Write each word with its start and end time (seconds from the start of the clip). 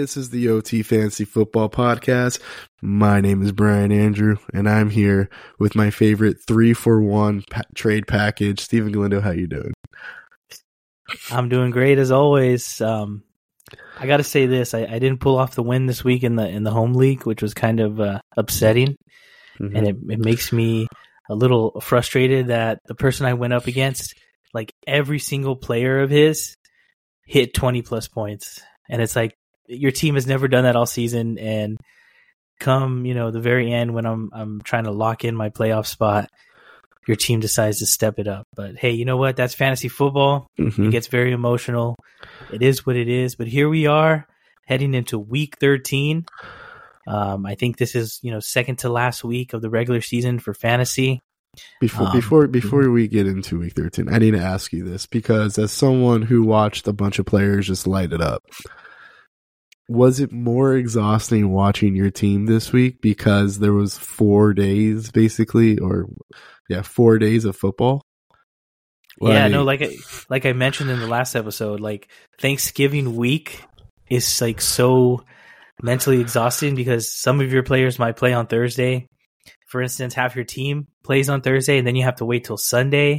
This 0.00 0.16
is 0.16 0.30
the 0.30 0.48
OT 0.48 0.82
Fantasy 0.82 1.26
Football 1.26 1.68
Podcast. 1.68 2.40
My 2.80 3.20
name 3.20 3.42
is 3.42 3.52
Brian 3.52 3.92
Andrew, 3.92 4.38
and 4.54 4.66
I'm 4.66 4.88
here 4.88 5.28
with 5.58 5.74
my 5.74 5.90
favorite 5.90 6.38
three 6.46 6.72
for 6.72 7.02
one 7.02 7.42
pa- 7.50 7.64
trade 7.74 8.06
package. 8.06 8.60
Stephen 8.60 8.92
Galindo, 8.92 9.20
how 9.20 9.32
you 9.32 9.46
doing? 9.46 9.74
I'm 11.30 11.50
doing 11.50 11.70
great 11.70 11.98
as 11.98 12.10
always. 12.10 12.80
Um, 12.80 13.24
I 13.98 14.06
got 14.06 14.16
to 14.16 14.24
say 14.24 14.46
this: 14.46 14.72
I, 14.72 14.86
I, 14.86 14.98
didn't 14.98 15.20
pull 15.20 15.36
off 15.36 15.54
the 15.54 15.62
win 15.62 15.84
this 15.84 16.02
week 16.02 16.22
in 16.22 16.34
the 16.34 16.48
in 16.48 16.62
the 16.62 16.70
home 16.70 16.94
league, 16.94 17.26
which 17.26 17.42
was 17.42 17.52
kind 17.52 17.78
of 17.78 18.00
uh, 18.00 18.20
upsetting, 18.38 18.96
mm-hmm. 19.60 19.76
and 19.76 19.86
it, 19.86 19.96
it 20.08 20.18
makes 20.18 20.50
me 20.50 20.86
a 21.28 21.34
little 21.34 21.78
frustrated 21.82 22.46
that 22.46 22.78
the 22.86 22.94
person 22.94 23.26
I 23.26 23.34
went 23.34 23.52
up 23.52 23.66
against, 23.66 24.14
like 24.54 24.72
every 24.86 25.18
single 25.18 25.56
player 25.56 26.00
of 26.00 26.08
his, 26.08 26.56
hit 27.26 27.52
20 27.52 27.82
plus 27.82 28.08
points, 28.08 28.62
and 28.88 29.02
it's 29.02 29.14
like 29.14 29.34
your 29.70 29.92
team 29.92 30.14
has 30.14 30.26
never 30.26 30.48
done 30.48 30.64
that 30.64 30.76
all 30.76 30.86
season. 30.86 31.38
And 31.38 31.78
come 32.58 33.06
you 33.06 33.14
know 33.14 33.30
the 33.30 33.40
very 33.40 33.72
end 33.72 33.94
when 33.94 34.04
i'm 34.04 34.28
i'm 34.34 34.60
trying 34.60 34.84
to 34.84 34.90
lock 34.90 35.24
in 35.24 35.34
my 35.34 35.48
playoff 35.48 35.86
spot 35.86 36.28
your 37.08 37.16
team 37.16 37.40
decides 37.40 37.78
to 37.78 37.86
step 37.86 38.18
it 38.18 38.28
up. 38.28 38.46
But 38.54 38.76
hey 38.76 38.90
you 38.92 39.04
know 39.04 39.16
what? 39.16 39.36
That's 39.36 39.54
fantasy 39.54 39.88
football. 39.88 40.46
Mm-hmm. 40.58 40.88
it 40.88 40.90
gets 40.90 41.06
very 41.08 41.32
emotional. 41.32 41.96
It 42.52 42.62
is 42.62 42.84
what 42.86 42.96
it 42.96 43.08
is. 43.08 43.34
But 43.34 43.48
here 43.48 43.68
we 43.68 43.86
are 43.86 44.26
heading 44.66 44.94
into 44.94 45.18
week 45.18 45.56
13 45.58 46.24
um, 47.08 47.44
i 47.44 47.56
think 47.56 47.76
this 47.76 47.96
is 47.96 48.20
you 48.22 48.30
know 48.30 48.38
second 48.38 48.76
to 48.76 48.88
last 48.88 49.24
week 49.24 49.52
of 49.52 49.62
the 49.62 49.70
regular 49.70 50.00
season 50.00 50.38
for 50.38 50.54
fantasy. 50.54 51.20
Before 51.80 52.06
um, 52.06 52.12
before 52.12 52.46
before 52.46 52.82
mm-hmm. 52.82 52.92
we 52.92 53.08
get 53.08 53.26
into 53.26 53.58
week 53.58 53.72
13 53.74 54.08
i 54.08 54.18
need 54.18 54.32
to 54.32 54.40
ask 54.40 54.72
you 54.72 54.84
this 54.84 55.06
because 55.06 55.58
as 55.58 55.72
someone 55.72 56.22
who 56.22 56.44
watched 56.44 56.86
a 56.86 56.92
bunch 56.92 57.18
of 57.18 57.26
players 57.26 57.66
just 57.66 57.88
light 57.88 58.12
it 58.12 58.20
up 58.20 58.44
was 59.90 60.20
it 60.20 60.30
more 60.30 60.76
exhausting 60.76 61.50
watching 61.50 61.96
your 61.96 62.12
team 62.12 62.46
this 62.46 62.72
week 62.72 63.00
because 63.02 63.58
there 63.58 63.72
was 63.72 63.98
four 63.98 64.54
days 64.54 65.10
basically 65.10 65.78
or 65.78 66.06
yeah 66.68 66.82
four 66.82 67.18
days 67.18 67.44
of 67.44 67.56
football? 67.56 68.00
Like, 69.20 69.34
yeah 69.34 69.48
no 69.48 69.64
like 69.64 69.82
I, 69.82 69.96
like 70.28 70.46
i 70.46 70.52
mentioned 70.52 70.90
in 70.90 71.00
the 71.00 71.08
last 71.08 71.34
episode 71.34 71.80
like 71.80 72.08
thanksgiving 72.38 73.16
week 73.16 73.62
is 74.08 74.40
like 74.40 74.60
so 74.60 75.24
mentally 75.82 76.20
exhausting 76.20 76.76
because 76.76 77.12
some 77.12 77.40
of 77.40 77.52
your 77.52 77.64
players 77.64 77.98
might 77.98 78.16
play 78.16 78.32
on 78.32 78.46
thursday. 78.46 79.08
For 79.66 79.82
instance 79.82 80.14
half 80.14 80.36
your 80.36 80.44
team 80.44 80.86
plays 81.02 81.28
on 81.28 81.40
thursday 81.40 81.78
and 81.78 81.86
then 81.86 81.96
you 81.96 82.04
have 82.04 82.16
to 82.16 82.24
wait 82.24 82.44
till 82.44 82.56
sunday. 82.56 83.18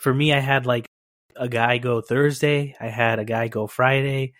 For 0.00 0.14
me 0.14 0.32
i 0.32 0.40
had 0.40 0.64
like 0.64 0.86
a 1.36 1.50
guy 1.50 1.76
go 1.76 2.00
thursday. 2.00 2.74
I 2.80 2.86
had 2.86 3.18
a 3.18 3.26
guy 3.26 3.48
go 3.48 3.66
friday 3.66 4.32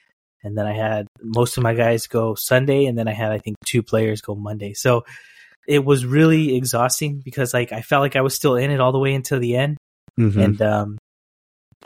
and 0.42 0.56
then 0.56 0.66
I 0.66 0.72
had 0.72 1.06
most 1.22 1.56
of 1.56 1.62
my 1.62 1.74
guys 1.74 2.06
go 2.06 2.34
Sunday, 2.34 2.86
and 2.86 2.96
then 2.96 3.08
I 3.08 3.12
had 3.12 3.32
I 3.32 3.38
think 3.38 3.56
two 3.64 3.82
players 3.82 4.20
go 4.20 4.34
Monday. 4.34 4.74
So 4.74 5.04
it 5.66 5.84
was 5.84 6.06
really 6.06 6.56
exhausting 6.56 7.20
because 7.24 7.52
like 7.52 7.72
I 7.72 7.82
felt 7.82 8.02
like 8.02 8.16
I 8.16 8.22
was 8.22 8.34
still 8.34 8.56
in 8.56 8.70
it 8.70 8.80
all 8.80 8.92
the 8.92 8.98
way 8.98 9.14
until 9.14 9.40
the 9.40 9.56
end, 9.56 9.76
mm-hmm. 10.18 10.40
and 10.40 10.62
um, 10.62 10.98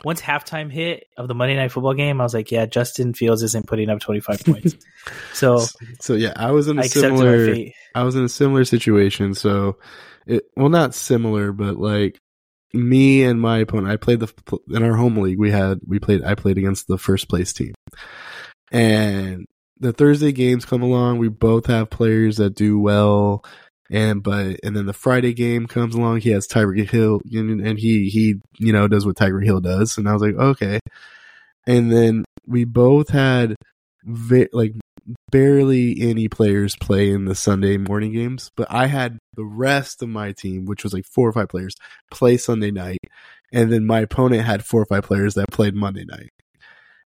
once 0.03 0.21
halftime 0.21 0.71
hit 0.71 1.05
of 1.17 1.27
the 1.27 1.35
Monday 1.35 1.55
Night 1.55 1.71
Football 1.71 1.93
game, 1.93 2.19
I 2.19 2.23
was 2.23 2.33
like, 2.33 2.51
yeah, 2.51 2.65
Justin 2.65 3.13
Fields 3.13 3.43
isn't 3.43 3.67
putting 3.67 3.89
up 3.89 3.99
twenty 3.99 4.21
five 4.21 4.39
points. 4.45 4.75
So 5.33 5.65
so 5.99 6.13
yeah, 6.13 6.33
I 6.35 6.51
was 6.51 6.67
in 6.67 6.79
a 6.79 6.83
I 6.83 6.87
similar 6.87 7.55
I 7.95 8.03
was 8.03 8.15
in 8.15 8.23
a 8.23 8.29
similar 8.29 8.65
situation. 8.65 9.33
So 9.33 9.77
it 10.25 10.43
well 10.55 10.69
not 10.69 10.95
similar, 10.95 11.51
but 11.51 11.77
like 11.77 12.17
me 12.73 13.23
and 13.23 13.39
my 13.39 13.59
opponent, 13.59 13.89
I 13.89 13.97
played 13.97 14.19
the 14.19 14.33
in 14.69 14.83
our 14.83 14.95
home 14.95 15.17
league. 15.17 15.39
We 15.39 15.51
had 15.51 15.79
we 15.87 15.99
played. 15.99 16.23
I 16.23 16.35
played 16.35 16.57
against 16.57 16.87
the 16.87 16.97
first 16.97 17.29
place 17.29 17.53
team, 17.53 17.73
and 18.73 19.45
the 19.79 19.93
Thursday 19.93 20.31
games 20.31 20.65
come 20.65 20.81
along. 20.81 21.19
We 21.19 21.29
both 21.29 21.67
have 21.67 21.89
players 21.89 22.37
that 22.37 22.55
do 22.55 22.79
well. 22.79 23.45
And 23.91 24.23
but 24.23 24.59
and 24.63 24.75
then 24.75 24.87
the 24.87 24.93
Friday 24.93 25.33
game 25.33 25.67
comes 25.67 25.93
along. 25.93 26.21
He 26.21 26.31
has 26.31 26.47
Tyreek 26.47 26.89
Hill, 26.89 27.21
and 27.31 27.77
he 27.77 28.09
he 28.09 28.35
you 28.57 28.73
know 28.73 28.87
does 28.87 29.05
what 29.05 29.15
Tyreek 29.15 29.45
Hill 29.45 29.61
does. 29.61 29.97
And 29.97 30.09
I 30.09 30.13
was 30.13 30.21
like, 30.21 30.35
okay. 30.35 30.79
And 31.67 31.91
then 31.91 32.25
we 32.47 32.63
both 32.63 33.09
had 33.09 33.55
vi- 34.03 34.49
like 34.51 34.73
barely 35.31 36.01
any 36.01 36.27
players 36.27 36.75
play 36.77 37.11
in 37.11 37.25
the 37.25 37.35
Sunday 37.35 37.77
morning 37.77 38.13
games, 38.13 38.49
but 38.55 38.67
I 38.71 38.87
had 38.87 39.19
the 39.35 39.45
rest 39.45 40.01
of 40.01 40.09
my 40.09 40.31
team, 40.31 40.65
which 40.65 40.83
was 40.83 40.93
like 40.93 41.05
four 41.05 41.29
or 41.29 41.33
five 41.33 41.49
players, 41.49 41.75
play 42.09 42.37
Sunday 42.37 42.71
night, 42.71 42.99
and 43.51 43.71
then 43.71 43.85
my 43.85 43.99
opponent 43.99 44.43
had 44.43 44.65
four 44.65 44.81
or 44.81 44.85
five 44.85 45.03
players 45.03 45.35
that 45.35 45.51
played 45.51 45.75
Monday 45.75 46.05
night 46.05 46.29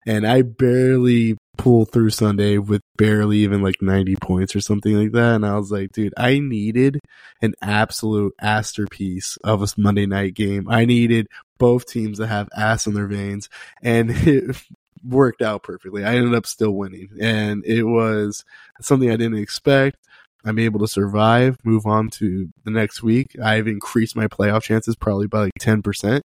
and 0.05 0.25
I 0.25 0.43
barely 0.43 1.37
pulled 1.57 1.91
through 1.91 2.09
Sunday 2.11 2.57
with 2.57 2.81
barely 2.97 3.39
even 3.39 3.61
like 3.61 3.81
90 3.81 4.15
points 4.17 4.55
or 4.55 4.61
something 4.61 4.95
like 4.95 5.11
that. 5.13 5.35
And 5.35 5.45
I 5.45 5.57
was 5.57 5.71
like, 5.71 5.91
dude, 5.91 6.13
I 6.17 6.39
needed 6.39 6.99
an 7.41 7.53
absolute 7.61 8.33
masterpiece 8.41 9.37
of 9.43 9.61
a 9.63 9.67
Monday 9.77 10.05
night 10.05 10.33
game. 10.33 10.69
I 10.69 10.85
needed 10.85 11.27
both 11.57 11.85
teams 11.85 12.19
to 12.19 12.27
have 12.27 12.49
ass 12.55 12.87
in 12.87 12.93
their 12.93 13.07
veins, 13.07 13.49
and 13.81 14.11
it 14.13 14.55
worked 15.03 15.41
out 15.41 15.63
perfectly. 15.63 16.03
I 16.03 16.15
ended 16.15 16.35
up 16.35 16.45
still 16.45 16.71
winning, 16.71 17.09
and 17.19 17.65
it 17.65 17.83
was 17.83 18.43
something 18.81 19.09
I 19.09 19.17
didn't 19.17 19.39
expect. 19.39 19.97
I'm 20.45 20.59
able 20.59 20.79
to 20.81 20.87
survive, 20.87 21.57
move 21.63 21.87
on 21.87 22.09
to 22.11 22.49
the 22.63 22.71
next 22.71 23.01
week. 23.01 23.35
I've 23.43 23.67
increased 23.67 24.15
my 24.15 24.27
playoff 24.27 24.61
chances 24.61 24.95
probably 24.95 25.27
by 25.27 25.45
like 25.45 25.53
10%. 25.59 26.21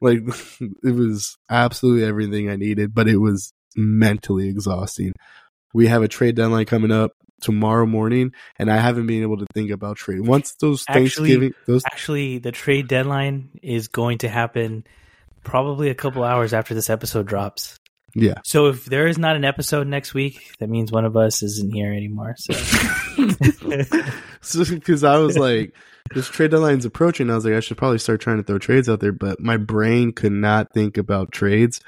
Like 0.00 0.20
it 0.82 0.94
was 0.94 1.36
absolutely 1.50 2.04
everything 2.04 2.48
I 2.48 2.56
needed, 2.56 2.94
but 2.94 3.08
it 3.08 3.18
was 3.18 3.52
mentally 3.76 4.48
exhausting. 4.48 5.12
We 5.74 5.86
have 5.86 6.02
a 6.02 6.08
trade 6.08 6.36
deadline 6.36 6.66
coming 6.66 6.92
up 6.92 7.12
tomorrow 7.40 7.86
morning, 7.86 8.32
and 8.58 8.70
I 8.70 8.78
haven't 8.78 9.06
been 9.06 9.22
able 9.22 9.38
to 9.38 9.46
think 9.52 9.70
about 9.70 9.96
trade. 9.96 10.20
Once 10.20 10.54
those 10.60 10.84
actually, 10.88 11.30
Thanksgiving, 11.30 11.54
those 11.66 11.82
actually 11.84 12.38
the 12.38 12.52
trade 12.52 12.88
deadline 12.88 13.50
is 13.62 13.88
going 13.88 14.18
to 14.18 14.28
happen 14.28 14.84
probably 15.44 15.90
a 15.90 15.94
couple 15.94 16.22
hours 16.24 16.54
after 16.54 16.74
this 16.74 16.88
episode 16.88 17.26
drops. 17.26 17.76
Yeah. 18.14 18.34
So 18.44 18.66
if 18.66 18.84
there 18.84 19.06
is 19.06 19.18
not 19.18 19.36
an 19.36 19.44
episode 19.44 19.86
next 19.86 20.12
week, 20.12 20.52
that 20.58 20.68
means 20.68 20.92
one 20.92 21.04
of 21.04 21.16
us 21.16 21.42
isn't 21.42 21.72
here 21.72 21.92
anymore. 21.92 22.34
So, 22.36 22.52
because 24.42 25.00
so, 25.00 25.08
I 25.08 25.16
was 25.18 25.38
like, 25.38 25.74
this 26.14 26.28
trade 26.28 26.50
deadline's 26.50 26.84
approaching. 26.84 27.30
I 27.30 27.34
was 27.34 27.44
like, 27.44 27.54
I 27.54 27.60
should 27.60 27.78
probably 27.78 27.98
start 27.98 28.20
trying 28.20 28.36
to 28.36 28.42
throw 28.42 28.58
trades 28.58 28.88
out 28.88 29.00
there, 29.00 29.12
but 29.12 29.40
my 29.40 29.56
brain 29.56 30.12
could 30.12 30.32
not 30.32 30.72
think 30.72 30.98
about 30.98 31.32
trades 31.32 31.80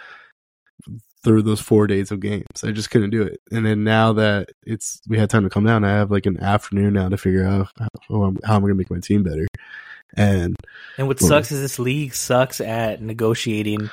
through 1.24 1.42
those 1.42 1.60
four 1.60 1.86
days 1.86 2.10
of 2.10 2.20
games. 2.20 2.62
I 2.62 2.70
just 2.70 2.90
couldn't 2.90 3.10
do 3.10 3.22
it. 3.22 3.40
And 3.50 3.64
then 3.64 3.82
now 3.82 4.12
that 4.12 4.50
it's 4.64 5.00
we 5.08 5.18
had 5.18 5.30
time 5.30 5.42
to 5.44 5.50
come 5.50 5.64
down, 5.64 5.84
I 5.84 5.90
have 5.90 6.10
like 6.10 6.26
an 6.26 6.40
afternoon 6.40 6.92
now 6.92 7.08
to 7.08 7.16
figure 7.16 7.44
out 7.44 7.68
how, 7.78 7.88
how 8.08 8.22
I'm, 8.22 8.38
how 8.44 8.54
I'm 8.56 8.60
going 8.60 8.72
to 8.72 8.76
make 8.76 8.90
my 8.90 9.00
team 9.00 9.22
better. 9.22 9.46
And 10.16 10.54
and 10.96 11.08
what 11.08 11.20
well, 11.20 11.28
sucks 11.28 11.50
is 11.50 11.60
this 11.60 11.78
league 11.78 12.14
sucks 12.14 12.60
at 12.60 13.02
negotiating 13.02 13.90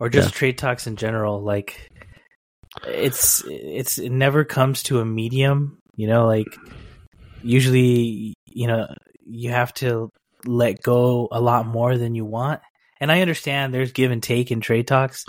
or 0.00 0.08
just 0.08 0.28
yeah. 0.30 0.38
trade 0.38 0.58
talks 0.58 0.86
in 0.86 0.96
general. 0.96 1.40
Like 1.40 1.90
it's 2.86 3.44
it's 3.46 3.98
it 3.98 4.10
never 4.10 4.44
comes 4.44 4.82
to 4.84 5.00
a 5.00 5.04
medium. 5.04 5.78
You 5.94 6.08
know, 6.08 6.26
like 6.26 6.56
usually 7.42 8.34
you 8.46 8.66
know 8.66 8.92
you 9.24 9.50
have 9.50 9.72
to 9.74 10.10
let 10.44 10.82
go 10.82 11.28
a 11.30 11.40
lot 11.40 11.66
more 11.66 11.96
than 11.96 12.14
you 12.14 12.24
want. 12.24 12.60
And 12.98 13.12
I 13.12 13.20
understand 13.20 13.74
there's 13.74 13.92
give 13.92 14.10
and 14.10 14.22
take 14.22 14.50
in 14.50 14.60
trade 14.60 14.86
talks, 14.86 15.26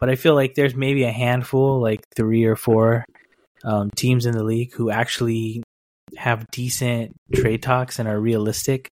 but 0.00 0.10
I 0.10 0.16
feel 0.16 0.34
like 0.34 0.54
there's 0.54 0.74
maybe 0.74 1.04
a 1.04 1.12
handful, 1.12 1.80
like 1.80 2.04
three 2.14 2.44
or 2.44 2.56
four 2.56 3.04
um, 3.64 3.90
teams 3.90 4.26
in 4.26 4.32
the 4.32 4.44
league 4.44 4.72
who 4.74 4.90
actually 4.90 5.62
have 6.16 6.50
decent 6.50 7.16
trade 7.34 7.62
talks 7.62 7.98
and 7.98 8.08
are 8.08 8.20
realistic 8.20 8.90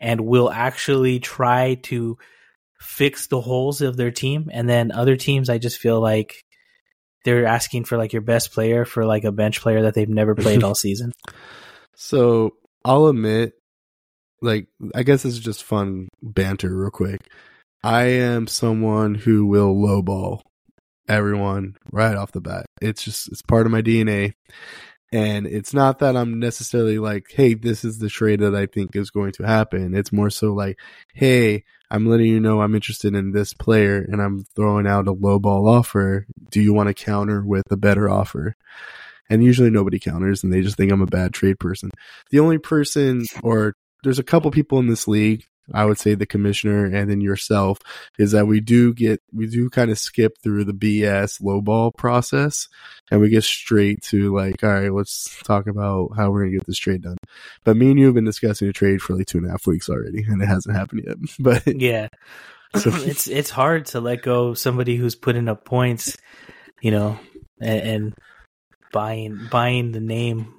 and 0.00 0.20
will 0.20 0.50
actually 0.50 1.18
try 1.20 1.74
to 1.74 2.18
fix 2.80 3.26
the 3.26 3.40
holes 3.40 3.80
of 3.80 3.96
their 3.96 4.10
team. 4.10 4.50
And 4.52 4.68
then 4.68 4.92
other 4.92 5.16
teams, 5.16 5.48
I 5.48 5.58
just 5.58 5.78
feel 5.78 6.00
like 6.00 6.42
they're 7.24 7.46
asking 7.46 7.84
for 7.84 7.96
like 7.96 8.12
your 8.12 8.22
best 8.22 8.52
player 8.52 8.84
for 8.84 9.06
like 9.06 9.24
a 9.24 9.32
bench 9.32 9.60
player 9.60 9.82
that 9.82 9.94
they've 9.94 10.08
never 10.08 10.34
played 10.34 10.62
all 10.62 10.74
season. 10.74 11.12
So 11.96 12.54
I'll 12.84 13.06
admit 13.06 13.54
like 14.42 14.68
I 14.94 15.02
guess 15.02 15.22
this 15.22 15.34
is 15.34 15.40
just 15.40 15.64
fun 15.64 16.08
banter 16.22 16.74
real 16.74 16.90
quick. 16.90 17.20
I 17.84 18.04
am 18.04 18.46
someone 18.46 19.14
who 19.14 19.44
will 19.44 19.76
lowball 19.76 20.40
everyone 21.06 21.76
right 21.92 22.16
off 22.16 22.32
the 22.32 22.40
bat. 22.40 22.64
It's 22.80 23.04
just 23.04 23.28
it's 23.28 23.42
part 23.42 23.66
of 23.66 23.72
my 23.72 23.82
DNA. 23.82 24.32
And 25.12 25.46
it's 25.46 25.74
not 25.74 25.98
that 25.98 26.16
I'm 26.16 26.40
necessarily 26.40 26.98
like, 26.98 27.26
hey, 27.28 27.52
this 27.52 27.84
is 27.84 27.98
the 27.98 28.08
trade 28.08 28.40
that 28.40 28.54
I 28.54 28.64
think 28.64 28.96
is 28.96 29.10
going 29.10 29.32
to 29.32 29.46
happen. 29.46 29.94
It's 29.94 30.14
more 30.14 30.30
so 30.30 30.54
like, 30.54 30.78
hey, 31.12 31.64
I'm 31.90 32.06
letting 32.06 32.26
you 32.26 32.40
know 32.40 32.62
I'm 32.62 32.74
interested 32.74 33.14
in 33.14 33.32
this 33.32 33.52
player 33.52 33.98
and 33.98 34.22
I'm 34.22 34.46
throwing 34.56 34.86
out 34.86 35.06
a 35.06 35.12
lowball 35.12 35.68
offer. 35.68 36.26
Do 36.50 36.62
you 36.62 36.72
want 36.72 36.86
to 36.86 36.94
counter 36.94 37.44
with 37.44 37.70
a 37.70 37.76
better 37.76 38.08
offer? 38.08 38.56
And 39.28 39.44
usually 39.44 39.68
nobody 39.68 39.98
counters 39.98 40.42
and 40.42 40.50
they 40.50 40.62
just 40.62 40.78
think 40.78 40.90
I'm 40.90 41.02
a 41.02 41.06
bad 41.06 41.34
trade 41.34 41.58
person. 41.60 41.90
The 42.30 42.40
only 42.40 42.56
person 42.56 43.26
or 43.42 43.74
there's 44.02 44.18
a 44.18 44.24
couple 44.24 44.50
people 44.50 44.78
in 44.78 44.86
this 44.86 45.06
league 45.06 45.44
I 45.72 45.84
would 45.84 45.98
say 45.98 46.14
the 46.14 46.26
commissioner 46.26 46.84
and 46.84 47.10
then 47.10 47.20
yourself 47.20 47.78
is 48.18 48.32
that 48.32 48.46
we 48.46 48.60
do 48.60 48.92
get 48.92 49.22
we 49.32 49.46
do 49.46 49.70
kind 49.70 49.90
of 49.90 49.98
skip 49.98 50.36
through 50.42 50.64
the 50.64 50.72
BS 50.72 51.40
lowball 51.40 51.94
process 51.96 52.68
and 53.10 53.20
we 53.20 53.30
get 53.30 53.44
straight 53.44 54.02
to 54.02 54.34
like, 54.34 54.62
all 54.62 54.70
right, 54.70 54.92
let's 54.92 55.40
talk 55.44 55.66
about 55.66 56.10
how 56.16 56.30
we're 56.30 56.44
gonna 56.44 56.58
get 56.58 56.66
this 56.66 56.78
trade 56.78 57.02
done. 57.02 57.16
But 57.64 57.76
me 57.76 57.90
and 57.90 57.98
you 57.98 58.06
have 58.06 58.14
been 58.14 58.24
discussing 58.24 58.68
a 58.68 58.72
trade 58.72 59.00
for 59.00 59.16
like 59.16 59.26
two 59.26 59.38
and 59.38 59.46
a 59.46 59.50
half 59.50 59.66
weeks 59.66 59.88
already, 59.88 60.24
and 60.24 60.42
it 60.42 60.46
hasn't 60.46 60.76
happened 60.76 61.04
yet. 61.06 61.16
But 61.38 61.66
yeah, 61.66 62.08
so 62.76 62.90
it's 62.94 63.26
it's 63.26 63.50
hard 63.50 63.86
to 63.86 64.00
let 64.00 64.22
go 64.22 64.54
somebody 64.54 64.96
who's 64.96 65.14
putting 65.14 65.48
up 65.48 65.64
points, 65.64 66.16
you 66.82 66.90
know, 66.90 67.18
and, 67.60 67.80
and 67.80 68.14
buying 68.92 69.48
buying 69.50 69.92
the 69.92 70.00
name, 70.00 70.54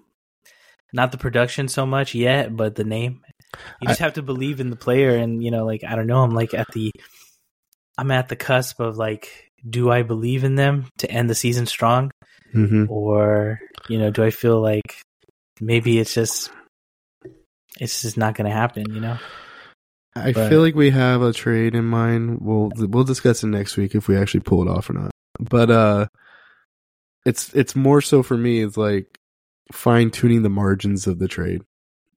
not 0.94 1.12
the 1.12 1.18
production 1.18 1.68
so 1.68 1.86
much 1.86 2.16
yet, 2.16 2.56
but 2.56 2.76
the 2.76 2.84
name. 2.84 3.22
You 3.82 3.88
just 3.88 4.02
I, 4.02 4.06
have 4.06 4.14
to 4.14 4.22
believe 4.22 4.60
in 4.60 4.70
the 4.70 4.76
player, 4.76 5.16
and 5.16 5.44
you 5.44 5.52
know, 5.52 5.66
like 5.66 5.84
I 5.84 5.96
don't 5.96 6.08
know, 6.08 6.24
I'm 6.24 6.34
like 6.34 6.54
at 6.54 6.68
the, 6.74 6.92
I'm 7.98 8.12
at 8.12 8.30
the 8.30 8.36
cusp 8.36 8.80
of 8.80 8.98
like, 8.98 9.52
do 9.68 9.92
I 9.92 10.04
believe 10.04 10.44
in 10.44 10.56
them 10.56 10.88
to 11.00 11.10
end 11.10 11.30
the 11.30 11.36
season 11.36 11.66
strong, 11.66 12.12
mm-hmm. 12.54 12.86
or 12.90 13.60
you 13.90 13.98
know, 13.98 14.12
do 14.12 14.24
I 14.24 14.30
feel 14.30 14.62
like 14.62 15.02
maybe 15.60 16.00
it's 16.00 16.14
just, 16.14 16.52
it's 17.80 18.02
just 18.02 18.18
not 18.18 18.36
going 18.36 18.50
to 18.50 18.56
happen, 18.56 18.94
you 18.94 19.02
know? 19.02 19.18
I 20.16 20.32
but, 20.32 20.50
feel 20.50 20.62
like 20.62 20.76
we 20.76 20.92
have 20.92 21.22
a 21.22 21.34
trade 21.34 21.76
in 21.76 21.86
mind. 21.86 22.40
We'll 22.40 22.72
we'll 22.76 23.04
discuss 23.04 23.44
it 23.44 23.48
next 23.48 23.76
week 23.76 23.96
if 23.96 24.08
we 24.08 24.16
actually 24.18 24.40
pull 24.42 24.62
it 24.62 24.72
off 24.72 24.90
or 24.90 24.94
not. 24.94 25.12
But 25.40 25.70
uh, 25.70 26.08
it's 27.26 27.54
it's 27.54 27.76
more 27.76 28.02
so 28.02 28.24
for 28.24 28.38
me. 28.38 28.62
It's 28.62 28.78
like 28.78 29.20
fine 29.74 30.12
tuning 30.12 30.42
the 30.42 30.50
margins 30.50 31.06
of 31.08 31.20
the 31.20 31.28
trade. 31.28 31.64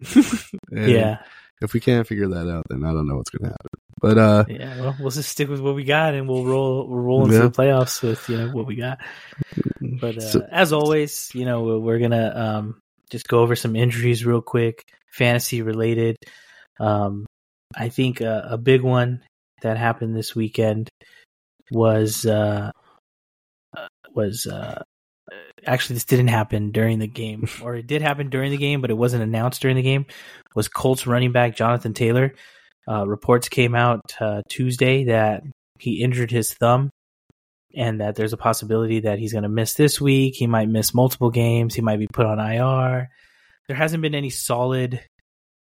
yeah. 0.70 1.18
If 1.60 1.72
we 1.72 1.80
can't 1.80 2.06
figure 2.06 2.28
that 2.28 2.48
out, 2.48 2.64
then 2.68 2.84
I 2.84 2.92
don't 2.92 3.08
know 3.08 3.16
what's 3.16 3.30
going 3.30 3.50
to 3.50 3.56
happen. 3.56 3.80
But 4.00 4.18
uh, 4.18 4.44
yeah, 4.48 4.80
well, 4.80 4.96
we'll 5.00 5.10
just 5.10 5.28
stick 5.28 5.48
with 5.48 5.60
what 5.60 5.74
we 5.74 5.84
got, 5.84 6.14
and 6.14 6.28
we'll 6.28 6.44
roll 6.44 6.86
We're 6.86 7.02
rolling 7.02 7.32
into 7.32 7.38
yeah. 7.38 7.48
the 7.48 7.50
playoffs 7.50 8.00
with 8.00 8.28
you 8.28 8.36
know 8.36 8.52
what 8.52 8.66
we 8.66 8.76
got. 8.76 8.98
But 9.80 10.18
uh, 10.18 10.20
so, 10.20 10.46
as 10.50 10.72
always, 10.72 11.30
you 11.34 11.44
know 11.44 11.80
we're 11.80 11.98
gonna 11.98 12.32
um, 12.34 12.80
just 13.10 13.26
go 13.26 13.40
over 13.40 13.56
some 13.56 13.74
injuries 13.74 14.24
real 14.24 14.40
quick, 14.40 14.84
fantasy 15.10 15.62
related. 15.62 16.16
Um, 16.78 17.26
I 17.74 17.88
think 17.88 18.22
uh, 18.22 18.42
a 18.44 18.56
big 18.56 18.82
one 18.82 19.22
that 19.62 19.76
happened 19.76 20.14
this 20.14 20.34
weekend 20.34 20.88
was 21.70 22.24
uh, 22.24 22.70
uh 23.76 23.88
was 24.14 24.46
uh, 24.46 24.82
actually 25.68 25.94
this 25.94 26.04
didn't 26.04 26.28
happen 26.28 26.70
during 26.72 26.98
the 26.98 27.06
game, 27.06 27.48
or 27.62 27.76
it 27.76 27.86
did 27.86 28.02
happen 28.02 28.30
during 28.30 28.50
the 28.50 28.56
game, 28.56 28.80
but 28.80 28.90
it 28.90 28.96
wasn't 28.96 29.22
announced 29.22 29.62
during 29.62 29.76
the 29.76 29.82
game. 29.82 30.06
Was 30.54 30.68
Colts 30.68 31.06
running 31.06 31.32
back 31.32 31.56
Jonathan 31.56 31.94
Taylor? 31.94 32.34
Uh, 32.88 33.06
reports 33.06 33.48
came 33.48 33.74
out 33.74 34.14
uh, 34.20 34.42
Tuesday 34.48 35.04
that 35.04 35.42
he 35.78 36.02
injured 36.02 36.30
his 36.30 36.54
thumb, 36.54 36.90
and 37.76 38.00
that 38.00 38.16
there's 38.16 38.32
a 38.32 38.38
possibility 38.38 39.00
that 39.00 39.18
he's 39.18 39.32
going 39.32 39.42
to 39.42 39.48
miss 39.48 39.74
this 39.74 40.00
week. 40.00 40.34
He 40.36 40.46
might 40.46 40.68
miss 40.68 40.94
multiple 40.94 41.30
games. 41.30 41.74
He 41.74 41.82
might 41.82 41.98
be 41.98 42.08
put 42.08 42.26
on 42.26 42.40
IR. 42.40 43.08
There 43.66 43.76
hasn't 43.76 44.02
been 44.02 44.14
any 44.14 44.30
solid 44.30 45.00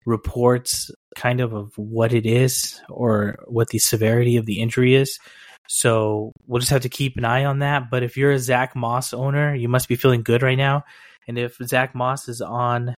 reports 0.04 0.90
kind 1.16 1.40
of 1.40 1.52
of 1.54 1.72
what 1.76 2.12
it 2.12 2.26
is 2.26 2.80
or 2.88 3.38
what 3.46 3.68
the 3.68 3.78
severity 3.78 4.36
of 4.36 4.46
the 4.46 4.60
injury 4.60 4.94
is. 4.94 5.18
So 5.68 6.32
we'll 6.46 6.60
just 6.60 6.70
have 6.70 6.82
to 6.82 6.88
keep 6.88 7.16
an 7.16 7.24
eye 7.24 7.44
on 7.44 7.60
that. 7.60 7.90
But 7.90 8.02
if 8.02 8.16
you're 8.16 8.32
a 8.32 8.38
Zach 8.38 8.76
Moss 8.76 9.12
owner, 9.12 9.54
you 9.54 9.68
must 9.68 9.88
be 9.88 9.96
feeling 9.96 10.22
good 10.22 10.42
right 10.42 10.58
now. 10.58 10.84
And 11.28 11.38
if 11.38 11.56
Zach 11.62 11.94
Moss 11.94 12.28
is 12.28 12.40
on 12.40 12.94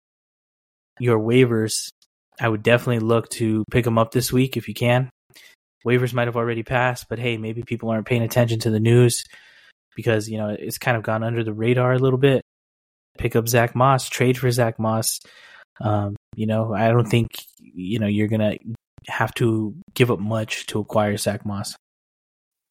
your 0.98 1.18
waivers, 1.18 1.88
I 2.40 2.48
would 2.48 2.62
definitely 2.62 3.00
look 3.00 3.28
to 3.30 3.64
pick 3.70 3.86
him 3.86 3.98
up 3.98 4.10
this 4.10 4.32
week 4.32 4.56
if 4.56 4.68
you 4.68 4.74
can. 4.74 5.10
Waivers 5.86 6.12
might 6.12 6.26
have 6.26 6.36
already 6.36 6.62
passed, 6.62 7.06
but 7.08 7.18
hey, 7.18 7.36
maybe 7.36 7.62
people 7.62 7.90
aren't 7.90 8.06
paying 8.06 8.22
attention 8.22 8.58
to 8.60 8.70
the 8.70 8.80
news 8.80 9.24
because 9.94 10.28
you 10.28 10.36
know 10.36 10.48
it's 10.48 10.78
kind 10.78 10.96
of 10.96 11.02
gone 11.02 11.22
under 11.22 11.44
the 11.44 11.52
radar 11.52 11.92
a 11.92 11.98
little 11.98 12.18
bit. 12.18 12.42
Pick 13.18 13.36
up 13.36 13.48
Zach 13.48 13.74
Moss, 13.74 14.08
trade 14.08 14.36
for 14.36 14.50
Zach 14.50 14.78
Moss. 14.78 15.20
Um, 15.80 16.16
you 16.34 16.46
know, 16.46 16.74
I 16.74 16.88
don't 16.88 17.08
think 17.08 17.28
you 17.58 17.98
know 18.00 18.08
you're 18.08 18.28
gonna 18.28 18.56
have 19.06 19.32
to 19.34 19.74
give 19.94 20.10
up 20.10 20.18
much 20.18 20.66
to 20.66 20.80
acquire 20.80 21.16
Zach 21.16 21.46
Moss. 21.46 21.76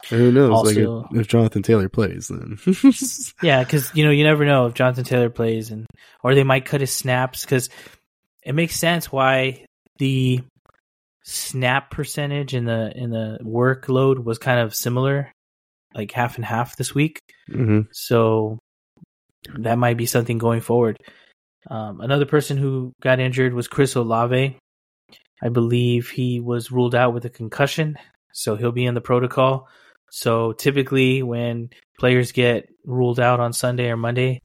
Who 0.10 0.32
knows? 0.32 0.52
Also, 0.52 1.08
like 1.12 1.22
if, 1.22 1.28
Jonathan 1.28 1.64
Taylor 1.64 1.90
plays, 1.90 2.28
then 2.28 2.60
yeah, 3.42 3.64
because 3.64 3.94
you 3.96 4.06
know 4.06 4.12
you 4.12 4.24
never 4.24 4.46
know 4.46 4.68
if 4.68 4.74
Jonathan 4.74 5.04
Taylor 5.04 5.30
plays, 5.30 5.72
and 5.72 5.86
or 6.24 6.36
they 6.36 6.44
might 6.44 6.66
cut 6.66 6.82
his 6.82 6.92
snaps 6.92 7.44
because 7.44 7.70
it 8.44 8.54
makes 8.54 8.76
sense 8.76 9.12
why 9.12 9.66
the 9.98 10.42
snap 11.24 11.90
percentage 11.90 12.54
in 12.54 12.66
the 12.66 12.92
in 12.96 13.10
the 13.10 13.40
workload 13.42 14.24
was 14.24 14.38
kind 14.38 14.60
of 14.60 14.76
similar, 14.76 15.32
like 15.94 16.12
half 16.12 16.36
and 16.36 16.46
half 16.46 16.78
this 16.78 16.94
week. 16.94 17.20
Mm-hmm. 17.50 17.82
So 17.92 18.60
that 19.58 19.78
might 19.78 19.98
be 19.98 20.06
something 20.06 20.38
going 20.38 20.62
forward. 20.62 20.98
Um, 21.70 22.00
another 22.02 22.26
person 22.26 22.58
who 22.58 22.94
got 23.02 23.20
injured 23.20 23.54
was 23.54 23.68
Chris 23.68 23.96
Olave. 23.96 24.58
I 25.42 25.50
believe 25.50 26.10
he 26.10 26.40
was 26.40 26.72
ruled 26.72 26.96
out 26.96 27.14
with 27.14 27.26
a 27.26 27.30
concussion, 27.30 27.98
so 28.34 28.56
he'll 28.56 28.72
be 28.72 28.86
in 28.86 28.94
the 28.94 29.02
protocol. 29.02 29.68
So 30.12 30.54
typically, 30.54 31.24
when 31.24 31.70
players 32.00 32.32
get 32.32 32.68
ruled 32.86 33.20
out 33.20 33.40
on 33.40 33.54
Sunday 33.54 33.90
or 33.90 33.98
Monday 33.98 34.40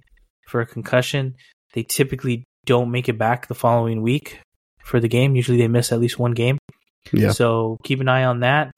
for 0.48 0.60
a 0.60 0.66
concussion, 0.66 1.34
they 1.74 1.82
typically 1.82 2.44
don't 2.66 2.90
make 2.90 3.08
it 3.08 3.18
back 3.18 3.46
the 3.46 3.54
following 3.54 4.02
week 4.02 4.40
for 4.84 5.00
the 5.00 5.08
game. 5.08 5.36
Usually, 5.36 5.58
they 5.58 5.68
miss 5.68 5.92
at 5.92 6.00
least 6.00 6.18
one 6.18 6.32
game. 6.32 6.58
Yeah. 7.12 7.30
So 7.30 7.78
keep 7.84 8.00
an 8.00 8.08
eye 8.08 8.24
on 8.24 8.40
that. 8.40 8.72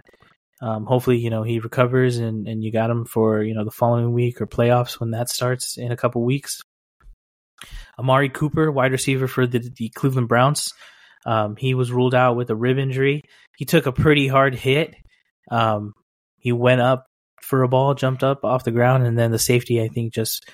Um, 0.60 0.86
hopefully, 0.86 1.18
you 1.18 1.30
know 1.30 1.42
he 1.42 1.58
recovers 1.58 2.18
and, 2.18 2.46
and 2.46 2.62
you 2.62 2.70
got 2.70 2.90
him 2.90 3.04
for 3.04 3.42
you 3.42 3.54
know 3.54 3.64
the 3.64 3.70
following 3.70 4.12
week 4.12 4.40
or 4.40 4.46
playoffs 4.46 5.00
when 5.00 5.10
that 5.10 5.28
starts 5.28 5.76
in 5.76 5.90
a 5.90 5.96
couple 5.96 6.22
weeks. 6.24 6.60
Amari 7.98 8.28
Cooper, 8.28 8.70
wide 8.70 8.92
receiver 8.92 9.28
for 9.28 9.46
the, 9.46 9.58
the 9.58 9.88
Cleveland 9.90 10.28
Browns. 10.28 10.72
Um, 11.24 11.56
he 11.56 11.74
was 11.74 11.92
ruled 11.92 12.14
out 12.14 12.36
with 12.36 12.50
a 12.50 12.56
rib 12.56 12.78
injury. 12.78 13.22
He 13.56 13.64
took 13.64 13.86
a 13.86 13.92
pretty 13.92 14.28
hard 14.28 14.54
hit. 14.54 14.94
Um, 15.50 15.92
he 16.42 16.50
went 16.50 16.80
up 16.80 17.06
for 17.40 17.62
a 17.62 17.68
ball, 17.68 17.94
jumped 17.94 18.24
up 18.24 18.44
off 18.44 18.64
the 18.64 18.72
ground, 18.72 19.06
and 19.06 19.16
then 19.16 19.30
the 19.30 19.38
safety, 19.38 19.80
I 19.80 19.88
think, 19.88 20.12
just 20.12 20.50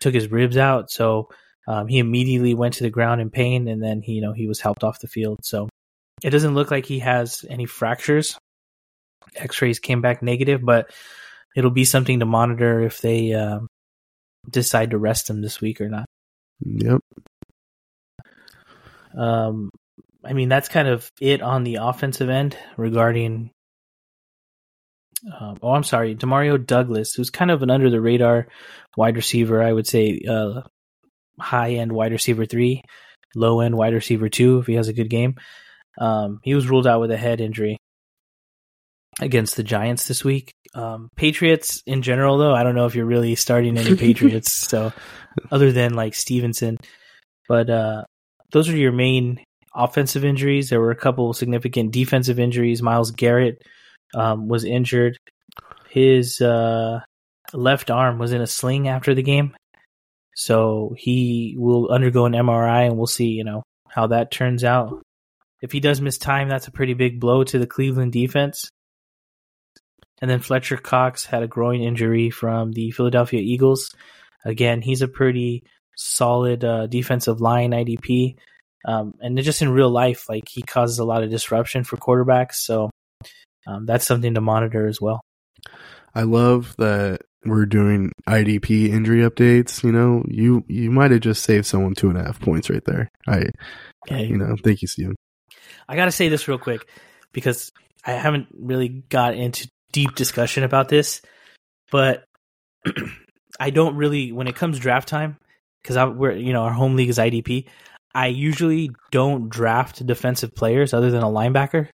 took 0.00 0.14
his 0.14 0.30
ribs 0.30 0.58
out. 0.58 0.90
So 0.90 1.30
um, 1.66 1.88
he 1.88 1.98
immediately 1.98 2.54
went 2.54 2.74
to 2.74 2.84
the 2.84 2.90
ground 2.90 3.20
in 3.20 3.30
pain, 3.30 3.66
and 3.66 3.82
then 3.82 4.02
he, 4.02 4.12
you 4.12 4.20
know, 4.20 4.34
he 4.34 4.46
was 4.46 4.60
helped 4.60 4.84
off 4.84 5.00
the 5.00 5.08
field. 5.08 5.40
So 5.42 5.68
it 6.22 6.30
doesn't 6.30 6.54
look 6.54 6.70
like 6.70 6.84
he 6.84 6.98
has 6.98 7.44
any 7.48 7.64
fractures. 7.64 8.38
X-rays 9.34 9.78
came 9.78 10.02
back 10.02 10.22
negative, 10.22 10.60
but 10.62 10.90
it'll 11.56 11.70
be 11.70 11.84
something 11.84 12.20
to 12.20 12.26
monitor 12.26 12.82
if 12.82 13.00
they 13.00 13.32
uh, 13.32 13.60
decide 14.50 14.90
to 14.90 14.98
rest 14.98 15.30
him 15.30 15.40
this 15.40 15.60
week 15.60 15.80
or 15.80 15.88
not. 15.88 16.04
Yep. 16.64 17.00
Um, 19.16 19.70
I 20.22 20.34
mean, 20.34 20.50
that's 20.50 20.68
kind 20.68 20.88
of 20.88 21.10
it 21.18 21.40
on 21.40 21.64
the 21.64 21.76
offensive 21.76 22.28
end 22.28 22.58
regarding. 22.76 23.52
Um, 25.40 25.58
oh, 25.62 25.72
I'm 25.72 25.84
sorry, 25.84 26.14
Demario 26.14 26.64
Douglas, 26.64 27.14
who's 27.14 27.30
kind 27.30 27.50
of 27.50 27.62
an 27.62 27.70
under 27.70 27.90
the 27.90 28.00
radar 28.00 28.48
wide 28.96 29.16
receiver. 29.16 29.62
I 29.62 29.72
would 29.72 29.86
say 29.86 30.20
uh, 30.28 30.62
high 31.38 31.72
end 31.72 31.92
wide 31.92 32.12
receiver 32.12 32.46
three, 32.46 32.82
low 33.34 33.60
end 33.60 33.76
wide 33.76 33.94
receiver 33.94 34.28
two 34.28 34.58
if 34.58 34.66
he 34.66 34.74
has 34.74 34.88
a 34.88 34.92
good 34.94 35.10
game. 35.10 35.36
Um, 35.98 36.40
he 36.42 36.54
was 36.54 36.68
ruled 36.68 36.86
out 36.86 37.00
with 37.00 37.10
a 37.10 37.16
head 37.16 37.40
injury 37.40 37.76
against 39.20 39.56
the 39.56 39.62
Giants 39.62 40.08
this 40.08 40.24
week. 40.24 40.52
Um, 40.74 41.10
Patriots 41.16 41.82
in 41.86 42.02
general, 42.02 42.38
though, 42.38 42.54
I 42.54 42.62
don't 42.62 42.74
know 42.74 42.86
if 42.86 42.94
you're 42.94 43.04
really 43.04 43.34
starting 43.34 43.76
any 43.76 43.96
Patriots. 43.96 44.52
so, 44.68 44.92
other 45.50 45.72
than 45.72 45.94
like 45.94 46.14
Stevenson, 46.14 46.78
but 47.48 47.68
uh, 47.68 48.04
those 48.52 48.68
are 48.68 48.76
your 48.76 48.92
main 48.92 49.44
offensive 49.74 50.24
injuries. 50.24 50.70
There 50.70 50.80
were 50.80 50.92
a 50.92 50.96
couple 50.96 51.32
significant 51.32 51.92
defensive 51.92 52.38
injuries. 52.38 52.82
Myles 52.82 53.10
Garrett 53.10 53.62
um, 54.14 54.48
was 54.48 54.64
injured. 54.64 55.16
His 55.88 56.40
uh, 56.40 57.00
left 57.52 57.90
arm 57.90 58.18
was 58.18 58.32
in 58.32 58.40
a 58.40 58.46
sling 58.46 58.88
after 58.88 59.14
the 59.14 59.22
game, 59.22 59.56
so 60.34 60.94
he 60.96 61.56
will 61.58 61.90
undergo 61.90 62.26
an 62.26 62.32
MRI, 62.32 62.86
and 62.86 62.96
we'll 62.96 63.06
see, 63.06 63.28
you 63.28 63.44
know, 63.44 63.62
how 63.88 64.08
that 64.08 64.30
turns 64.30 64.64
out. 64.64 65.02
If 65.60 65.72
he 65.72 65.80
does 65.80 66.00
miss 66.00 66.16
time, 66.16 66.48
that's 66.48 66.68
a 66.68 66.72
pretty 66.72 66.94
big 66.94 67.20
blow 67.20 67.44
to 67.44 67.58
the 67.58 67.66
Cleveland 67.66 68.12
defense. 68.12 68.70
And 70.20 70.30
then 70.30 70.40
Fletcher 70.40 70.76
Cox 70.76 71.24
had 71.24 71.42
a 71.42 71.48
groin 71.48 71.80
injury 71.80 72.30
from 72.30 72.72
the 72.72 72.90
Philadelphia 72.90 73.40
Eagles. 73.40 73.94
Again, 74.44 74.82
he's 74.82 75.02
a 75.02 75.08
pretty 75.08 75.64
solid 75.96 76.64
uh, 76.64 76.86
defensive 76.86 77.40
line 77.40 77.72
IDP. 77.72 78.36
Um, 78.84 79.14
and 79.20 79.36
just 79.42 79.62
in 79.62 79.70
real 79.70 79.90
life, 79.90 80.28
like 80.28 80.48
he 80.48 80.62
causes 80.62 80.98
a 80.98 81.04
lot 81.04 81.22
of 81.22 81.30
disruption 81.30 81.84
for 81.84 81.96
quarterbacks. 81.96 82.54
So 82.54 82.90
um, 83.66 83.86
that's 83.86 84.06
something 84.06 84.34
to 84.34 84.40
monitor 84.40 84.86
as 84.86 85.00
well. 85.00 85.20
I 86.14 86.22
love 86.22 86.74
that 86.78 87.22
we're 87.44 87.66
doing 87.66 88.12
IDP 88.28 88.88
injury 88.88 89.20
updates. 89.20 89.82
You 89.82 89.92
know, 89.92 90.24
you 90.28 90.64
you 90.68 90.90
might 90.90 91.10
have 91.10 91.20
just 91.20 91.42
saved 91.42 91.66
someone 91.66 91.94
two 91.94 92.08
and 92.08 92.18
a 92.18 92.24
half 92.24 92.40
points 92.40 92.68
right 92.70 92.84
there. 92.84 93.08
I, 93.26 93.46
you 94.10 94.36
know, 94.36 94.56
thank 94.62 94.82
you, 94.82 94.88
Steven. 94.88 95.16
I 95.88 95.96
got 95.96 96.06
to 96.06 96.12
say 96.12 96.28
this 96.28 96.48
real 96.48 96.58
quick. 96.58 96.86
because 97.32 97.70
I 98.04 98.12
haven't 98.12 98.48
really 98.52 98.88
got 98.88 99.34
into 99.34 99.68
deep 99.92 100.14
discussion 100.14 100.64
about 100.64 100.88
this, 100.88 101.20
but 101.90 102.24
I 103.60 103.70
don't 103.70 103.96
really 103.96 104.32
when 104.32 104.48
it 104.48 104.56
comes 104.56 104.78
draft 104.78 105.08
time 105.08 105.36
because 105.82 105.96
I 105.96 106.06
we're 106.06 106.32
you 106.32 106.52
know 106.52 106.62
our 106.62 106.72
home 106.72 106.96
league 106.96 107.10
is 107.10 107.18
IDP. 107.18 107.66
I 108.14 108.26
usually 108.26 108.90
don't 109.12 109.48
draft 109.48 110.04
defensive 110.04 110.54
players 110.54 110.92
other 110.92 111.10
than 111.10 111.22
a 111.22 111.26
linebacker 111.26 111.88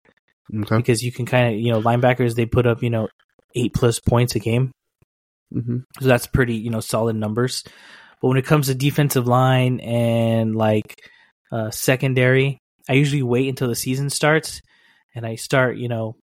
okay. 0.54 0.76
because 0.76 1.02
you 1.02 1.12
can 1.12 1.26
kind 1.26 1.54
of 1.54 1.60
you 1.60 1.72
know 1.72 1.80
linebackers 1.80 2.34
they 2.34 2.46
put 2.46 2.66
up 2.66 2.82
you 2.82 2.90
know 2.90 3.08
eight 3.54 3.74
plus 3.74 4.00
points 4.00 4.34
a 4.34 4.38
game, 4.38 4.72
mm-hmm. 5.54 5.78
so 6.00 6.06
that's 6.06 6.26
pretty 6.26 6.54
you 6.54 6.70
know 6.70 6.80
solid 6.80 7.16
numbers. 7.16 7.64
But 8.20 8.28
when 8.28 8.38
it 8.38 8.46
comes 8.46 8.66
to 8.66 8.74
defensive 8.74 9.26
line 9.26 9.80
and 9.80 10.56
like 10.56 11.10
uh, 11.52 11.70
secondary, 11.70 12.58
I 12.88 12.94
usually 12.94 13.22
wait 13.22 13.48
until 13.48 13.68
the 13.68 13.74
season 13.74 14.10
starts 14.10 14.62
and 15.14 15.26
I 15.26 15.34
start 15.36 15.76
you 15.76 15.88
know 15.88 16.16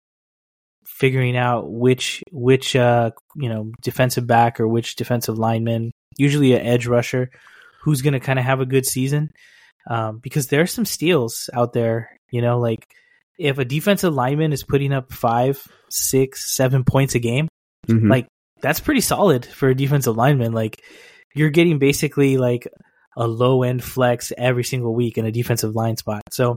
figuring 0.85 1.37
out 1.37 1.71
which 1.71 2.23
which 2.31 2.77
uh 2.77 3.11
you 3.37 3.49
know 3.49 3.73
defensive 3.81 4.27
back 4.27 4.61
or 4.61 4.69
which 4.69 4.97
defensive 4.97 5.39
lineman, 5.39 5.91
usually 6.17 6.55
an 6.55 6.65
edge 6.65 6.87
rusher, 6.87 7.31
who's 7.83 8.03
going 8.03 8.13
to 8.15 8.21
kind 8.21 8.39
of 8.39 8.45
have 8.45 8.61
a 8.61 8.67
good 8.67 8.87
season. 8.87 9.31
Um, 9.89 10.19
because 10.19 10.47
there 10.47 10.61
are 10.61 10.67
some 10.67 10.85
steals 10.85 11.51
out 11.53 11.73
there, 11.73 12.17
you 12.31 12.41
know, 12.41 12.61
like 12.61 12.87
if 13.43 13.59
a 13.59 13.65
defensive 13.65 14.15
lineman 14.15 14.53
is 14.53 14.63
putting 14.63 14.93
up 14.93 15.13
five, 15.13 15.61
six, 15.91 16.55
seven 16.55 16.85
points 16.85 17.17
a 17.17 17.19
game, 17.19 17.49
mm-hmm. 17.89 18.09
like 18.09 18.29
that's 18.61 18.79
pretty 18.79 19.01
solid 19.01 19.45
for 19.45 19.69
a 19.69 19.75
defensive 19.75 20.17
lineman. 20.17 20.53
Like 20.53 20.81
you're 21.35 21.51
getting 21.51 21.81
basically 21.81 22.37
like 22.37 22.69
a 23.17 23.27
low 23.27 23.65
end 23.65 23.83
flex 23.83 24.33
every 24.39 24.63
single 24.63 24.95
week 24.95 25.19
in 25.19 25.27
a 25.27 25.33
defensive 25.33 25.75
line 25.75 25.97
spot. 25.97 26.23
So 26.31 26.57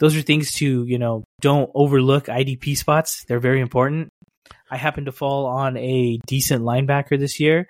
those 0.00 0.16
are 0.16 0.22
things 0.22 0.52
to, 0.54 0.84
you 0.84 0.98
know, 0.98 1.24
don't 1.40 1.70
overlook 1.74 2.26
IDP 2.26 2.76
spots. 2.76 3.24
They're 3.28 3.38
very 3.38 3.60
important. 3.60 4.08
I 4.70 4.78
happen 4.78 5.04
to 5.04 5.12
fall 5.12 5.46
on 5.46 5.76
a 5.76 6.18
decent 6.26 6.64
linebacker 6.64 7.18
this 7.18 7.38
year. 7.38 7.68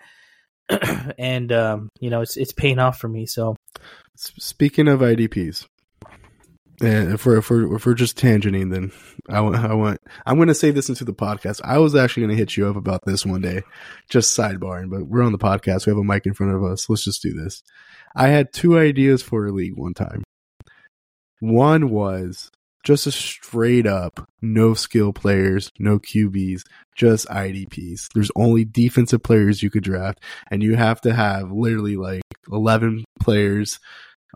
and 1.18 1.50
um, 1.52 1.88
you 2.00 2.08
know, 2.08 2.20
it's 2.20 2.36
it's 2.36 2.52
paying 2.52 2.78
off 2.78 2.98
for 2.98 3.08
me. 3.08 3.26
So 3.26 3.56
speaking 4.16 4.86
of 4.86 5.00
IDPs, 5.00 5.66
and 6.80 7.12
if 7.12 7.24
we're 7.24 7.38
if 7.38 7.50
we're 7.50 7.76
if 7.76 7.86
we're 7.86 7.94
just 7.94 8.18
tangenting, 8.18 8.70
then 8.72 8.92
I 9.28 9.40
want 9.40 9.56
I 9.56 9.74
want 9.74 10.00
I'm 10.26 10.36
going 10.36 10.48
to 10.48 10.54
say 10.54 10.70
this 10.70 10.88
into 10.88 11.04
the 11.04 11.14
podcast. 11.14 11.60
I 11.64 11.78
was 11.78 11.94
actually 11.94 12.22
going 12.22 12.36
to 12.36 12.40
hit 12.40 12.56
you 12.56 12.68
up 12.68 12.76
about 12.76 13.04
this 13.04 13.24
one 13.24 13.42
day, 13.42 13.62
just 14.08 14.36
sidebarring. 14.36 14.90
But 14.90 15.06
we're 15.06 15.22
on 15.22 15.32
the 15.32 15.38
podcast. 15.38 15.86
We 15.86 15.90
have 15.90 15.98
a 15.98 16.04
mic 16.04 16.26
in 16.26 16.34
front 16.34 16.54
of 16.54 16.64
us. 16.64 16.88
Let's 16.88 17.04
just 17.04 17.22
do 17.22 17.32
this. 17.32 17.62
I 18.16 18.28
had 18.28 18.52
two 18.52 18.78
ideas 18.78 19.22
for 19.22 19.46
a 19.46 19.52
league 19.52 19.76
one 19.76 19.94
time. 19.94 20.24
One 21.40 21.90
was 21.90 22.50
just 22.84 23.06
a 23.06 23.12
straight 23.12 23.86
up 23.86 24.28
no 24.42 24.74
skill 24.74 25.12
players, 25.12 25.70
no 25.78 25.98
QBs, 25.98 26.62
just 26.94 27.26
IDPs. 27.28 28.08
There's 28.14 28.30
only 28.36 28.64
defensive 28.64 29.22
players 29.22 29.62
you 29.62 29.70
could 29.70 29.84
draft, 29.84 30.20
and 30.50 30.62
you 30.62 30.76
have 30.76 31.00
to 31.02 31.14
have 31.14 31.50
literally 31.50 31.96
like 31.96 32.22
11 32.52 33.04
players 33.20 33.78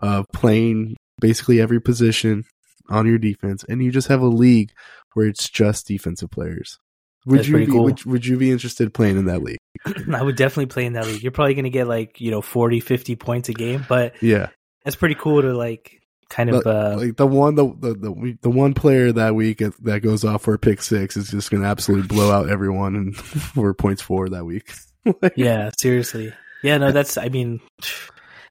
uh, 0.01 0.23
playing 0.33 0.95
basically 1.19 1.61
every 1.61 1.81
position 1.81 2.45
on 2.89 3.05
your 3.05 3.17
defense, 3.17 3.63
and 3.67 3.83
you 3.83 3.91
just 3.91 4.07
have 4.07 4.21
a 4.21 4.27
league 4.27 4.71
where 5.13 5.27
it's 5.27 5.49
just 5.49 5.87
defensive 5.87 6.31
players. 6.31 6.79
Would 7.25 7.39
That's 7.39 7.47
you 7.49 7.57
be, 7.57 7.67
cool. 7.67 7.83
would, 7.83 8.03
would 8.05 8.25
you 8.25 8.37
be 8.37 8.51
interested 8.51 8.93
playing 8.93 9.17
in 9.17 9.25
that 9.25 9.43
league? 9.43 9.59
I 10.13 10.23
would 10.23 10.37
definitely 10.37 10.67
play 10.67 10.85
in 10.85 10.93
that 10.93 11.05
league. 11.05 11.21
You're 11.21 11.31
probably 11.31 11.53
going 11.53 11.65
to 11.65 11.69
get 11.69 11.87
like, 11.87 12.21
you 12.21 12.31
know, 12.31 12.41
40, 12.41 12.79
50 12.79 13.15
points 13.17 13.49
a 13.49 13.53
game, 13.53 13.85
but 13.87 14.21
yeah, 14.21 14.49
that's 14.83 14.95
pretty 14.95 15.15
cool 15.15 15.41
to 15.41 15.53
like 15.53 15.99
kind 16.29 16.49
of 16.49 16.65
uh, 16.65 16.95
like 16.97 17.17
the 17.17 17.27
one 17.27 17.55
the, 17.55 17.65
the 17.65 17.93
the 17.93 18.37
the 18.43 18.49
one 18.49 18.73
player 18.73 19.11
that 19.11 19.35
week 19.35 19.57
that 19.81 20.01
goes 20.01 20.23
off 20.23 20.43
for 20.43 20.53
a 20.53 20.59
pick 20.59 20.81
six 20.81 21.17
is 21.17 21.29
just 21.29 21.51
going 21.51 21.63
to 21.63 21.67
absolutely 21.67 22.07
blow 22.07 22.31
out 22.31 22.49
everyone 22.49 22.95
and 22.95 23.17
for 23.17 23.73
points 23.73 24.01
four 24.01 24.29
that 24.29 24.45
week. 24.45 24.71
yeah, 25.35 25.71
seriously. 25.77 26.33
Yeah, 26.63 26.77
no, 26.77 26.91
that's 26.91 27.17
I 27.17 27.29
mean 27.29 27.59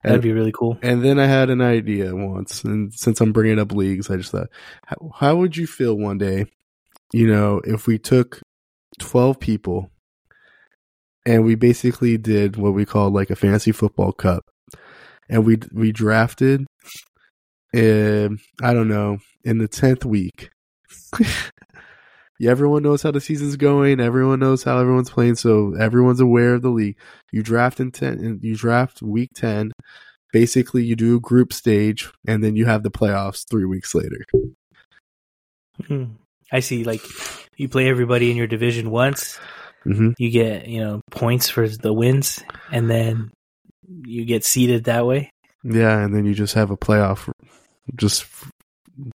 that'd 0.03 0.17
and, 0.17 0.23
be 0.23 0.33
really 0.33 0.53
cool. 0.53 0.79
And 0.83 1.05
then 1.05 1.19
I 1.19 1.27
had 1.27 1.51
an 1.51 1.61
idea 1.61 2.15
once, 2.15 2.65
and 2.65 2.93
since 2.95 3.21
I'm 3.21 3.33
bringing 3.33 3.59
up 3.59 3.73
leagues, 3.73 4.11
I 4.11 4.17
just 4.17 4.33
thought, 4.33 4.49
how, 4.87 5.11
how 5.15 5.37
would 5.37 5.57
you 5.57 5.67
feel 5.67 5.95
one 5.95 6.19
day, 6.19 6.47
you 7.13 7.27
know, 7.27 7.61
if 7.65 7.87
we 7.87 7.99
took 7.99 8.41
twelve 8.99 9.39
people 9.39 9.91
and 11.27 11.45
we 11.45 11.55
basically 11.55 12.17
did 12.17 12.57
what 12.57 12.75
we 12.75 12.85
call 12.85 13.11
like 13.11 13.31
a 13.31 13.37
fantasy 13.37 13.73
football 13.73 14.13
cup, 14.13 14.45
and 15.29 15.45
we 15.45 15.59
we 15.73 15.93
drafted 15.93 16.67
uh, 17.75 18.29
I 18.63 18.73
don't 18.75 18.89
know, 18.89 19.19
in 19.45 19.59
the 19.59 19.69
10th 19.69 20.05
week. 20.05 20.51
everyone 22.47 22.83
knows 22.83 23.03
how 23.03 23.11
the 23.11 23.21
season's 23.21 23.57
going. 23.57 24.01
Everyone 24.01 24.39
knows 24.39 24.63
how 24.63 24.79
everyone's 24.79 25.11
playing. 25.11 25.37
So 25.37 25.75
everyone's 25.75 26.21
aware 26.21 26.55
of 26.55 26.63
the 26.63 26.71
league. 26.71 26.97
You 27.33 27.43
draft 27.43 27.81
in 27.81 27.91
10, 27.91 28.41
you 28.43 28.57
draft 28.57 29.03
week 29.03 29.31
10. 29.35 29.73
Basically, 30.33 30.85
you 30.85 30.95
do 30.95 31.17
a 31.17 31.21
group 31.21 31.53
stage 31.53 32.11
and 32.27 32.45
then 32.45 32.55
you 32.55 32.67
have 32.67 32.83
the 32.83 32.91
playoffs 32.91 33.45
three 33.49 33.65
weeks 33.65 33.95
later. 33.95 34.25
Hmm. 35.87 36.05
I 36.53 36.61
see. 36.61 36.85
Like 36.85 37.03
you 37.57 37.69
play 37.69 37.89
everybody 37.89 38.31
in 38.31 38.37
your 38.37 38.47
division 38.47 38.91
once. 38.91 39.39
Mm-hmm. 39.87 40.11
You 40.19 40.31
get, 40.31 40.69
you 40.69 40.81
know, 40.81 41.01
points 41.11 41.49
for 41.49 41.67
the 41.67 41.93
wins 41.93 42.43
and 42.71 42.91
then 42.91 43.31
you 44.05 44.25
get 44.25 44.45
seeded 44.45 44.85
that 44.85 45.07
way. 45.07 45.31
Yeah, 45.65 45.99
and 45.99 46.15
then 46.15 46.25
you 46.25 46.35
just 46.35 46.55
have 46.55 46.71
a 46.71 46.77
playoff 46.77 47.31
just 47.97 48.27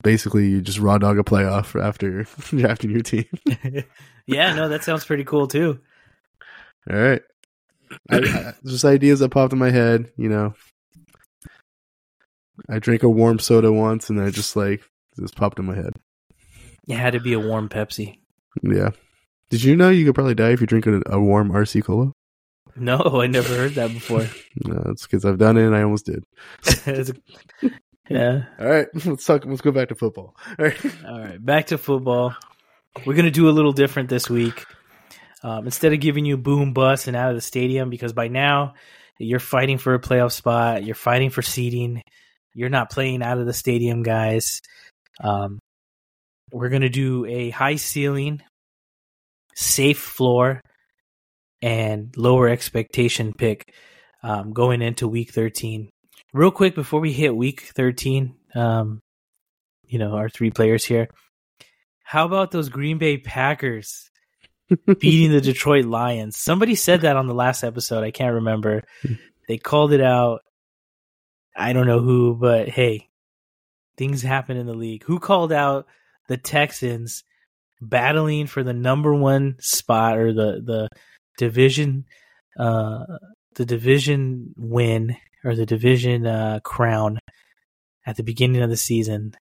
basically 0.04 0.48
you 0.48 0.62
just 0.62 0.80
raw 0.80 0.98
dog 0.98 1.20
a 1.20 1.24
playoff 1.24 1.80
after 1.82 2.24
drafting 2.50 2.92
your 2.92 3.02
team. 3.02 3.26
yeah, 4.26 4.54
no, 4.54 4.70
that 4.70 4.84
sounds 4.84 5.06
pretty 5.06 5.24
cool 5.24 5.48
too. 5.48 5.80
All 6.90 6.98
right, 6.98 7.22
I, 8.10 8.18
I, 8.18 8.54
just 8.66 8.86
ideas 8.86 9.20
that 9.20 9.30
popped 9.30 9.54
in 9.54 9.60
my 9.60 9.70
head. 9.70 10.12
You 10.18 10.30
know, 10.30 10.54
I 12.70 12.80
drank 12.80 13.04
a 13.04 13.10
warm 13.10 13.40
soda 13.40 13.72
once, 13.72 14.10
and 14.10 14.20
I 14.20 14.30
just 14.32 14.56
like 14.56 14.82
just 15.20 15.36
popped 15.36 15.60
in 15.60 15.66
my 15.66 15.76
head. 15.76 15.94
It 16.88 16.96
had 16.96 17.14
to 17.14 17.20
be 17.20 17.34
a 17.34 17.40
warm 17.40 17.70
Pepsi. 17.70 18.20
Yeah. 18.64 18.92
Did 19.50 19.64
you 19.64 19.76
know 19.76 19.90
you 19.90 20.06
could 20.06 20.16
probably 20.16 20.36
die 20.36 20.52
if 20.52 20.62
you 20.62 20.68
drink 20.68 20.88
a, 20.88 21.02
a 21.06 21.20
warm 21.20 21.52
RC 21.52 21.84
cola? 21.84 22.14
No, 22.76 23.22
I 23.22 23.28
never 23.28 23.54
heard 23.54 23.76
that 23.76 23.92
before. 23.92 24.28
no, 24.66 24.82
it's 24.88 25.04
because 25.04 25.26
I've 25.26 25.38
done 25.38 25.58
it 25.58 25.66
and 25.66 25.76
I 25.76 25.84
almost 25.84 26.06
did. 26.06 26.24
Yeah. 28.12 28.44
All 28.60 28.68
right. 28.68 28.88
Let's 29.06 29.26
talk. 29.26 29.46
Let's 29.46 29.62
go 29.62 29.72
back 29.72 29.90
to 29.90 29.96
football. 29.96 30.36
All 30.60 30.66
right. 30.66 31.06
All 31.06 31.20
right. 31.20 31.44
Back 31.44 31.68
to 31.68 31.78
football. 31.78 32.36
We're 33.06 33.16
gonna 33.16 33.32
do 33.32 33.50
a 33.50 33.52
little 33.52 33.72
different 33.72 34.10
this 34.10 34.30
week. 34.30 34.66
Um, 35.44 35.66
instead 35.66 35.94
of 35.94 36.00
giving 36.00 36.26
you 36.26 36.38
boom 36.38 36.74
bust 36.74 37.08
and 37.08 37.16
out 37.16 37.30
of 37.30 37.36
the 37.36 37.42
stadium, 37.42 37.90
because 37.90 38.14
by 38.14 38.28
now 38.28 38.74
you're 39.18 39.40
fighting 39.40 39.78
for 39.78 39.94
a 39.94 40.00
playoff 40.00 40.34
spot, 40.34 40.84
you're 40.84 40.94
fighting 40.94 41.30
for 41.30 41.42
seeding, 41.42 42.04
you're 42.54 42.70
not 42.70 42.92
playing 42.92 43.24
out 43.24 43.38
of 43.38 43.46
the 43.46 43.54
stadium, 43.54 44.04
guys. 44.04 44.62
Um, 45.22 45.60
we're 46.52 46.70
gonna 46.70 46.90
do 46.90 47.26
a 47.26 47.50
high 47.50 47.78
ceiling, 47.78 48.42
safe 49.56 50.00
floor, 50.00 50.62
and 51.62 52.14
lower 52.18 52.50
expectation 52.50 53.34
pick 53.34 53.74
um, 54.24 54.52
going 54.52 54.82
into 54.82 55.08
week 55.08 55.32
13 55.32 55.90
real 56.34 56.52
quick 56.52 56.76
before 56.76 57.00
we 57.00 57.12
hit 57.12 57.36
week 57.36 57.62
13 57.76 58.36
um 58.56 59.02
you 59.86 60.00
know 60.00 60.14
our 60.14 60.30
three 60.30 60.52
players 60.52 60.86
here 60.86 61.10
how 62.04 62.26
about 62.26 62.52
those 62.52 62.70
green 62.70 62.98
bay 62.98 63.18
packers 63.18 64.12
beating 65.00 65.32
the 65.32 65.42
detroit 65.42 65.86
lions? 65.86 66.38
Somebody 66.38 66.76
said 66.76 67.02
that 67.02 67.16
on 67.16 67.28
the 67.28 67.34
last 67.34 67.64
episode. 67.64 68.04
I 68.04 68.12
can't 68.12 68.36
remember. 68.36 68.84
They 69.48 69.58
called 69.58 69.94
it 69.94 70.02
out. 70.02 70.42
I 71.56 71.74
don't 71.74 71.88
know 71.88 72.00
who 72.00 72.36
but 72.36 72.70
hey 72.70 73.10
things 73.98 74.22
happen 74.22 74.58
in 74.58 74.66
the 74.66 74.74
league. 74.74 75.04
Who 75.04 75.20
called 75.20 75.52
out 75.52 75.86
the 76.28 76.38
texans 76.38 77.24
battling 77.82 78.48
for 78.48 78.64
the 78.64 78.74
number 78.74 79.14
one 79.14 79.56
spot 79.60 80.18
or 80.18 80.34
the 80.34 80.62
the 80.64 80.88
division 81.38 82.06
uh 82.58 83.04
the 83.56 83.66
division 83.66 84.54
win 84.56 85.18
or 85.44 85.56
the 85.56 85.66
division 85.66 86.26
uh, 86.26 86.60
crown 86.64 87.20
at 88.06 88.18
the 88.18 88.24
beginning 88.24 88.62
of 88.62 88.70
the 88.70 88.78
season. 88.78 89.36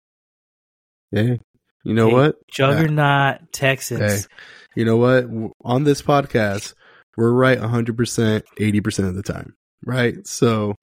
Yeah. 1.10 1.36
You 1.84 1.94
know 1.94 2.08
what? 2.08 2.36
Juggernaut 2.48 3.52
Texans. 3.52 4.26
Hey, 4.26 4.28
you 4.76 4.84
know 4.84 4.96
what? 4.96 5.26
On 5.64 5.84
this 5.84 6.02
podcast, 6.02 6.74
we're 7.16 7.32
right 7.32 7.58
100%, 7.58 8.42
80% 8.58 9.08
of 9.08 9.14
the 9.14 9.22
time. 9.22 9.54
Right? 9.84 10.26
So 10.26 10.74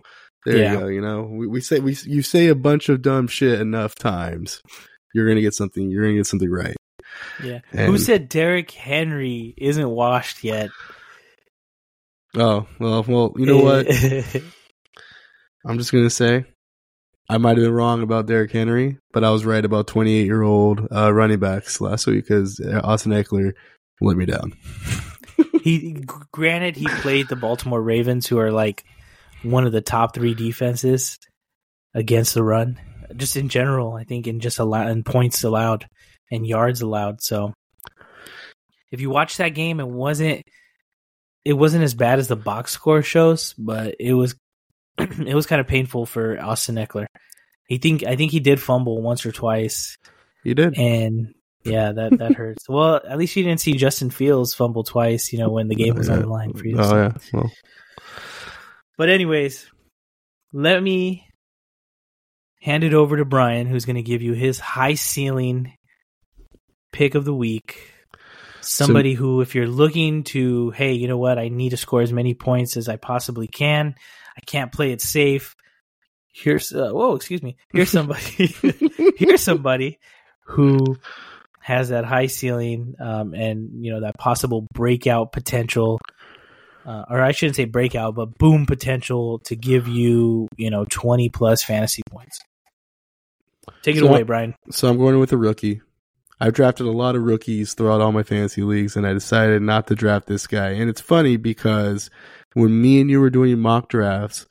there 0.45 0.57
yeah. 0.57 0.73
you 0.73 0.79
go. 0.79 0.87
You 0.87 1.01
know, 1.01 1.23
we, 1.23 1.47
we 1.47 1.61
say, 1.61 1.79
we, 1.79 1.95
you 2.05 2.21
say 2.21 2.47
a 2.47 2.55
bunch 2.55 2.89
of 2.89 3.01
dumb 3.01 3.27
shit 3.27 3.59
enough 3.59 3.95
times, 3.95 4.61
you're 5.13 5.25
going 5.25 5.35
to 5.35 5.41
get 5.41 5.53
something, 5.53 5.89
you're 5.89 6.03
going 6.03 6.15
to 6.15 6.19
get 6.19 6.27
something 6.27 6.49
right. 6.49 6.75
Yeah. 7.43 7.59
And, 7.71 7.91
Who 7.91 7.97
said 7.97 8.29
Derrick 8.29 8.71
Henry 8.71 9.53
isn't 9.57 9.89
washed 9.89 10.43
yet? 10.43 10.69
Oh, 12.35 12.67
well, 12.79 13.03
well, 13.07 13.33
you 13.37 13.45
know 13.45 13.59
what? 13.59 13.87
I'm 15.65 15.77
just 15.77 15.91
gonna 15.91 16.09
say 16.09 16.45
I 17.27 17.37
might 17.37 17.57
have 17.57 17.65
been 17.65 17.73
wrong 17.73 18.03
about 18.03 18.27
Derrick 18.27 18.51
Henry, 18.51 18.99
but 19.11 19.23
I 19.23 19.31
was 19.31 19.45
right 19.45 19.65
about 19.65 19.87
28 19.87 20.25
year 20.25 20.43
old 20.43 20.87
uh, 20.91 21.11
running 21.11 21.39
backs 21.39 21.81
last 21.81 22.05
week 22.05 22.25
because 22.25 22.59
Austin 22.83 23.11
Ekeler 23.11 23.53
let 24.01 24.17
me 24.17 24.25
down. 24.25 24.53
he 25.63 25.93
granted 26.31 26.75
he 26.75 26.87
played 26.87 27.27
the 27.27 27.35
Baltimore 27.35 27.81
Ravens, 27.81 28.27
who 28.27 28.37
are 28.37 28.51
like 28.51 28.83
one 29.41 29.65
of 29.65 29.71
the 29.71 29.81
top 29.81 30.13
three 30.13 30.35
defenses 30.35 31.17
against 31.95 32.35
the 32.35 32.43
run, 32.43 32.79
just 33.15 33.35
in 33.35 33.49
general. 33.49 33.93
I 33.93 34.03
think 34.03 34.27
in 34.27 34.39
just 34.39 34.59
allow 34.59 34.87
in 34.87 35.03
points 35.03 35.43
allowed 35.43 35.87
and 36.31 36.45
yards 36.45 36.81
allowed. 36.81 37.21
So 37.21 37.53
if 38.91 39.01
you 39.01 39.09
watch 39.09 39.37
that 39.37 39.49
game, 39.49 39.79
it 39.79 39.87
wasn't 39.87 40.43
it 41.43 41.53
wasn't 41.53 41.83
as 41.83 41.95
bad 41.95 42.19
as 42.19 42.27
the 42.27 42.35
box 42.35 42.71
score 42.71 43.01
shows, 43.01 43.53
but 43.57 43.95
it 43.99 44.13
was 44.13 44.35
it 45.27 45.35
was 45.35 45.45
kind 45.45 45.59
of 45.59 45.67
painful 45.67 46.05
for 46.05 46.39
Austin 46.39 46.75
Ekeler. 46.75 47.07
He 47.67 47.77
think 47.77 48.03
I 48.03 48.15
think 48.15 48.31
he 48.31 48.39
did 48.39 48.61
fumble 48.61 49.01
once 49.01 49.25
or 49.25 49.31
twice. 49.31 49.97
He 50.43 50.53
did, 50.53 50.77
and 50.77 51.33
yeah, 51.63 51.91
that 51.91 52.17
that 52.19 52.33
hurts. 52.37 52.69
well, 52.69 53.01
at 53.07 53.17
least 53.17 53.35
you 53.35 53.43
didn't 53.43 53.61
see 53.61 53.73
Justin 53.73 54.09
Fields 54.09 54.53
fumble 54.53 54.83
twice. 54.83 55.33
You 55.33 55.39
know 55.39 55.49
when 55.49 55.67
the 55.67 55.75
game 55.75 55.95
was 55.95 56.09
on 56.09 56.21
the 56.21 56.27
line 56.27 56.53
for 56.53 56.65
you. 56.65 56.77
Oh 56.79 56.89
so. 56.89 56.95
yeah. 56.95 57.11
Well. 57.33 57.51
But 58.97 59.09
anyways, 59.09 59.69
let 60.53 60.81
me 60.81 61.27
hand 62.61 62.83
it 62.83 62.93
over 62.93 63.17
to 63.17 63.25
Brian, 63.25 63.67
who's 63.67 63.85
going 63.85 63.97
to 63.97 64.01
give 64.01 64.21
you 64.21 64.33
his 64.33 64.59
high 64.59 64.93
ceiling 64.93 65.73
pick 66.91 67.13
of 67.15 67.25
the 67.25 67.33
week. 67.33 67.91
Somebody 68.65 69.15
so, 69.15 69.19
who, 69.19 69.41
if 69.41 69.55
you're 69.55 69.67
looking 69.67 70.23
to, 70.25 70.71
hey, 70.71 70.93
you 70.93 71.07
know 71.07 71.17
what, 71.17 71.37
I 71.37 71.49
need 71.49 71.69
to 71.69 71.77
score 71.77 72.01
as 72.01 72.13
many 72.13 72.33
points 72.33 72.77
as 72.77 72.89
I 72.89 72.97
possibly 72.97 73.47
can. 73.47 73.95
I 74.37 74.41
can't 74.45 74.71
play 74.71 74.91
it 74.91 75.01
safe. 75.01 75.55
Here's, 76.33 76.73
uh, 76.73 76.89
whoa, 76.89 77.15
excuse 77.15 77.41
me. 77.41 77.57
Here's 77.71 77.89
somebody. 77.89 78.53
here's 79.17 79.41
somebody 79.41 79.99
who 80.45 80.97
has 81.61 81.89
that 81.89 82.05
high 82.05 82.27
ceiling 82.27 82.95
um, 82.99 83.33
and 83.33 83.83
you 83.83 83.91
know 83.91 84.01
that 84.01 84.17
possible 84.19 84.67
breakout 84.73 85.31
potential 85.31 85.99
uh, 86.85 87.05
or 87.09 87.21
I 87.21 87.31
shouldn't 87.31 87.55
say 87.55 87.65
breakout, 87.65 88.15
but 88.15 88.37
boom 88.37 88.65
potential 88.65 89.39
to 89.45 89.55
give 89.55 89.87
you, 89.87 90.47
you 90.55 90.69
know, 90.69 90.85
20 90.87 91.29
plus 91.29 91.63
fantasy 91.63 92.03
points. 92.09 92.39
Take 93.81 93.95
it 93.95 93.99
so 93.99 94.07
away, 94.07 94.23
Brian. 94.23 94.53
So 94.69 94.87
I'm 94.87 94.97
going 94.97 95.19
with 95.19 95.33
a 95.33 95.37
rookie. 95.37 95.81
I've 96.39 96.53
drafted 96.53 96.85
a 96.85 96.91
lot 96.91 97.15
of 97.15 97.23
rookies 97.23 97.73
throughout 97.73 98.01
all 98.01 98.11
my 98.11 98.23
fantasy 98.23 98.61
leagues, 98.61 98.95
and 98.95 99.07
I 99.07 99.13
decided 99.13 99.61
not 99.61 99.87
to 99.87 99.95
draft 99.95 100.27
this 100.27 100.47
guy. 100.47 100.71
And 100.71 100.89
it's 100.89 101.01
funny 101.01 101.37
because 101.37 102.09
when 102.53 102.81
me 102.81 103.01
and 103.01 103.09
you 103.09 103.19
were 103.19 103.29
doing 103.29 103.59
mock 103.59 103.89
drafts, 103.89 104.45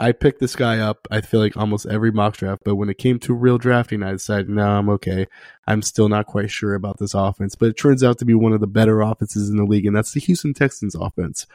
I 0.00 0.12
picked 0.12 0.40
this 0.40 0.56
guy 0.56 0.78
up, 0.78 1.06
I 1.10 1.20
feel 1.20 1.40
like 1.40 1.58
almost 1.58 1.84
every 1.84 2.10
mock 2.10 2.38
draft, 2.38 2.62
but 2.64 2.76
when 2.76 2.88
it 2.88 2.96
came 2.96 3.18
to 3.20 3.34
real 3.34 3.58
drafting, 3.58 4.02
I 4.02 4.12
decided, 4.12 4.48
no, 4.48 4.66
I'm 4.66 4.88
okay. 4.88 5.26
I'm 5.66 5.82
still 5.82 6.08
not 6.08 6.24
quite 6.24 6.50
sure 6.50 6.74
about 6.74 6.98
this 6.98 7.12
offense, 7.12 7.54
but 7.54 7.68
it 7.68 7.76
turns 7.76 8.02
out 8.02 8.18
to 8.18 8.24
be 8.24 8.32
one 8.32 8.54
of 8.54 8.60
the 8.60 8.66
better 8.66 9.02
offenses 9.02 9.50
in 9.50 9.58
the 9.58 9.64
league, 9.64 9.84
and 9.84 9.94
that's 9.94 10.12
the 10.12 10.20
Houston 10.20 10.54
Texans 10.54 10.94
offense. 10.94 11.46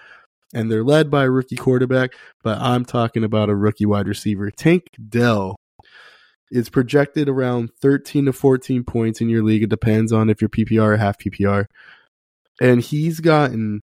And 0.53 0.71
they're 0.71 0.83
led 0.83 1.09
by 1.09 1.23
a 1.23 1.31
rookie 1.31 1.55
quarterback, 1.55 2.11
but 2.43 2.59
I'm 2.59 2.85
talking 2.85 3.23
about 3.23 3.49
a 3.49 3.55
rookie 3.55 3.87
wide 3.87 4.07
receiver. 4.07 4.51
Tank 4.51 4.89
Dell 5.09 5.55
is 6.55 6.69
projected 6.69 7.27
around 7.27 7.69
13 7.81 8.25
to 8.25 8.33
14 8.33 8.83
points 8.83 9.19
in 9.19 9.29
your 9.29 9.43
league. 9.43 9.63
It 9.63 9.69
depends 9.69 10.13
on 10.13 10.29
if 10.29 10.41
you're 10.41 10.49
PPR 10.49 10.93
or 10.93 10.97
half 10.97 11.17
PPR. 11.17 11.65
And 12.61 12.81
he's 12.81 13.19
gotten 13.19 13.81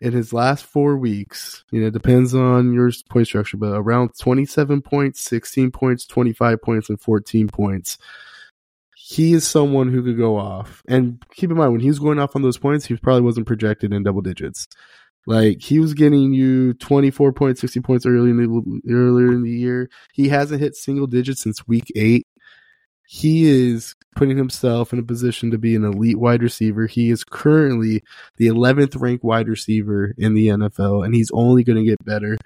in 0.00 0.12
his 0.12 0.32
last 0.32 0.64
four 0.64 0.96
weeks, 0.96 1.64
you 1.70 1.80
know, 1.80 1.86
it 1.88 1.92
depends 1.92 2.34
on 2.34 2.72
your 2.72 2.90
point 3.08 3.26
structure, 3.26 3.56
but 3.56 3.72
around 3.74 4.10
27 4.18 4.82
points, 4.82 5.20
16 5.22 5.70
points, 5.70 6.06
25 6.06 6.62
points, 6.62 6.88
and 6.88 7.00
14 7.00 7.48
points. 7.48 7.98
He 8.96 9.34
is 9.34 9.46
someone 9.46 9.92
who 9.92 10.02
could 10.02 10.16
go 10.16 10.38
off. 10.38 10.82
And 10.88 11.22
keep 11.34 11.50
in 11.50 11.56
mind, 11.56 11.72
when 11.72 11.80
he 11.80 11.88
was 11.88 11.98
going 11.98 12.18
off 12.18 12.34
on 12.34 12.42
those 12.42 12.58
points, 12.58 12.86
he 12.86 12.96
probably 12.96 13.22
wasn't 13.22 13.46
projected 13.46 13.92
in 13.92 14.02
double 14.02 14.22
digits. 14.22 14.66
Like 15.26 15.62
he 15.62 15.78
was 15.78 15.94
getting 15.94 16.32
you 16.32 16.74
24 16.74 17.32
points, 17.32 17.60
60 17.60 17.80
points 17.80 18.06
early 18.06 18.30
in 18.30 18.36
the, 18.36 18.92
earlier 18.92 19.32
in 19.32 19.42
the 19.42 19.50
year. 19.50 19.88
He 20.12 20.28
hasn't 20.28 20.60
hit 20.60 20.76
single 20.76 21.06
digits 21.06 21.42
since 21.42 21.66
week 21.66 21.90
eight 21.96 22.26
he 23.06 23.44
is 23.44 23.94
putting 24.16 24.36
himself 24.36 24.92
in 24.92 24.98
a 24.98 25.02
position 25.02 25.50
to 25.50 25.58
be 25.58 25.76
an 25.76 25.84
elite 25.84 26.18
wide 26.18 26.42
receiver. 26.42 26.86
He 26.86 27.10
is 27.10 27.24
currently 27.24 28.02
the 28.36 28.46
11th 28.46 29.00
ranked 29.00 29.24
wide 29.24 29.48
receiver 29.48 30.14
in 30.16 30.34
the 30.34 30.48
NFL, 30.48 31.04
and 31.04 31.14
he's 31.14 31.30
only 31.32 31.64
going 31.64 31.78
to 31.78 31.84
get 31.84 32.04
better. 32.04 32.36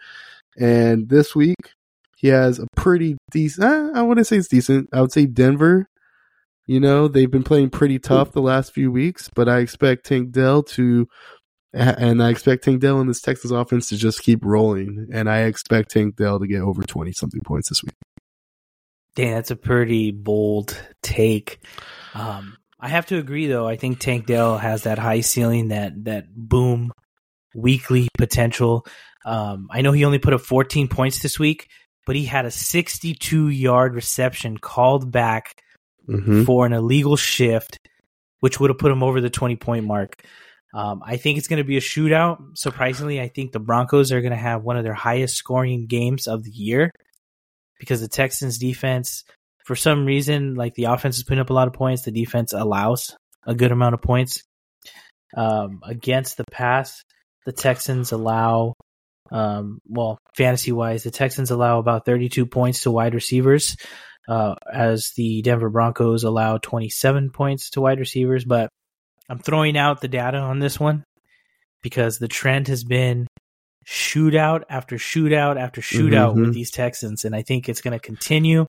And 0.58 1.08
this 1.08 1.36
week, 1.36 1.74
he 2.16 2.28
has 2.28 2.58
a 2.58 2.66
pretty 2.74 3.16
decent, 3.30 3.96
I 3.96 4.02
wouldn't 4.02 4.26
say 4.26 4.36
it's 4.36 4.48
decent. 4.48 4.88
I 4.92 5.00
would 5.00 5.12
say 5.12 5.26
Denver. 5.26 5.88
You 6.66 6.80
know, 6.80 7.08
they've 7.08 7.30
been 7.30 7.44
playing 7.44 7.70
pretty 7.70 7.98
tough 7.98 8.32
the 8.32 8.42
last 8.42 8.74
few 8.74 8.92
weeks, 8.92 9.30
but 9.34 9.48
I 9.48 9.60
expect 9.60 10.04
Tank 10.04 10.32
Dell 10.32 10.62
to, 10.64 11.08
and 11.98 12.20
I 12.20 12.30
expect 12.30 12.64
Tank 12.64 12.80
Dell 12.80 13.00
in 13.00 13.06
this 13.06 13.20
Texas 13.20 13.52
offense 13.52 13.88
to 13.90 13.96
just 13.96 14.22
keep 14.22 14.44
rolling. 14.44 15.08
And 15.12 15.30
I 15.30 15.42
expect 15.42 15.92
Tank 15.92 16.16
Dell 16.16 16.40
to 16.40 16.46
get 16.46 16.60
over 16.60 16.82
20 16.82 17.12
something 17.12 17.40
points 17.40 17.68
this 17.68 17.84
week. 17.84 17.94
Damn, 19.14 19.34
that's 19.34 19.52
a 19.52 19.56
pretty 19.56 20.10
bold 20.10 20.80
take. 21.02 21.60
Um, 22.14 22.56
I 22.80 22.88
have 22.88 23.06
to 23.06 23.18
agree, 23.18 23.46
though. 23.46 23.66
I 23.66 23.76
think 23.76 24.00
Tank 24.00 24.26
Dell 24.26 24.58
has 24.58 24.84
that 24.84 24.98
high 24.98 25.20
ceiling, 25.20 25.68
that 25.68 26.04
that 26.04 26.26
boom 26.34 26.92
weekly 27.54 28.08
potential. 28.16 28.84
Um, 29.24 29.68
I 29.70 29.82
know 29.82 29.92
he 29.92 30.04
only 30.04 30.18
put 30.18 30.34
up 30.34 30.40
14 30.40 30.88
points 30.88 31.20
this 31.20 31.38
week, 31.38 31.68
but 32.06 32.16
he 32.16 32.24
had 32.24 32.44
a 32.44 32.50
62 32.50 33.48
yard 33.48 33.94
reception 33.94 34.58
called 34.58 35.12
back 35.12 35.62
mm-hmm. 36.08 36.44
for 36.44 36.66
an 36.66 36.72
illegal 36.72 37.16
shift, 37.16 37.78
which 38.40 38.58
would 38.58 38.70
have 38.70 38.78
put 38.78 38.92
him 38.92 39.02
over 39.02 39.20
the 39.20 39.30
20 39.30 39.56
point 39.56 39.84
mark. 39.84 40.24
Um, 40.74 41.02
I 41.04 41.16
think 41.16 41.38
it's 41.38 41.48
going 41.48 41.58
to 41.58 41.64
be 41.64 41.78
a 41.78 41.80
shootout. 41.80 42.58
Surprisingly, 42.58 43.20
I 43.20 43.28
think 43.28 43.52
the 43.52 43.58
Broncos 43.58 44.12
are 44.12 44.20
going 44.20 44.32
to 44.32 44.36
have 44.36 44.62
one 44.62 44.76
of 44.76 44.84
their 44.84 44.94
highest 44.94 45.36
scoring 45.36 45.86
games 45.86 46.26
of 46.26 46.44
the 46.44 46.50
year 46.50 46.90
because 47.78 48.00
the 48.00 48.08
Texans 48.08 48.58
defense, 48.58 49.24
for 49.64 49.76
some 49.76 50.04
reason, 50.04 50.54
like 50.54 50.74
the 50.74 50.84
offense 50.84 51.16
is 51.16 51.22
putting 51.22 51.40
up 51.40 51.50
a 51.50 51.54
lot 51.54 51.68
of 51.68 51.74
points, 51.74 52.02
the 52.02 52.10
defense 52.10 52.52
allows 52.52 53.16
a 53.46 53.54
good 53.54 53.72
amount 53.72 53.94
of 53.94 54.02
points. 54.02 54.42
Um, 55.36 55.80
against 55.84 56.36
the 56.36 56.44
pass, 56.50 57.02
the 57.44 57.52
Texans 57.52 58.12
allow, 58.12 58.74
um, 59.30 59.78
well, 59.86 60.18
fantasy 60.36 60.72
wise, 60.72 61.02
the 61.02 61.10
Texans 61.10 61.50
allow 61.50 61.78
about 61.78 62.04
32 62.04 62.46
points 62.46 62.82
to 62.82 62.90
wide 62.90 63.14
receivers, 63.14 63.76
uh, 64.28 64.54
as 64.70 65.12
the 65.16 65.42
Denver 65.42 65.70
Broncos 65.70 66.24
allow 66.24 66.58
27 66.58 67.30
points 67.30 67.70
to 67.70 67.80
wide 67.80 68.00
receivers. 68.00 68.44
But 68.44 68.70
I'm 69.28 69.38
throwing 69.38 69.76
out 69.76 70.00
the 70.00 70.08
data 70.08 70.38
on 70.38 70.58
this 70.58 70.80
one 70.80 71.04
because 71.82 72.18
the 72.18 72.28
trend 72.28 72.68
has 72.68 72.84
been 72.84 73.26
shootout 73.86 74.64
after 74.68 74.96
shootout 74.96 75.58
after 75.58 75.80
shootout 75.80 76.32
mm-hmm. 76.32 76.42
with 76.42 76.54
these 76.54 76.70
Texans, 76.70 77.24
and 77.24 77.34
I 77.34 77.42
think 77.42 77.68
it's 77.68 77.80
going 77.80 77.92
to 77.92 77.98
continue. 77.98 78.66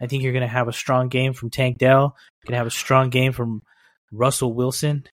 I 0.00 0.06
think 0.06 0.22
you're 0.22 0.32
going 0.32 0.42
to 0.42 0.48
have 0.48 0.68
a 0.68 0.72
strong 0.72 1.08
game 1.08 1.32
from 1.32 1.50
Tank 1.50 1.78
Dell. 1.78 2.16
You're 2.42 2.48
going 2.48 2.54
to 2.54 2.58
have 2.58 2.66
a 2.66 2.70
strong 2.70 3.10
game 3.10 3.32
from 3.32 3.62
Russell 4.12 4.52
Wilson. 4.52 5.04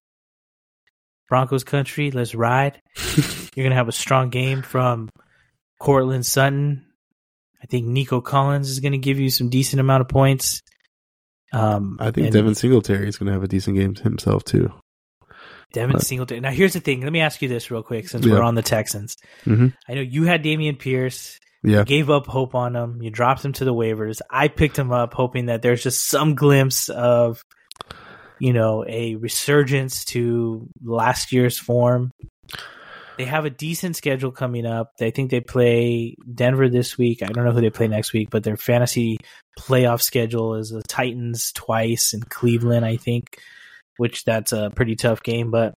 Broncos 1.28 1.64
country, 1.64 2.10
let's 2.10 2.34
ride. 2.34 2.80
you're 3.16 3.64
going 3.64 3.70
to 3.70 3.76
have 3.76 3.88
a 3.88 3.92
strong 3.92 4.30
game 4.30 4.62
from 4.62 5.08
Courtland 5.80 6.26
Sutton. 6.26 6.86
I 7.62 7.66
think 7.66 7.86
Nico 7.86 8.20
Collins 8.20 8.68
is 8.68 8.80
going 8.80 8.92
to 8.92 8.98
give 8.98 9.18
you 9.18 9.30
some 9.30 9.48
decent 9.48 9.80
amount 9.80 10.02
of 10.02 10.08
points. 10.08 10.60
Um, 11.52 11.96
I 12.00 12.10
think 12.10 12.26
and, 12.26 12.34
Devin 12.34 12.54
Singletary 12.54 13.08
is 13.08 13.16
going 13.16 13.28
to 13.28 13.32
have 13.32 13.42
a 13.42 13.48
decent 13.48 13.76
game 13.76 13.94
himself 13.94 14.44
too. 14.44 14.72
Devin 15.74 16.00
Singletary. 16.00 16.40
Now, 16.40 16.50
here's 16.50 16.72
the 16.72 16.80
thing. 16.80 17.02
Let 17.02 17.12
me 17.12 17.20
ask 17.20 17.42
you 17.42 17.48
this 17.48 17.70
real 17.70 17.82
quick 17.82 18.08
since 18.08 18.24
yeah. 18.24 18.32
we're 18.32 18.42
on 18.42 18.54
the 18.54 18.62
Texans. 18.62 19.16
Mm-hmm. 19.44 19.68
I 19.86 19.94
know 19.94 20.00
you 20.00 20.24
had 20.24 20.42
Dameon 20.42 20.78
Pierce. 20.78 21.38
Yeah. 21.62 21.80
You 21.80 21.84
gave 21.84 22.10
up 22.10 22.26
hope 22.26 22.54
on 22.54 22.74
him. 22.76 23.02
You 23.02 23.10
dropped 23.10 23.44
him 23.44 23.52
to 23.54 23.64
the 23.64 23.74
waivers. 23.74 24.20
I 24.30 24.48
picked 24.48 24.78
him 24.78 24.92
up 24.92 25.12
hoping 25.12 25.46
that 25.46 25.62
there's 25.62 25.82
just 25.82 26.08
some 26.08 26.34
glimpse 26.34 26.88
of, 26.88 27.42
you 28.38 28.52
know, 28.52 28.84
a 28.88 29.16
resurgence 29.16 30.04
to 30.06 30.68
last 30.82 31.32
year's 31.32 31.58
form. 31.58 32.10
They 33.16 33.24
have 33.24 33.44
a 33.44 33.50
decent 33.50 33.96
schedule 33.96 34.32
coming 34.32 34.66
up. 34.66 34.90
They 34.98 35.10
think 35.10 35.30
they 35.30 35.40
play 35.40 36.16
Denver 36.32 36.68
this 36.68 36.98
week. 36.98 37.22
I 37.22 37.26
don't 37.26 37.44
know 37.44 37.52
who 37.52 37.60
they 37.60 37.70
play 37.70 37.88
next 37.88 38.12
week, 38.12 38.28
but 38.30 38.42
their 38.42 38.56
fantasy 38.56 39.18
playoff 39.58 40.02
schedule 40.02 40.56
is 40.56 40.70
the 40.70 40.82
Titans 40.82 41.52
twice 41.52 42.12
and 42.12 42.28
Cleveland, 42.28 42.84
I 42.84 42.96
think 42.96 43.38
which 43.96 44.24
that's 44.24 44.52
a 44.52 44.70
pretty 44.74 44.96
tough 44.96 45.22
game. 45.22 45.50
But 45.50 45.74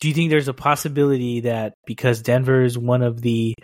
do 0.00 0.08
you 0.08 0.14
think 0.14 0.30
there's 0.30 0.48
a 0.48 0.54
possibility 0.54 1.40
that 1.40 1.74
because 1.86 2.22
Denver 2.22 2.62
is 2.62 2.76
one 2.76 3.02
of 3.02 3.20
the 3.20 3.54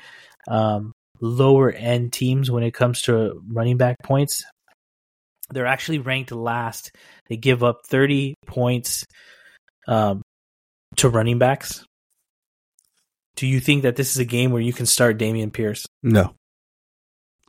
um, 0.48 0.92
lower 1.20 1.70
end 1.70 2.12
teams 2.12 2.50
when 2.50 2.62
it 2.62 2.74
comes 2.74 3.02
to 3.02 3.42
running 3.48 3.76
back 3.76 3.96
points, 4.02 4.44
they're 5.50 5.66
actually 5.66 5.98
ranked 5.98 6.32
last. 6.32 6.92
They 7.28 7.36
give 7.36 7.62
up 7.62 7.80
30 7.86 8.34
points 8.46 9.04
um, 9.88 10.22
to 10.96 11.08
running 11.08 11.38
backs. 11.38 11.84
Do 13.36 13.46
you 13.46 13.60
think 13.60 13.82
that 13.82 13.96
this 13.96 14.10
is 14.10 14.18
a 14.18 14.24
game 14.24 14.50
where 14.50 14.62
you 14.62 14.72
can 14.72 14.86
start 14.86 15.18
Dameon 15.18 15.52
Pierce? 15.52 15.86
No. 16.02 16.34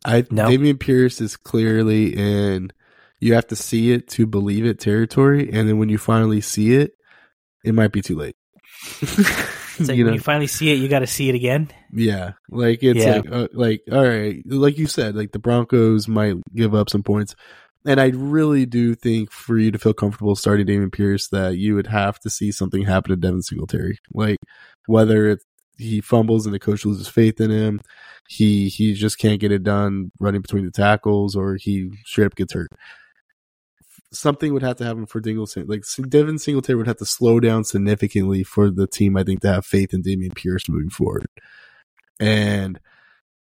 I 0.06 0.26
no. 0.32 0.48
Dameon 0.48 0.80
Pierce 0.80 1.22
is 1.22 1.38
clearly 1.38 2.16
in. 2.16 2.72
You 3.22 3.36
have 3.36 3.48
to 3.48 3.56
see 3.56 3.92
it 3.92 4.08
to 4.10 4.26
believe 4.26 4.66
it 4.66 4.80
territory, 4.80 5.50
and 5.52 5.70
then 5.70 5.78
when 5.78 5.90
you 5.90 5.98
finally 5.98 6.42
see 6.42 6.74
it, 6.74 6.92
it 7.64 7.74
might 7.74 7.92
be 7.92 8.02
too 8.02 8.16
late. 8.16 8.36
it's 9.02 9.88
like 9.88 9.98
you 9.98 10.04
when 10.04 10.08
know? 10.08 10.14
you 10.14 10.20
finally 10.20 10.48
see 10.48 10.72
it, 10.72 10.76
you 10.76 10.88
got 10.88 11.00
to 11.00 11.08
see 11.08 11.30
it 11.30 11.36
again. 11.36 11.70
Yeah, 11.94 12.34
like 12.50 12.82
it's 12.82 13.00
yeah. 13.00 13.18
like 13.18 13.32
uh, 13.32 13.48
like 13.54 13.82
all 13.92 14.04
right, 14.04 14.42
like 14.46 14.78
you 14.78 14.88
said, 14.88 15.16
like 15.16 15.32
the 15.32 15.40
Broncos 15.40 16.08
might 16.08 16.36
give 16.56 16.74
up 16.74 16.90
some 16.90 17.04
points, 17.04 17.36
and 17.86 18.02
I 18.02 18.08
really 18.08 18.66
do 18.66 18.96
think 18.96 19.32
for 19.32 19.58
you 19.58 19.72
to 19.72 19.80
feel 19.80 19.94
comfortable 19.94 20.36
starting 20.36 20.66
Dameon 20.66 20.92
Pierce 20.92 21.28
that 21.30 21.58
you 21.58 21.76
would 21.76 21.88
have 21.88 22.20
to 22.22 22.30
see 22.30 22.52
something 22.52 22.84
happen 22.84 23.12
to 23.12 23.16
Devin 23.16 23.44
Singletary. 23.44 24.00
Like 24.14 24.40
whether 24.88 25.28
it's 25.30 25.46
he 25.78 26.02
fumbles 26.02 26.46
and 26.46 26.54
the 26.54 26.60
coach 26.60 26.86
loses 26.86 27.08
faith 27.08 27.40
in 27.40 27.52
him, 27.52 27.82
he 28.28 28.70
he 28.70 28.94
just 28.94 29.18
can't 29.18 29.40
get 29.40 29.52
it 29.52 29.64
done 29.64 30.12
running 30.20 30.42
between 30.42 30.66
the 30.66 30.72
tackles, 30.72 31.36
or 31.36 31.56
he 31.56 31.92
straight 32.06 32.26
up 32.26 32.36
gets 32.36 32.54
hurt. 32.54 32.72
Something 34.14 34.54
would 34.54 34.64
have 34.64 34.78
to 34.78 34.84
happen 34.84 35.06
for 35.06 35.22
Dingleton. 35.22 35.68
Like 35.68 35.84
Devin 36.10 36.38
Singletary 36.38 36.76
would 36.76 36.88
have 36.88 36.98
to 36.98 37.06
slow 37.06 37.40
down 37.40 37.64
significantly 37.64 38.44
for 38.44 38.70
the 38.70 38.88
team, 38.88 39.16
I 39.16 39.24
think, 39.24 39.42
to 39.42 39.54
have 39.54 39.66
faith 39.66 39.94
in 39.94 40.04
Dameon 40.04 40.36
Pierce 40.36 40.68
moving 40.68 40.90
forward. 40.90 41.28
And 42.20 42.80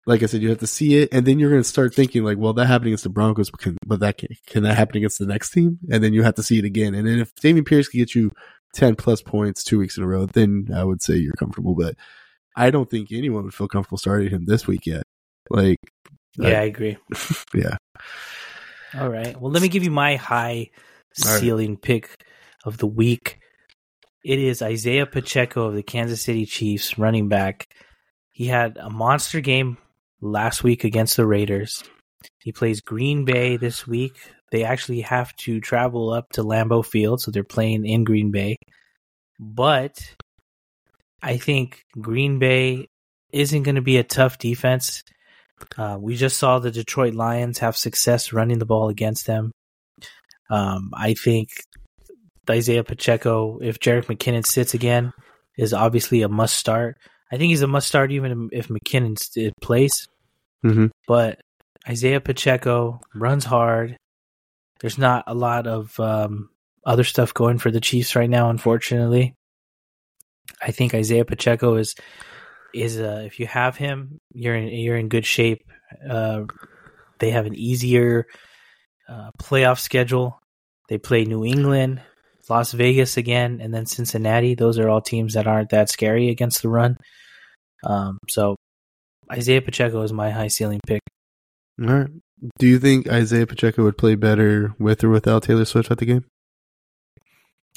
like 0.09 0.23
I 0.23 0.27
said, 0.27 0.41
you 0.41 0.49
have 0.49 0.61
to 0.61 0.67
see 0.67 0.97
it, 0.97 1.11
and 1.13 1.27
then 1.27 1.39
you're 1.39 1.51
going 1.51 1.63
to 1.63 1.69
start 1.69 1.95
thinking 1.95 2.25
like, 2.25 2.39
well, 2.39 2.55
that 2.55 2.67
happened 2.67 2.89
against 2.89 3.05
the 3.05 3.11
Broncos, 3.11 3.51
but, 3.51 3.61
can, 3.61 3.77
but 3.87 4.01
that 4.01 4.17
can, 4.17 4.29
can 4.47 4.63
that 4.63 4.77
happen 4.77 4.97
against 4.97 5.19
the 5.19 5.27
next 5.27 5.51
team? 5.51 5.79
And 5.91 6.03
then 6.03 6.15
you 6.15 6.23
have 6.23 6.37
to 6.37 6.43
see 6.43 6.59
it 6.59 6.65
again. 6.65 6.95
And 6.95 7.07
then 7.07 7.19
if 7.19 7.35
Dameon 7.35 7.67
Pierce 7.67 7.89
can 7.89 7.99
get 7.99 8.15
you 8.15 8.33
ten 8.73 8.97
plus 8.97 9.21
points 9.21 9.65
two 9.65 9.79
weeks 9.79 9.99
in 9.99 10.05
a 10.05 10.07
row, 10.07 10.27
then 10.27 10.69
I 10.75 10.85
would 10.85 11.03
say 11.03 11.17
you're 11.17 11.35
comfortable. 11.35 11.75
But 11.75 11.97
I 12.57 12.71
don't 12.71 12.89
think 12.89 13.13
anyone 13.13 13.45
would 13.45 13.55
feel 13.55 13.69
comfortable 13.69 13.99
starting 13.99 14.31
him 14.31 14.47
this 14.47 14.67
week 14.67 14.87
yet. 14.87 15.03
Like, 15.51 15.79
yeah, 16.39 16.49
I, 16.49 16.63
I 16.63 16.65
agree. 16.65 16.97
yeah. 17.55 17.77
All 18.95 19.09
right. 19.09 19.39
Well, 19.41 19.51
let 19.51 19.63
me 19.63 19.69
give 19.69 19.85
you 19.85 19.91
my 19.91 20.17
high 20.17 20.71
ceiling 21.13 21.71
right. 21.71 21.83
pick 21.83 22.25
of 22.65 22.79
the 22.79 22.87
week. 22.87 23.41
It 24.25 24.39
is 24.39 24.63
Isaiah 24.63 25.07
Pacheco 25.07 25.67
of 25.67 25.75
the 25.75 25.83
Kansas 25.83 26.23
City 26.23 26.47
Chiefs, 26.47 26.99
running 26.99 27.29
back. 27.29 27.69
He 28.31 28.47
had 28.47 28.77
a 28.77 28.91
monster 28.91 29.41
game 29.41 29.79
last 30.21 30.63
week 30.63 30.85
against 30.85 31.17
the 31.17 31.27
Raiders. 31.27 31.83
He 32.39 32.53
plays 32.53 32.81
Green 32.81 33.25
Bay 33.25 33.57
this 33.57 33.87
week. 33.87 34.17
They 34.51 34.65
actually 34.65 35.03
have 35.03 35.35
to 35.37 35.61
travel 35.61 36.11
up 36.11 36.31
to 36.33 36.43
Lambeau 36.43 36.85
Field, 36.85 37.21
so 37.21 37.31
they're 37.31 37.45
playing 37.45 37.87
in 37.87 38.05
Green 38.05 38.31
Bay. 38.31 38.57
But 39.39 40.15
I 41.23 41.37
think 41.37 41.85
Green 42.01 42.39
Bay 42.39 42.89
isn't 43.33 43.63
going 43.63 43.75
to 43.75 43.83
be 43.83 43.99
a 43.99 44.05
tough 44.05 44.39
defense. 44.39 45.03
Uh, 45.77 45.99
we 46.01 46.17
just 46.17 46.39
saw 46.39 46.59
the 46.59 46.71
Detroit 46.71 47.15
Lions 47.15 47.59
have 47.59 47.77
success 47.77 48.33
running 48.33 48.59
the 48.59 48.67
ball 48.67 48.89
against 48.89 49.27
them. 49.27 49.53
Um, 50.51 50.91
I 50.95 51.15
think 51.15 51.49
Isaiah 52.49 52.85
Pacheco, 52.85 53.59
if 53.61 53.79
Jerick 53.79 54.07
McKinnon 54.07 54.47
sits 54.47 54.75
again, 54.75 55.13
is 55.57 55.73
obviously 55.73 56.23
a 56.23 56.29
must 56.29 56.57
start. 56.57 56.97
I 57.31 57.37
think 57.37 57.51
he's 57.51 57.63
a 57.63 57.67
must 57.67 57.89
start 57.89 58.13
even 58.13 58.49
if 58.53 58.69
McKinnon's 58.69 59.31
in 59.37 59.53
place. 59.61 60.07
Mm-hmm. 60.65 60.87
But 61.07 61.41
Isaiah 61.87 62.21
Pacheco 62.21 63.01
runs 63.15 63.45
hard. 63.45 63.97
There's 64.81 64.99
not 64.99 65.25
a 65.27 65.35
lot 65.35 65.67
of 65.67 65.99
um, 66.01 66.51
other 66.87 67.05
stuff 67.05 67.35
going 67.35 67.59
for 67.59 67.71
the 67.71 67.81
Chiefs 67.81 68.17
right 68.17 68.31
now, 68.31 68.51
unfortunately. 68.51 69.35
I 70.63 70.71
think 70.71 70.95
Isaiah 70.95 71.25
Pacheco 71.25 71.77
is 71.77 71.95
is 72.75 72.99
uh, 72.99 73.23
if 73.25 73.41
you 73.41 73.47
have 73.47 73.77
him, 73.77 74.21
you're 74.33 74.55
in 74.55 74.69
you're 74.69 74.97
in 74.97 75.09
good 75.09 75.27
shape. 75.27 75.63
Uh, 76.09 76.43
they 77.19 77.31
have 77.31 77.47
an 77.47 77.55
easier 77.55 78.27
uh, 79.09 79.31
playoff 79.41 79.79
schedule. 79.79 80.39
They 80.89 80.99
play 80.99 81.25
New 81.25 81.45
England, 81.45 82.01
Las 82.49 82.73
Vegas 82.73 83.17
again, 83.17 83.61
and 83.61 83.73
then 83.73 83.87
Cincinnati. 83.87 84.55
Those 84.55 84.79
are 84.79 84.89
all 84.89 85.01
teams 85.01 85.35
that 85.35 85.47
aren't 85.47 85.71
that 85.71 85.91
scary 85.91 86.31
against 86.31 86.63
the 86.63 86.69
run. 86.69 86.97
Um, 87.85 88.19
so 88.29 88.57
Isaiah 89.31 89.63
Pacheco 89.63 90.03
is 90.03 90.13
my 90.13 90.31
high 90.31 90.49
ceiling 90.49 90.81
pick. 90.87 91.03
All 91.81 91.87
right. 91.87 92.11
Do 92.59 92.67
you 92.67 92.79
think 92.79 93.09
Isaiah 93.09 93.47
Pacheco 93.47 93.83
would 93.85 93.99
play 93.99 94.15
better 94.15 94.75
with 94.79 95.03
or 95.05 95.09
without 95.09 95.43
Taylor 95.43 95.65
Swift 95.65 95.91
at 95.91 95.99
the 95.99 96.07
game? 96.07 96.25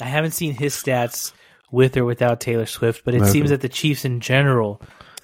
I 0.00 0.06
haven't 0.06 0.32
seen 0.32 0.54
his 0.54 0.74
stats 0.74 1.32
with 1.72 1.96
or 1.96 2.04
without 2.04 2.40
Taylor 2.40 2.66
Swift, 2.66 3.02
but 3.04 3.14
it 3.14 3.26
seems 3.26 3.50
that 3.50 3.62
the 3.62 3.68
Chiefs 3.68 4.04
in 4.04 4.20
general 4.20 4.80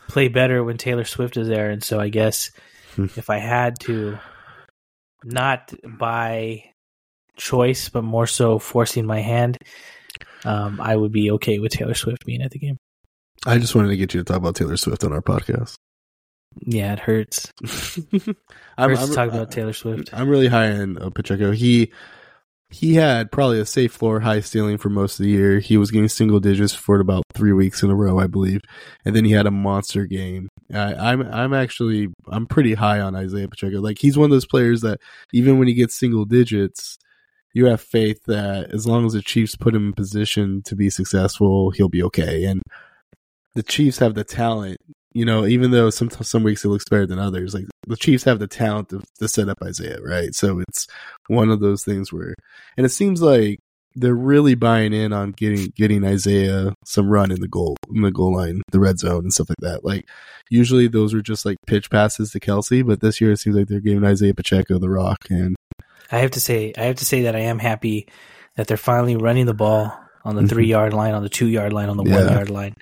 play 0.09 0.29
better 0.29 0.65
when 0.65 0.79
Taylor 0.79 1.05
Swift 1.05 1.37
is 1.37 1.47
there. 1.47 1.71
And 1.71 1.85
so 1.85 2.01
I 2.01 2.09
guess 2.09 2.51
hmm. 2.97 3.07
if 3.17 3.29
I 3.31 3.37
had 3.37 3.79
to, 3.81 4.19
not 5.23 5.73
by 5.87 6.65
choice, 7.37 7.91
but 7.91 8.03
more 8.03 8.27
so 8.27 8.59
forcing 8.59 9.07
my 9.07 9.21
hand, 9.21 9.59
um, 10.45 10.81
I 10.81 10.97
would 10.97 11.13
be 11.13 11.31
okay 11.33 11.59
with 11.59 11.73
Taylor 11.73 11.95
Swift 11.95 12.25
being 12.25 12.41
at 12.41 12.51
the 12.51 12.59
game. 12.59 12.79
I 13.47 13.59
just 13.59 13.75
wanted 13.75 13.89
to 13.89 13.97
get 13.97 14.15
you 14.15 14.21
to 14.21 14.25
talk 14.25 14.39
about 14.39 14.57
Taylor 14.57 14.79
Swift 14.79 15.05
on 15.05 15.13
our 15.13 15.23
podcast. 15.23 15.75
Yeah, 16.61 16.95
it 16.95 16.99
hurts. 16.99 17.53
I'm, 18.79 18.91
hurts 18.91 19.03
I'm, 19.03 19.09
to 19.09 19.15
talk 19.15 19.29
about 19.29 19.51
Taylor 19.51 19.75
Swift. 19.75 20.11
I'm 20.15 20.29
really 20.29 20.49
high 20.49 20.73
on 20.73 20.97
uh, 20.99 21.11
Pacheco. 21.11 21.53
He 21.53 21.93
he 22.71 22.95
had 22.95 23.33
probably 23.33 23.61
a 23.61 23.67
safe 23.67 23.93
floor, 23.93 24.21
high 24.21 24.41
ceiling 24.41 24.77
for 24.77 24.91
most 24.91 25.19
of 25.19 25.25
the 25.25 25.31
year. 25.31 25.59
He 25.59 25.79
was 25.79 25.91
getting 25.91 26.09
single 26.09 26.39
digits 26.39 26.75
for 26.75 27.01
about 27.01 27.25
three 27.35 27.53
weeks 27.53 27.83
in 27.83 27.91
a 27.91 27.95
row, 27.95 28.19
I 28.19 28.27
believe, 28.27 28.61
and 29.05 29.17
then 29.17 29.25
he 29.25 29.33
had 29.33 29.47
a 29.47 29.51
monster 29.51 30.05
game. 30.05 30.49
I, 30.73 30.95
I'm 30.95 31.23
I'm 31.23 31.55
actually 31.55 32.09
I'm 32.29 32.47
pretty 32.47 32.75
high 32.75 33.01
on 33.01 33.17
Isaiah 33.17 33.49
Pacheco. 33.49 33.81
Like 33.81 33.99
he's 33.99 34.19
one 34.19 34.27
of 34.27 34.31
those 34.31 34.47
players 34.47 34.83
that 34.83 35.01
even 35.33 35.59
when 35.59 35.69
he 35.69 35.75
gets 35.75 35.99
single 35.99 36.27
digits, 36.27 36.99
you 37.55 37.67
have 37.67 37.81
faith 37.81 38.21
that 38.27 38.71
as 38.75 38.87
long 38.87 39.07
as 39.07 39.15
the 39.15 39.23
Chiefs 39.23 39.57
put 39.57 39.75
him 39.75 39.89
in 39.89 39.93
position 39.95 40.63
to 40.67 40.77
be 40.77 40.91
successful, 40.91 41.71
he'll 41.71 41.89
be 41.89 42.03
okay. 42.03 42.45
And 42.45 42.63
the 43.55 43.63
Chiefs 43.63 43.99
have 43.99 44.15
the 44.15 44.25
talent 44.25 44.79
you 45.19 45.25
know, 45.25 45.47
even 45.47 45.73
though 45.73 45.91
some 45.91 46.11
some 46.11 46.45
weeks 46.45 46.65
it 46.65 46.69
looks 46.69 46.85
better 46.89 47.05
than 47.05 47.19
others, 47.19 47.53
like 47.53 47.65
the 47.89 47.97
Chiefs 47.97 48.23
have 48.23 48.39
the 48.39 48.47
talent 48.47 48.91
to, 48.91 49.03
to 49.19 49.27
set 49.27 49.49
up 49.49 49.59
Isaiah, 49.65 49.99
right? 50.01 50.33
So 50.33 50.61
it's 50.61 50.87
one 51.27 51.51
of 51.51 51.59
those 51.59 51.83
things 51.83 52.13
where, 52.13 52.37
and 52.77 52.87
it 52.87 52.91
seems 52.91 53.21
like 53.21 53.59
they're 53.97 54.15
really 54.15 54.55
buying 54.55 54.93
in 54.93 55.13
on 55.13 55.33
getting 55.33 55.73
getting 55.75 56.05
Isaiah 56.05 56.73
some 56.85 57.09
run 57.09 57.33
in 57.33 57.41
the 57.41 57.49
goal 57.49 57.77
in 57.93 58.03
the 58.03 58.13
goal 58.13 58.37
line, 58.37 58.63
the 58.71 58.79
red 58.79 59.01
zone, 59.01 59.25
and 59.25 59.33
stuff 59.33 59.49
like 59.49 59.59
that. 59.59 59.85
Like 59.85 60.09
usually 60.51 60.87
those 60.87 61.13
are 61.15 61.21
just 61.21 61.45
like 61.45 61.57
pitch 61.67 61.91
passes 61.91 62.31
to 62.31 62.39
Kelce, 62.39 62.87
but 62.87 63.01
this 63.01 63.21
year 63.21 63.33
it 63.33 63.39
seems 63.39 63.57
like 63.57 63.67
they're 63.67 63.81
giving 63.81 64.05
Isaiah 64.05 64.35
Pacheco 64.35 64.79
the 64.79 64.89
rock. 64.89 65.19
And 65.31 65.57
I 66.13 66.19
have 66.19 66.31
to 66.31 66.41
say, 66.41 66.73
I 66.79 66.83
have 66.83 66.97
to 66.97 67.05
say 67.05 67.23
that 67.23 67.35
I 67.35 67.41
am 67.41 67.59
happy 67.59 68.07
that 68.55 68.69
they're 68.69 68.77
finally 68.77 69.17
running 69.17 69.47
the 69.47 69.55
ball 69.55 69.99
on 70.25 70.35
the 70.35 70.43
mm-hmm. 70.43 70.49
three 70.49 70.67
yard 70.67 70.93
line, 70.93 71.15
on 71.15 71.23
the 71.23 71.29
two 71.29 71.47
yard 71.47 71.73
line, 71.73 71.89
on 71.89 71.97
the 71.97 72.05
yeah. 72.05 72.25
one 72.25 72.33
yard 72.33 72.51
line. 72.51 72.75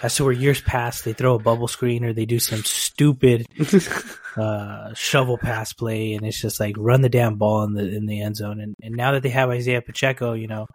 That's 0.00 0.20
where 0.20 0.32
years 0.32 0.60
past 0.60 1.04
they 1.04 1.12
throw 1.12 1.34
a 1.34 1.38
bubble 1.38 1.68
screen 1.68 2.04
or 2.04 2.12
they 2.12 2.26
do 2.26 2.38
some 2.38 2.62
stupid 2.64 3.46
uh, 4.36 4.94
shovel 4.94 5.38
pass 5.38 5.72
play, 5.72 6.14
and 6.14 6.26
it's 6.26 6.40
just 6.40 6.60
like 6.60 6.76
run 6.78 7.00
the 7.00 7.08
damn 7.08 7.36
ball 7.36 7.62
in 7.64 7.74
the 7.74 7.96
in 7.96 8.06
the 8.06 8.20
end 8.20 8.36
zone. 8.36 8.60
And 8.60 8.74
and 8.82 8.94
now 8.94 9.12
that 9.12 9.22
they 9.22 9.30
have 9.30 9.50
Isaiah 9.50 9.82
Pacheco, 9.82 10.34
you 10.34 10.48
know, 10.48 10.66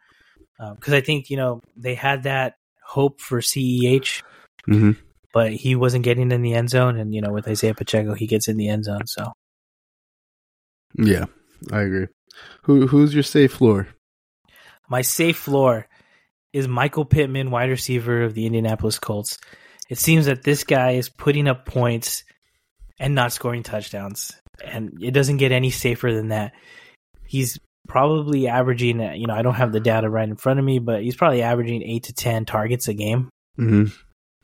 because 0.75 0.93
uh, 0.93 0.97
I 0.97 1.01
think 1.01 1.29
you 1.29 1.37
know 1.37 1.61
they 1.75 1.95
had 1.95 2.23
that 2.23 2.55
hope 2.83 3.21
for 3.21 3.39
CEH, 3.39 4.23
mm-hmm. 4.67 4.91
but 5.33 5.53
he 5.53 5.75
wasn't 5.75 6.03
getting 6.03 6.31
in 6.31 6.41
the 6.41 6.53
end 6.53 6.69
zone, 6.69 6.97
and 6.97 7.13
you 7.13 7.21
know 7.21 7.31
with 7.31 7.47
Isaiah 7.47 7.75
Pacheco, 7.75 8.13
he 8.13 8.27
gets 8.27 8.47
in 8.47 8.57
the 8.57 8.69
end 8.69 8.85
zone. 8.85 9.05
So 9.05 9.31
yeah, 10.97 11.25
I 11.71 11.81
agree. 11.81 12.07
Who 12.63 12.87
who's 12.87 13.13
your 13.13 13.23
safe 13.23 13.53
floor? 13.53 13.87
My 14.89 15.01
safe 15.01 15.37
floor 15.37 15.87
is 16.53 16.67
Michael 16.67 17.05
Pittman, 17.05 17.51
wide 17.51 17.69
receiver 17.69 18.23
of 18.23 18.33
the 18.33 18.45
Indianapolis 18.45 18.99
Colts. 18.99 19.37
It 19.89 19.97
seems 19.97 20.25
that 20.25 20.43
this 20.43 20.63
guy 20.63 20.91
is 20.91 21.09
putting 21.09 21.47
up 21.47 21.65
points 21.65 22.23
and 22.99 23.15
not 23.15 23.31
scoring 23.31 23.63
touchdowns. 23.63 24.33
And 24.63 25.01
it 25.01 25.11
doesn't 25.11 25.37
get 25.37 25.51
any 25.51 25.69
safer 25.69 26.13
than 26.13 26.29
that. 26.29 26.53
He's 27.25 27.59
probably 27.87 28.47
averaging, 28.47 28.99
you 29.15 29.27
know, 29.27 29.33
I 29.33 29.41
don't 29.41 29.55
have 29.55 29.71
the 29.71 29.79
data 29.79 30.09
right 30.09 30.27
in 30.27 30.35
front 30.35 30.59
of 30.59 30.65
me, 30.65 30.79
but 30.79 31.03
he's 31.03 31.15
probably 31.15 31.41
averaging 31.41 31.83
eight 31.83 32.03
to 32.03 32.13
10 32.13 32.45
targets 32.45 32.87
a 32.87 32.93
game. 32.93 33.29
Mm-hmm. 33.57 33.85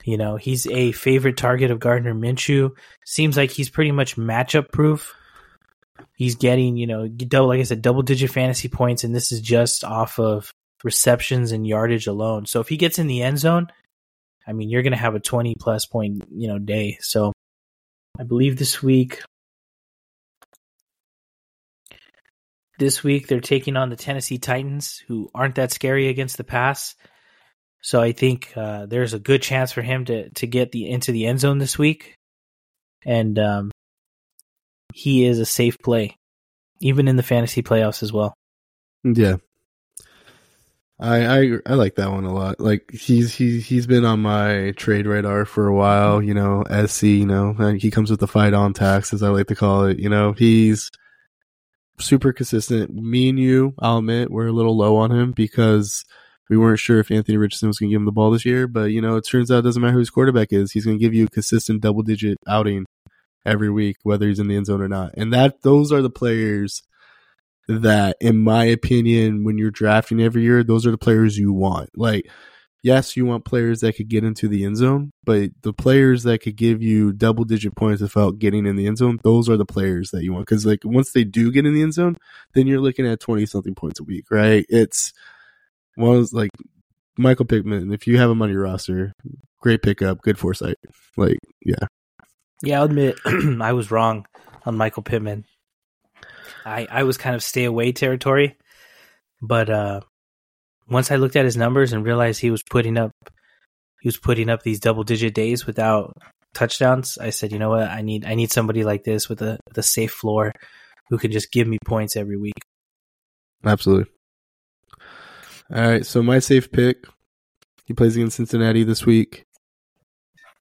You 0.05 0.17
know, 0.17 0.35
he's 0.35 0.67
a 0.67 0.91
favorite 0.91 1.37
target 1.37 1.71
of 1.71 1.79
Gardner 1.79 2.13
Minshew. 2.13 2.71
Seems 3.05 3.37
like 3.37 3.51
he's 3.51 3.69
pretty 3.69 3.91
much 3.91 4.17
matchup 4.17 4.71
proof. 4.71 5.13
He's 6.15 6.35
getting, 6.35 6.77
you 6.77 6.87
know, 6.87 7.07
double, 7.07 7.47
like 7.47 7.59
I 7.59 7.63
said, 7.63 7.81
double 7.81 8.01
digit 8.01 8.31
fantasy 8.31 8.67
points, 8.67 9.03
and 9.03 9.15
this 9.15 9.31
is 9.31 9.41
just 9.41 9.83
off 9.83 10.19
of 10.19 10.51
receptions 10.83 11.51
and 11.51 11.65
yardage 11.65 12.07
alone. 12.07 12.45
So 12.45 12.59
if 12.59 12.69
he 12.69 12.77
gets 12.77 12.99
in 12.99 13.07
the 13.07 13.21
end 13.21 13.39
zone, 13.39 13.67
I 14.45 14.53
mean, 14.53 14.69
you're 14.69 14.83
going 14.83 14.91
to 14.91 14.97
have 14.97 15.15
a 15.15 15.19
20 15.19 15.55
plus 15.59 15.85
point, 15.85 16.23
you 16.31 16.47
know, 16.47 16.59
day. 16.59 16.97
So 17.01 17.33
I 18.19 18.23
believe 18.23 18.57
this 18.57 18.83
week, 18.83 19.21
this 22.77 23.03
week 23.03 23.27
they're 23.27 23.39
taking 23.39 23.77
on 23.77 23.89
the 23.89 23.95
Tennessee 23.95 24.37
Titans, 24.37 25.01
who 25.07 25.29
aren't 25.33 25.55
that 25.55 25.71
scary 25.71 26.09
against 26.09 26.37
the 26.37 26.43
pass. 26.43 26.95
So 27.81 28.01
I 28.01 28.11
think 28.13 28.53
uh, 28.55 28.85
there's 28.85 29.13
a 29.13 29.19
good 29.19 29.41
chance 29.41 29.71
for 29.71 29.81
him 29.81 30.05
to 30.05 30.29
to 30.29 30.47
get 30.47 30.71
the 30.71 30.89
into 30.89 31.11
the 31.11 31.25
end 31.27 31.41
zone 31.41 31.57
this 31.57 31.77
week. 31.77 32.15
And 33.05 33.37
um, 33.37 33.71
he 34.93 35.25
is 35.25 35.39
a 35.39 35.45
safe 35.45 35.77
play, 35.79 36.15
even 36.79 37.09
in 37.09 37.17
the 37.17 37.23
fantasy 37.23 37.61
playoffs 37.61 38.01
as 38.01 38.13
well. 38.13 38.33
Yeah, 39.03 39.37
I, 41.03 41.39
I 41.39 41.57
I 41.65 41.73
like 41.73 41.95
that 41.95 42.11
one 42.11 42.23
a 42.23 42.33
lot. 42.33 42.61
Like 42.61 42.89
he's 42.91 43.35
he's 43.35 43.65
he's 43.65 43.85
been 43.85 44.05
on 44.05 44.21
my 44.21 44.71
trade 44.77 45.05
radar 45.05 45.43
for 45.43 45.67
a 45.67 45.75
while. 45.75 46.21
You 46.21 46.33
know, 46.33 46.63
SC. 46.87 47.03
You 47.03 47.25
know, 47.25 47.53
he 47.77 47.91
comes 47.91 48.09
with 48.09 48.21
the 48.21 48.27
fight 48.27 48.53
on 48.53 48.73
tax, 48.73 49.13
as 49.13 49.21
I 49.21 49.27
like 49.27 49.47
to 49.47 49.55
call 49.55 49.85
it. 49.85 49.99
You 49.99 50.07
know, 50.07 50.31
he's 50.31 50.89
super 51.99 52.31
consistent. 52.31 52.93
Me 52.95 53.27
and 53.27 53.37
you, 53.37 53.73
I'll 53.79 53.97
admit, 53.97 54.31
we're 54.31 54.47
a 54.47 54.53
little 54.53 54.77
low 54.77 54.95
on 54.95 55.11
him 55.11 55.33
because 55.33 56.05
we 56.49 56.57
weren't 56.57 56.79
sure 56.79 56.99
if 56.99 57.11
Anthony 57.11 57.37
Richardson 57.37 57.67
was 57.67 57.79
going 57.79 57.89
to 57.89 57.93
give 57.93 58.01
him 58.01 58.05
the 58.05 58.13
ball 58.13 58.31
this 58.31 58.45
year. 58.45 58.65
But 58.67 58.91
you 58.91 59.01
know, 59.01 59.17
it 59.17 59.27
turns 59.27 59.51
out 59.51 59.59
it 59.59 59.63
doesn't 59.63 59.81
matter 59.81 59.93
who 59.93 59.99
his 59.99 60.09
quarterback 60.09 60.53
is. 60.53 60.71
He's 60.71 60.85
going 60.85 60.97
to 60.97 61.03
give 61.03 61.13
you 61.13 61.25
a 61.25 61.29
consistent 61.29 61.81
double 61.81 62.03
digit 62.03 62.37
outing 62.47 62.85
every 63.45 63.69
week, 63.69 63.97
whether 64.03 64.27
he's 64.27 64.39
in 64.39 64.47
the 64.47 64.55
end 64.55 64.67
zone 64.67 64.81
or 64.81 64.87
not. 64.87 65.15
And 65.17 65.33
that 65.33 65.63
those 65.63 65.91
are 65.91 66.01
the 66.01 66.09
players 66.09 66.81
that, 67.67 68.17
in 68.19 68.39
my 68.39 68.65
opinion, 68.65 69.43
when 69.43 69.57
you're 69.57 69.71
drafting 69.71 70.21
every 70.21 70.43
year, 70.43 70.63
those 70.63 70.85
are 70.85 70.91
the 70.91 70.97
players 70.97 71.37
you 71.37 71.53
want. 71.53 71.89
Like, 71.95 72.29
yes, 72.83 73.15
you 73.15 73.25
want 73.25 73.45
players 73.45 73.79
that 73.79 73.95
could 73.95 74.09
get 74.09 74.23
into 74.23 74.47
the 74.47 74.65
end 74.65 74.77
zone, 74.77 75.11
but 75.23 75.49
the 75.61 75.73
players 75.73 76.23
that 76.23 76.39
could 76.39 76.55
give 76.55 76.83
you 76.83 77.13
double 77.13 77.45
digit 77.45 77.75
points 77.75 78.01
without 78.01 78.37
getting 78.37 78.65
in 78.65 78.75
the 78.75 78.85
end 78.85 78.97
zone, 78.97 79.19
those 79.23 79.49
are 79.49 79.57
the 79.57 79.65
players 79.65 80.11
that 80.11 80.23
you 80.23 80.33
want. 80.33 80.45
Cause 80.45 80.65
like 80.65 80.81
once 80.83 81.11
they 81.11 81.23
do 81.23 81.51
get 81.51 81.65
in 81.65 81.73
the 81.73 81.81
end 81.81 81.93
zone, 81.93 82.17
then 82.53 82.67
you're 82.67 82.81
looking 82.81 83.07
at 83.07 83.21
20 83.21 83.45
something 83.45 83.73
points 83.73 83.99
a 83.99 84.03
week, 84.03 84.25
right? 84.29 84.65
It's 84.69 85.13
one 85.95 86.17
of 86.17 86.33
like 86.33 86.51
Michael 87.17 87.45
Pittman. 87.45 87.93
If 87.93 88.05
you 88.05 88.17
have 88.17 88.29
him 88.29 88.41
on 88.41 88.51
your 88.51 88.63
roster, 88.63 89.13
great 89.59 89.81
pickup, 89.81 90.21
good 90.21 90.37
foresight. 90.37 90.77
Like, 91.17 91.39
yeah. 91.65 91.87
Yeah, 92.61 92.79
I'll 92.79 92.85
admit 92.85 93.17
I 93.61 93.73
was 93.73 93.91
wrong 93.91 94.25
on 94.65 94.77
Michael 94.77 95.03
Pittman. 95.03 95.45
I 96.65 96.87
I 96.89 97.03
was 97.03 97.17
kind 97.17 97.35
of 97.35 97.43
stay 97.43 97.65
away 97.65 97.91
territory, 97.91 98.57
but 99.41 99.69
uh, 99.69 100.01
once 100.89 101.11
I 101.11 101.15
looked 101.15 101.35
at 101.35 101.45
his 101.45 101.57
numbers 101.57 101.93
and 101.93 102.05
realized 102.05 102.41
he 102.41 102.51
was 102.51 102.63
putting 102.63 102.97
up 102.97 103.11
he 104.01 104.07
was 104.07 104.17
putting 104.17 104.49
up 104.49 104.63
these 104.63 104.79
double 104.79 105.03
digit 105.03 105.33
days 105.33 105.65
without 105.65 106.13
touchdowns, 106.53 107.17
I 107.17 107.29
said, 107.29 107.51
you 107.51 107.59
know 107.59 107.69
what, 107.69 107.89
I 107.89 108.01
need 108.01 108.25
I 108.25 108.35
need 108.35 108.51
somebody 108.51 108.83
like 108.83 109.03
this 109.03 109.29
with 109.29 109.41
a 109.41 109.59
a 109.75 109.83
safe 109.83 110.11
floor 110.11 110.51
who 111.09 111.17
can 111.17 111.31
just 111.31 111.51
give 111.51 111.67
me 111.67 111.77
points 111.85 112.15
every 112.15 112.37
week. 112.37 112.61
Absolutely. 113.65 114.11
All 115.73 115.89
right, 115.89 116.05
so 116.05 116.21
my 116.21 116.39
safe 116.39 116.71
pick. 116.71 117.05
He 117.85 117.93
plays 117.93 118.15
against 118.15 118.37
Cincinnati 118.37 118.83
this 118.83 119.05
week. 119.05 119.45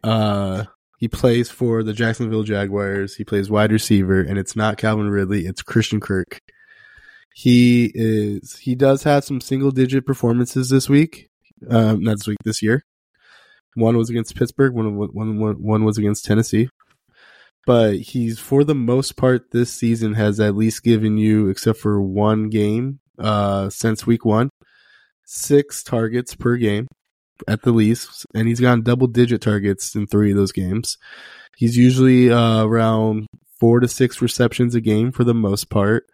Uh 0.03 0.65
he 1.03 1.09
plays 1.09 1.51
for 1.51 1.83
the 1.83 1.93
Jacksonville 1.93 2.45
Jaguars. 2.45 3.17
He 3.17 3.25
plays 3.25 3.51
wide 3.51 3.73
receiver, 3.73 4.21
and 4.21 4.39
it's 4.39 4.55
not 4.55 4.77
Calvin 4.77 5.11
Ridley, 5.11 5.47
it's 5.47 5.61
Christian 5.61 5.99
Kirk. 5.99 6.39
He 7.35 7.91
is 7.93 8.57
he 8.59 8.77
does 8.77 9.03
have 9.03 9.25
some 9.25 9.41
single 9.41 9.73
digit 9.73 10.07
performances 10.07 10.71
this 10.71 10.89
week. 10.89 11.29
Um, 11.69 12.05
not 12.05 12.19
this 12.19 12.29
week, 12.29 12.39
this 12.45 12.63
year. 12.63 12.85
One 13.75 13.97
was 13.97 14.11
against 14.11 14.37
Pittsburgh, 14.37 14.75
one, 14.75 14.97
one, 14.97 15.41
one, 15.41 15.55
one 15.57 15.85
was 15.85 15.99
against 15.99 16.25
Tennessee. 16.25 16.69
But 17.67 17.97
he's 17.97 18.39
for 18.39 18.63
the 18.63 18.77
most 18.77 19.17
part 19.17 19.51
this 19.51 19.75
season 19.75 20.15
has 20.15 20.39
at 20.39 20.55
least 20.55 20.85
given 20.85 21.19
you, 21.19 21.49
except 21.49 21.81
for 21.81 22.01
one 22.01 22.49
game, 22.49 23.01
uh, 23.19 23.71
since 23.71 24.07
week 24.07 24.25
one, 24.25 24.51
six 25.25 25.83
targets 25.83 26.37
per 26.37 26.57
game 26.57 26.87
at 27.49 27.63
the 27.63 27.73
least, 27.73 28.27
and 28.35 28.49
he's 28.49 28.61
gotten 28.61 28.83
double 28.83 29.07
digit 29.07 29.41
targets 29.43 29.95
in 29.95 30.07
three 30.07 30.31
of 30.31 30.37
those 30.37 30.53
games. 30.53 30.99
He's 31.57 31.77
usually 31.77 32.31
uh, 32.31 32.65
around 32.65 33.27
four 33.61 33.81
to 33.81 33.89
six 33.89 34.21
receptions 34.21 34.75
a 34.75 34.81
game 34.81 35.13
for 35.13 35.25
the 35.25 35.35
most 35.35 35.71
part. 35.71 36.09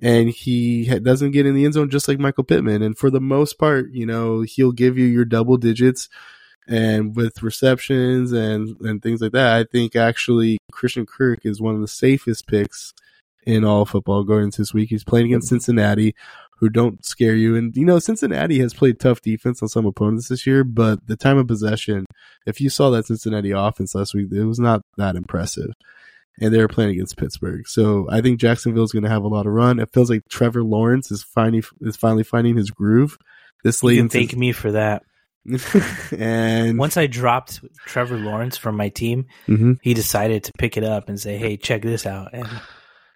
And 0.00 0.28
he 0.28 0.86
doesn't 1.00 1.32
get 1.32 1.46
in 1.46 1.54
the 1.54 1.64
end 1.64 1.74
zone 1.74 1.90
just 1.90 2.08
like 2.08 2.18
Michael 2.18 2.44
Pittman. 2.44 2.82
And 2.82 2.96
for 2.96 3.10
the 3.10 3.20
most 3.20 3.58
part, 3.58 3.90
you 3.90 4.06
know, 4.06 4.42
he'll 4.42 4.72
give 4.72 4.96
you 4.96 5.06
your 5.06 5.24
double 5.24 5.56
digits 5.56 6.08
and 6.68 7.16
with 7.16 7.42
receptions 7.42 8.32
and, 8.32 8.76
and 8.80 9.02
things 9.02 9.20
like 9.20 9.32
that. 9.32 9.56
I 9.56 9.64
think 9.64 9.96
actually 9.96 10.58
Christian 10.70 11.06
Kirk 11.06 11.40
is 11.44 11.60
one 11.60 11.74
of 11.74 11.80
the 11.80 11.88
safest 11.88 12.46
picks 12.46 12.94
in 13.44 13.64
all 13.64 13.84
football 13.84 14.24
going 14.24 14.44
into 14.44 14.60
this 14.60 14.74
week. 14.74 14.90
He's 14.90 15.04
playing 15.04 15.26
against 15.26 15.48
Cincinnati, 15.48 16.14
who 16.58 16.68
don't 16.68 17.04
scare 17.04 17.34
you. 17.34 17.56
And, 17.56 17.76
you 17.76 17.84
know, 17.84 17.98
Cincinnati 17.98 18.58
has 18.58 18.74
played 18.74 18.98
tough 18.98 19.20
defense 19.20 19.62
on 19.62 19.68
some 19.68 19.86
opponents 19.86 20.28
this 20.28 20.46
year, 20.46 20.64
but 20.64 21.06
the 21.06 21.16
time 21.16 21.38
of 21.38 21.46
possession, 21.46 22.04
if 22.46 22.60
you 22.60 22.68
saw 22.68 22.90
that 22.90 23.06
Cincinnati 23.06 23.52
offense 23.52 23.94
last 23.94 24.14
week, 24.14 24.28
it 24.32 24.44
was 24.44 24.58
not 24.58 24.82
that 24.96 25.16
impressive. 25.16 25.72
And 26.40 26.54
they 26.54 26.58
were 26.58 26.68
playing 26.68 26.90
against 26.90 27.16
Pittsburgh. 27.16 27.66
So 27.66 28.06
I 28.10 28.20
think 28.20 28.40
Jacksonville 28.40 28.84
is 28.84 28.92
going 28.92 29.02
to 29.02 29.08
have 29.08 29.24
a 29.24 29.28
lot 29.28 29.46
of 29.46 29.52
run. 29.52 29.80
It 29.80 29.92
feels 29.92 30.10
like 30.10 30.22
Trevor 30.28 30.62
Lawrence 30.62 31.10
is 31.10 31.22
finally, 31.22 31.62
is 31.80 31.96
finally 31.96 32.22
finding 32.22 32.56
his 32.56 32.70
groove. 32.70 33.18
This 33.64 33.82
late. 33.82 33.94
You 33.94 34.02
can 34.02 34.08
thank 34.08 34.36
me 34.36 34.52
for 34.52 34.72
that. 34.72 35.02
and 36.16 36.78
once 36.78 36.96
I 36.96 37.06
dropped 37.06 37.60
Trevor 37.86 38.18
Lawrence 38.18 38.56
from 38.56 38.76
my 38.76 38.88
team, 38.88 39.26
mm-hmm. 39.46 39.74
he 39.82 39.94
decided 39.94 40.44
to 40.44 40.52
pick 40.58 40.76
it 40.76 40.84
up 40.84 41.08
and 41.08 41.18
say, 41.18 41.38
"Hey, 41.38 41.56
check 41.56 41.82
this 41.82 42.06
out." 42.06 42.30
And 42.34 42.46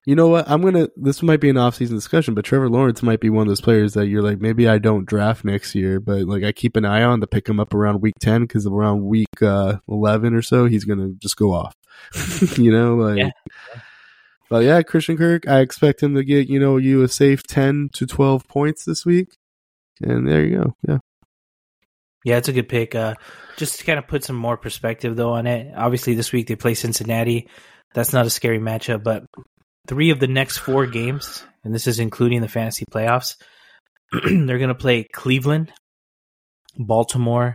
you 0.04 0.16
know 0.16 0.28
what? 0.28 0.48
I'm 0.50 0.62
gonna. 0.62 0.88
This 0.96 1.22
might 1.22 1.40
be 1.40 1.48
an 1.48 1.56
off-season 1.56 1.96
discussion, 1.96 2.34
but 2.34 2.44
Trevor 2.44 2.68
Lawrence 2.68 3.02
might 3.02 3.20
be 3.20 3.30
one 3.30 3.42
of 3.42 3.48
those 3.48 3.60
players 3.60 3.94
that 3.94 4.06
you're 4.06 4.22
like, 4.22 4.40
maybe 4.40 4.68
I 4.68 4.78
don't 4.78 5.06
draft 5.06 5.44
next 5.44 5.74
year, 5.74 6.00
but 6.00 6.22
like 6.22 6.42
I 6.42 6.50
keep 6.50 6.76
an 6.76 6.84
eye 6.84 7.04
on 7.04 7.20
to 7.20 7.26
pick 7.26 7.48
him 7.48 7.60
up 7.60 7.72
around 7.72 8.00
week 8.00 8.14
ten 8.20 8.42
because 8.42 8.66
around 8.66 9.04
week 9.04 9.40
uh, 9.40 9.76
eleven 9.88 10.34
or 10.34 10.42
so, 10.42 10.66
he's 10.66 10.84
gonna 10.84 11.10
just 11.20 11.36
go 11.36 11.52
off. 11.52 11.74
you 12.58 12.72
know, 12.72 12.96
like. 12.96 13.18
Yeah. 13.18 13.30
But 14.50 14.64
yeah, 14.64 14.82
Christian 14.82 15.16
Kirk, 15.16 15.48
I 15.48 15.60
expect 15.60 16.02
him 16.02 16.14
to 16.14 16.22
get 16.22 16.46
you 16.46 16.60
know 16.60 16.76
you 16.76 17.02
a 17.02 17.08
safe 17.08 17.42
ten 17.44 17.88
to 17.94 18.04
twelve 18.04 18.46
points 18.48 18.84
this 18.84 19.06
week, 19.06 19.38
and 20.02 20.28
there 20.28 20.44
you 20.44 20.58
go. 20.58 20.76
Yeah. 20.86 20.98
Yeah, 22.24 22.36
it's 22.36 22.48
a 22.48 22.52
good 22.52 22.68
pick. 22.68 22.94
Uh, 22.94 23.14
just 23.56 23.78
to 23.78 23.84
kind 23.86 23.98
of 23.98 24.06
put 24.06 24.24
some 24.24 24.36
more 24.36 24.56
perspective 24.56 25.16
though 25.16 25.32
on 25.32 25.46
it. 25.46 25.72
Obviously, 25.74 26.14
this 26.14 26.32
week 26.32 26.48
they 26.48 26.56
play 26.56 26.74
Cincinnati. 26.74 27.48
That's 27.94 28.12
not 28.12 28.26
a 28.26 28.30
scary 28.30 28.58
matchup, 28.58 29.02
but 29.02 29.24
three 29.86 30.10
of 30.10 30.20
the 30.20 30.26
next 30.26 30.58
four 30.58 30.86
games, 30.86 31.44
and 31.64 31.74
this 31.74 31.86
is 31.86 31.98
including 31.98 32.40
the 32.40 32.48
fantasy 32.48 32.84
playoffs, 32.90 33.36
they're 34.12 34.58
going 34.58 34.68
to 34.68 34.74
play 34.74 35.04
Cleveland, 35.04 35.72
Baltimore, 36.76 37.54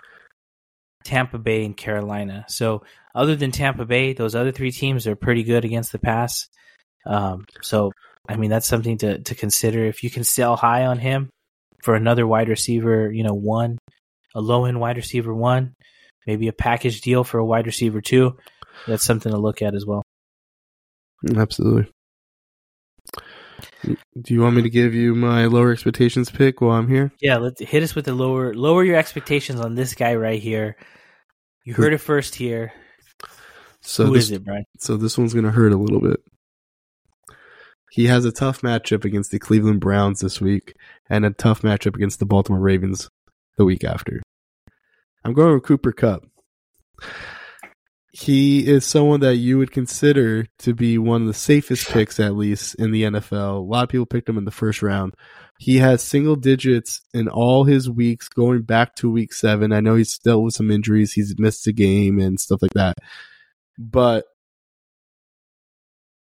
Tampa 1.04 1.38
Bay, 1.38 1.66
and 1.66 1.78
Carolina. 1.78 2.46
So, 2.48 2.84
other 3.16 3.36
than 3.36 3.52
Tampa 3.52 3.86
Bay, 3.86 4.14
those 4.14 4.36
other 4.36 4.52
three 4.52 4.72
teams 4.72 5.08
are 5.08 5.16
pretty 5.16 5.44
good 5.44 5.66
against 5.66 5.92
the 5.92 6.00
pass. 6.00 6.48
Um, 7.06 7.46
so, 7.62 7.92
I 8.28 8.36
mean, 8.36 8.50
that's 8.50 8.68
something 8.68 8.98
to, 9.00 9.20
to 9.20 9.36
consider. 9.36 9.86
If 9.86 10.04
you 10.04 10.10
can 10.10 10.24
sell 10.24 10.56
high 10.56 10.86
on 10.86 11.00
him 11.00 11.30
for 11.84 11.96
another 11.96 12.28
wide 12.28 12.50
receiver, 12.50 13.12
you 13.12 13.24
know, 13.24 13.34
one, 13.34 13.78
a 14.36 14.42
low 14.42 14.66
end 14.66 14.80
wide 14.80 14.98
receiver 14.98 15.34
one, 15.34 15.74
maybe 16.26 16.48
a 16.48 16.54
package 16.54 17.02
deal 17.02 17.24
for 17.24 17.40
a 17.40 17.46
wide 17.46 17.66
receiver 17.66 18.02
two, 18.02 18.38
that's 18.86 19.06
something 19.06 19.32
to 19.32 19.38
look 19.38 19.62
at 19.62 19.74
as 19.74 19.86
well. 19.86 20.04
Absolutely. 21.36 21.90
Do 23.84 24.34
you 24.34 24.42
want 24.42 24.56
me 24.56 24.62
to 24.64 24.70
give 24.70 24.94
you 24.94 25.16
my 25.16 25.46
lower 25.46 25.72
expectations 25.72 26.30
pick 26.30 26.62
while 26.62 26.72
I'm 26.72 26.88
here? 26.88 27.12
Yeah, 27.20 27.38
let's 27.38 27.62
hit 27.62 27.84
us 27.84 27.96
with 27.96 28.06
the 28.06 28.14
lower 28.14 28.54
lower 28.54 28.84
your 28.84 28.98
expectations 28.98 29.60
on 29.60 29.76
this 29.76 29.94
guy 29.96 30.16
right 30.16 30.42
here. 30.42 30.76
You 31.64 31.74
heard 31.74 31.94
it 31.94 32.00
first 32.00 32.36
here. 32.36 32.74
So 33.82 34.06
Who 34.06 34.14
this, 34.14 34.26
is 34.26 34.32
it, 34.32 34.46
Brian? 34.46 34.66
So 34.80 34.98
this 34.98 35.18
one's 35.18 35.34
gonna 35.34 35.52
hurt 35.52 35.72
a 35.72 35.78
little 35.78 36.02
bit. 36.02 36.20
He 37.92 38.08
has 38.08 38.26
a 38.26 38.32
tough 38.32 38.62
matchup 38.62 39.06
against 39.06 39.32
the 39.32 39.40
Cleveland 39.40 39.80
Browns 39.80 40.20
this 40.20 40.42
week, 40.42 40.74
and 41.10 41.26
a 41.26 41.32
tough 41.32 41.62
matchup 41.62 41.96
against 41.96 42.20
the 42.20 42.26
Baltimore 42.26 42.62
Ravens 42.62 43.10
the 43.58 43.66
week 43.66 43.84
after. 43.84 44.22
I'm 45.24 45.34
going 45.34 45.54
with 45.54 45.64
Cooper 45.64 45.92
Kupp 45.92 46.26
he 48.20 48.66
is 48.66 48.84
someone 48.84 49.20
that 49.20 49.36
you 49.36 49.60
would 49.60 49.72
consider 49.72 50.48
to 50.58 50.74
be 50.74 50.98
one 50.98 51.22
of 51.22 51.28
the 51.28 51.36
safest 51.36 51.88
picks, 51.90 52.20
at 52.20 52.36
least 52.36 52.74
in 52.76 52.90
the 52.90 53.04
NFL. 53.04 53.58
A 53.58 53.60
lot 53.60 53.84
of 53.84 53.90
people 53.90 54.08
picked 54.08 54.28
him 54.28 54.40
in 54.40 54.46
the 54.46 54.50
first 54.50 54.82
round. 54.82 55.14
He 55.60 55.78
has 55.78 56.02
single 56.02 56.36
digits 56.36 57.02
in 57.14 57.28
all 57.28 57.66
his 57.66 57.88
weeks 57.88 58.28
going 58.28 58.64
back 58.64 58.96
to 58.96 59.12
week 59.12 59.34
seven. 59.34 59.72
I 59.72 59.82
know 59.82 59.94
he's 59.94 60.18
dealt 60.18 60.44
with 60.44 60.56
some 60.56 60.72
injuries. 60.72 61.14
He's 61.14 61.36
missed 61.38 61.68
a 61.68 61.72
game 61.72 62.18
and 62.18 62.40
stuff 62.40 62.64
like 62.64 62.74
that. 62.74 62.98
But 63.78 64.26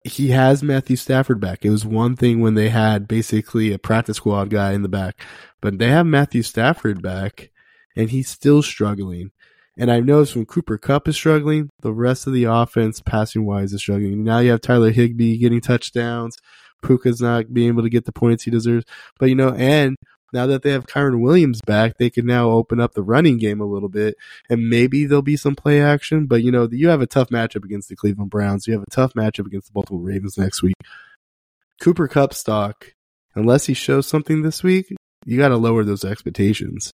he 0.05 0.29
has 0.29 0.63
Matthew 0.63 0.97
Stafford 0.97 1.41
back. 1.41 1.65
It 1.65 1.71
was 1.71 1.87
one 1.87 2.15
thing 2.15 2.41
when 2.41 2.57
they 2.57 2.69
had 2.69 3.09
basically 3.09 3.73
a 3.73 3.79
practice 3.79 4.19
squad 4.19 4.51
guy 4.51 4.75
in 4.75 4.83
the 4.83 4.89
back, 4.91 5.23
but 5.63 5.79
they 5.79 5.89
have 5.89 6.05
Matthew 6.05 6.43
Stafford 6.43 7.01
back 7.01 7.51
and 7.97 8.11
he's 8.11 8.29
still 8.29 8.63
struggling. 8.63 9.31
And 9.79 9.91
I've 9.91 10.07
noticed 10.07 10.37
when 10.37 10.47
Cooper 10.47 10.79
Kupp 10.79 11.07
is 11.07 11.17
struggling, 11.17 11.69
the 11.81 11.93
rest 11.93 12.27
of 12.27 12.33
the 12.33 12.45
offense, 12.45 13.01
passing 13.01 13.45
wise, 13.45 13.73
is 13.73 13.81
struggling. 13.81 14.25
Now 14.25 14.39
you 14.39 14.51
have 14.53 14.63
Tyler 14.63 14.91
Higbee 14.91 15.39
getting 15.39 15.61
touchdowns. 15.61 16.39
Puka's 16.83 17.21
not 17.21 17.53
being 17.53 17.69
able 17.69 17.83
to 17.83 17.91
get 17.91 18.05
the 18.05 18.13
points 18.13 18.45
he 18.45 18.51
deserves. 18.51 18.85
But, 19.19 19.29
you 19.29 19.35
know, 19.35 19.53
and 19.53 19.97
now 20.33 20.47
that 20.47 20.63
they 20.63 20.71
have 20.71 20.87
Kyren 20.87 21.21
Williams 21.21 21.61
back, 21.63 21.99
they 21.99 22.11
can 22.11 22.27
now 22.27 22.51
open 22.51 22.81
up 22.81 22.95
the 22.95 23.03
running 23.03 23.39
game 23.39 23.61
a 23.61 23.65
little 23.65 23.89
bit, 23.89 24.17
and 24.51 24.69
maybe 24.69 25.07
there'll 25.07 25.23
be 25.23 25.37
some 25.37 25.55
play 25.55 25.81
action. 25.81 26.27
But 26.27 26.43
you 26.43 26.51
know, 26.51 26.69
you 26.71 26.89
have 26.89 27.01
a 27.01 27.07
tough 27.07 27.29
matchup 27.31 27.65
against 27.65 27.89
the 27.89 27.97
Cleveland 27.97 28.31
Browns. 28.31 28.67
You 28.67 28.75
have 28.75 28.83
a 28.83 28.91
tough 28.91 29.15
matchup 29.15 29.47
against 29.47 29.69
the 29.69 29.73
Baltimore 29.73 30.03
Ravens 30.03 30.37
next 30.37 30.63
week. 30.63 30.75
Cooper 31.81 32.09
Kupp 32.09 32.35
stock, 32.35 32.93
unless 33.35 33.67
he 33.67 33.75
shows 33.75 34.09
something 34.09 34.43
this 34.43 34.63
week, 34.63 34.93
you 35.25 35.39
got 35.39 35.49
to 35.49 35.57
lower 35.57 35.85
those 35.85 36.05
expectations. 36.05 36.93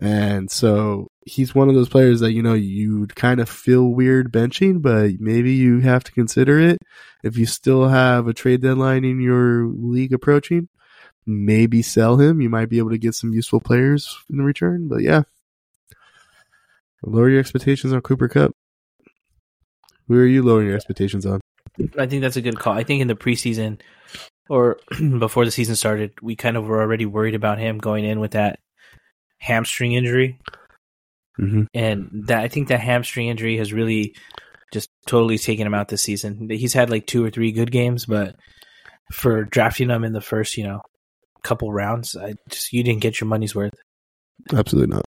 And 0.00 0.50
so 0.50 1.08
he's 1.24 1.54
one 1.54 1.68
of 1.68 1.74
those 1.74 1.88
players 1.88 2.20
that, 2.20 2.32
you 2.32 2.42
know, 2.42 2.54
you'd 2.54 3.14
kind 3.14 3.40
of 3.40 3.48
feel 3.48 3.88
weird 3.88 4.32
benching, 4.32 4.82
but 4.82 5.20
maybe 5.20 5.52
you 5.52 5.80
have 5.80 6.04
to 6.04 6.12
consider 6.12 6.58
it. 6.58 6.78
If 7.22 7.36
you 7.36 7.46
still 7.46 7.88
have 7.88 8.26
a 8.26 8.34
trade 8.34 8.60
deadline 8.60 9.04
in 9.04 9.20
your 9.20 9.66
league 9.66 10.12
approaching, 10.12 10.68
maybe 11.26 11.80
sell 11.80 12.16
him. 12.16 12.40
You 12.40 12.50
might 12.50 12.68
be 12.68 12.78
able 12.78 12.90
to 12.90 12.98
get 12.98 13.14
some 13.14 13.32
useful 13.32 13.60
players 13.60 14.16
in 14.30 14.42
return. 14.42 14.88
But 14.88 15.02
yeah, 15.02 15.22
lower 17.02 17.30
your 17.30 17.40
expectations 17.40 17.92
on 17.92 18.00
Cooper 18.02 18.28
Kupp. 18.28 18.52
Who 20.08 20.18
are 20.18 20.26
you 20.26 20.42
lowering 20.42 20.66
your 20.66 20.76
expectations 20.76 21.24
on? 21.24 21.40
I 21.98 22.06
think 22.06 22.20
that's 22.20 22.36
a 22.36 22.42
good 22.42 22.58
call. 22.58 22.74
I 22.74 22.84
think 22.84 23.00
in 23.00 23.08
the 23.08 23.14
preseason 23.14 23.80
or 24.48 24.78
before 25.18 25.44
the 25.44 25.50
season 25.50 25.76
started, 25.76 26.12
we 26.20 26.36
kind 26.36 26.56
of 26.56 26.66
were 26.66 26.80
already 26.80 27.06
worried 27.06 27.34
about 27.34 27.58
him 27.58 27.78
going 27.78 28.04
in 28.04 28.20
with 28.20 28.32
that 28.32 28.58
hamstring 29.44 29.92
injury. 29.92 30.38
Mm-hmm. 31.38 31.64
And 31.74 32.24
that 32.26 32.40
I 32.42 32.48
think 32.48 32.68
that 32.68 32.80
hamstring 32.80 33.28
injury 33.28 33.58
has 33.58 33.72
really 33.72 34.14
just 34.72 34.88
totally 35.06 35.36
taken 35.36 35.66
him 35.66 35.74
out 35.74 35.88
this 35.88 36.02
season. 36.02 36.48
He's 36.50 36.72
had 36.72 36.90
like 36.90 37.06
two 37.06 37.24
or 37.24 37.30
three 37.30 37.52
good 37.52 37.70
games, 37.70 38.06
but 38.06 38.36
for 39.12 39.44
drafting 39.44 39.90
him 39.90 40.04
in 40.04 40.12
the 40.12 40.20
first, 40.20 40.56
you 40.56 40.64
know, 40.64 40.80
couple 41.42 41.70
rounds, 41.70 42.16
I 42.16 42.34
just 42.48 42.72
you 42.72 42.82
didn't 42.82 43.02
get 43.02 43.20
your 43.20 43.28
money's 43.28 43.54
worth. 43.54 43.74
Absolutely 44.52 44.96
not. 44.96 45.04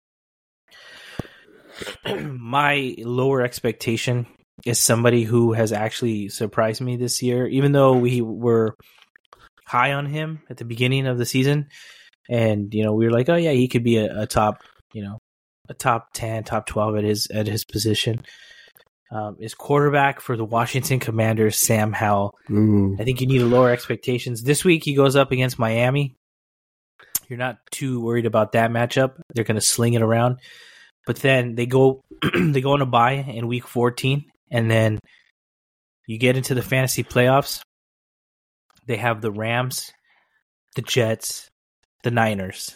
My 2.40 2.96
lower 3.00 3.42
expectation 3.42 4.28
is 4.66 4.80
somebody 4.80 5.24
who 5.24 5.52
has 5.54 5.74
actually 5.74 6.30
surprised 6.30 6.80
me 6.80 6.96
this 6.96 7.22
year, 7.22 7.48
even 7.48 7.74
though 7.74 7.98
we 7.98 8.22
were 8.22 8.76
high 9.66 9.92
on 9.92 10.06
him 10.06 10.42
at 10.50 10.56
the 10.58 10.66
beginning 10.66 11.06
of 11.06 11.18
the 11.18 11.26
season 11.26 11.68
and 12.32 12.74
you 12.74 12.84
know 12.84 12.94
we 12.94 13.06
were 13.06 13.12
like, 13.12 13.30
oh 13.30 13.36
yeah, 13.36 13.52
he 13.52 13.68
could 13.68 13.84
be 13.84 13.98
a, 13.98 14.22
a 14.22 14.26
top, 14.26 14.64
you 14.94 15.04
know, 15.04 15.20
a 15.70 15.76
top 15.76 16.14
ten, 16.14 16.44
top 16.44 16.66
twelve 16.66 16.96
at 16.96 17.04
his 17.04 17.28
at 17.28 17.46
his 17.46 17.66
position. 17.66 18.24
Um, 19.12 19.36
is 19.42 19.54
quarterback 19.54 20.22
for 20.22 20.38
the 20.38 20.46
Washington 20.46 21.02
Commanders, 21.02 21.58
Sam 21.58 21.92
Howell. 21.92 22.34
Ooh. 22.50 22.96
I 22.98 23.04
think 23.04 23.20
you 23.20 23.28
need 23.28 23.40
to 23.40 23.46
lower 23.46 23.70
expectations. 23.70 24.42
This 24.42 24.64
week 24.64 24.86
he 24.86 24.96
goes 24.96 25.18
up 25.18 25.34
against 25.34 25.60
Miami. 25.60 26.16
You're 27.28 27.38
not 27.38 27.58
too 27.72 28.00
worried 28.00 28.26
about 28.26 28.54
that 28.54 28.72
matchup. 28.72 29.20
They're 29.34 29.44
going 29.44 29.56
to 29.56 29.62
sling 29.62 29.96
it 29.96 30.02
around, 30.02 30.38
but 31.06 31.18
then 31.18 31.56
they 31.56 31.66
go 31.66 32.02
they 32.34 32.62
go 32.62 32.72
on 32.72 32.82
a 32.82 32.86
bye 32.86 33.14
in 33.14 33.48
week 33.48 33.68
14, 33.68 34.24
and 34.50 34.72
then 34.72 35.00
you 36.08 36.18
get 36.18 36.38
into 36.38 36.56
the 36.56 36.62
fantasy 36.62 37.04
playoffs. 37.04 37.62
They 38.88 38.96
have 38.96 39.20
the 39.20 39.32
Rams, 39.32 39.92
the 40.76 40.82
Jets, 40.82 41.51
the 42.04 42.12
Niners. 42.12 42.76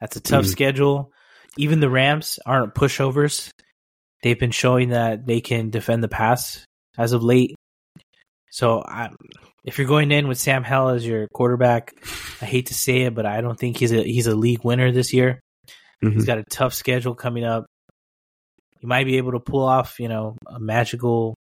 That's 0.00 0.16
a 0.16 0.20
tough 0.20 0.44
mm. 0.44 0.48
schedule. 0.48 1.12
Even 1.58 1.80
the 1.80 1.90
Rams 1.90 2.38
aren't 2.46 2.74
pushovers. 2.74 3.50
They've 4.22 4.38
been 4.38 4.50
showing 4.50 4.90
that 4.90 5.26
they 5.26 5.40
can 5.40 5.70
defend 5.70 6.02
the 6.02 6.08
pass 6.08 6.64
as 6.98 7.12
of 7.12 7.22
late. 7.22 7.54
So 8.50 8.82
I, 8.82 9.10
if 9.64 9.78
you're 9.78 9.86
going 9.86 10.10
in 10.10 10.28
with 10.28 10.38
Sam 10.38 10.62
Howell 10.62 10.90
as 10.90 11.06
your 11.06 11.28
quarterback, 11.28 11.94
I 12.40 12.46
hate 12.46 12.66
to 12.66 12.74
say 12.74 13.02
it, 13.02 13.14
but 13.14 13.26
I 13.26 13.40
don't 13.40 13.58
think 13.58 13.76
he's 13.76 13.92
a 13.92 14.02
he's 14.02 14.26
a 14.26 14.34
league 14.34 14.64
winner 14.64 14.92
this 14.92 15.12
year. 15.12 15.40
Mm-hmm. 16.02 16.14
He's 16.14 16.24
got 16.24 16.38
a 16.38 16.44
tough 16.50 16.74
schedule 16.74 17.14
coming 17.14 17.44
up. 17.44 17.66
He 18.80 18.86
might 18.86 19.04
be 19.04 19.18
able 19.18 19.32
to 19.32 19.40
pull 19.40 19.64
off, 19.64 20.00
you 20.00 20.08
know, 20.08 20.36
a 20.46 20.58
magical 20.58 21.34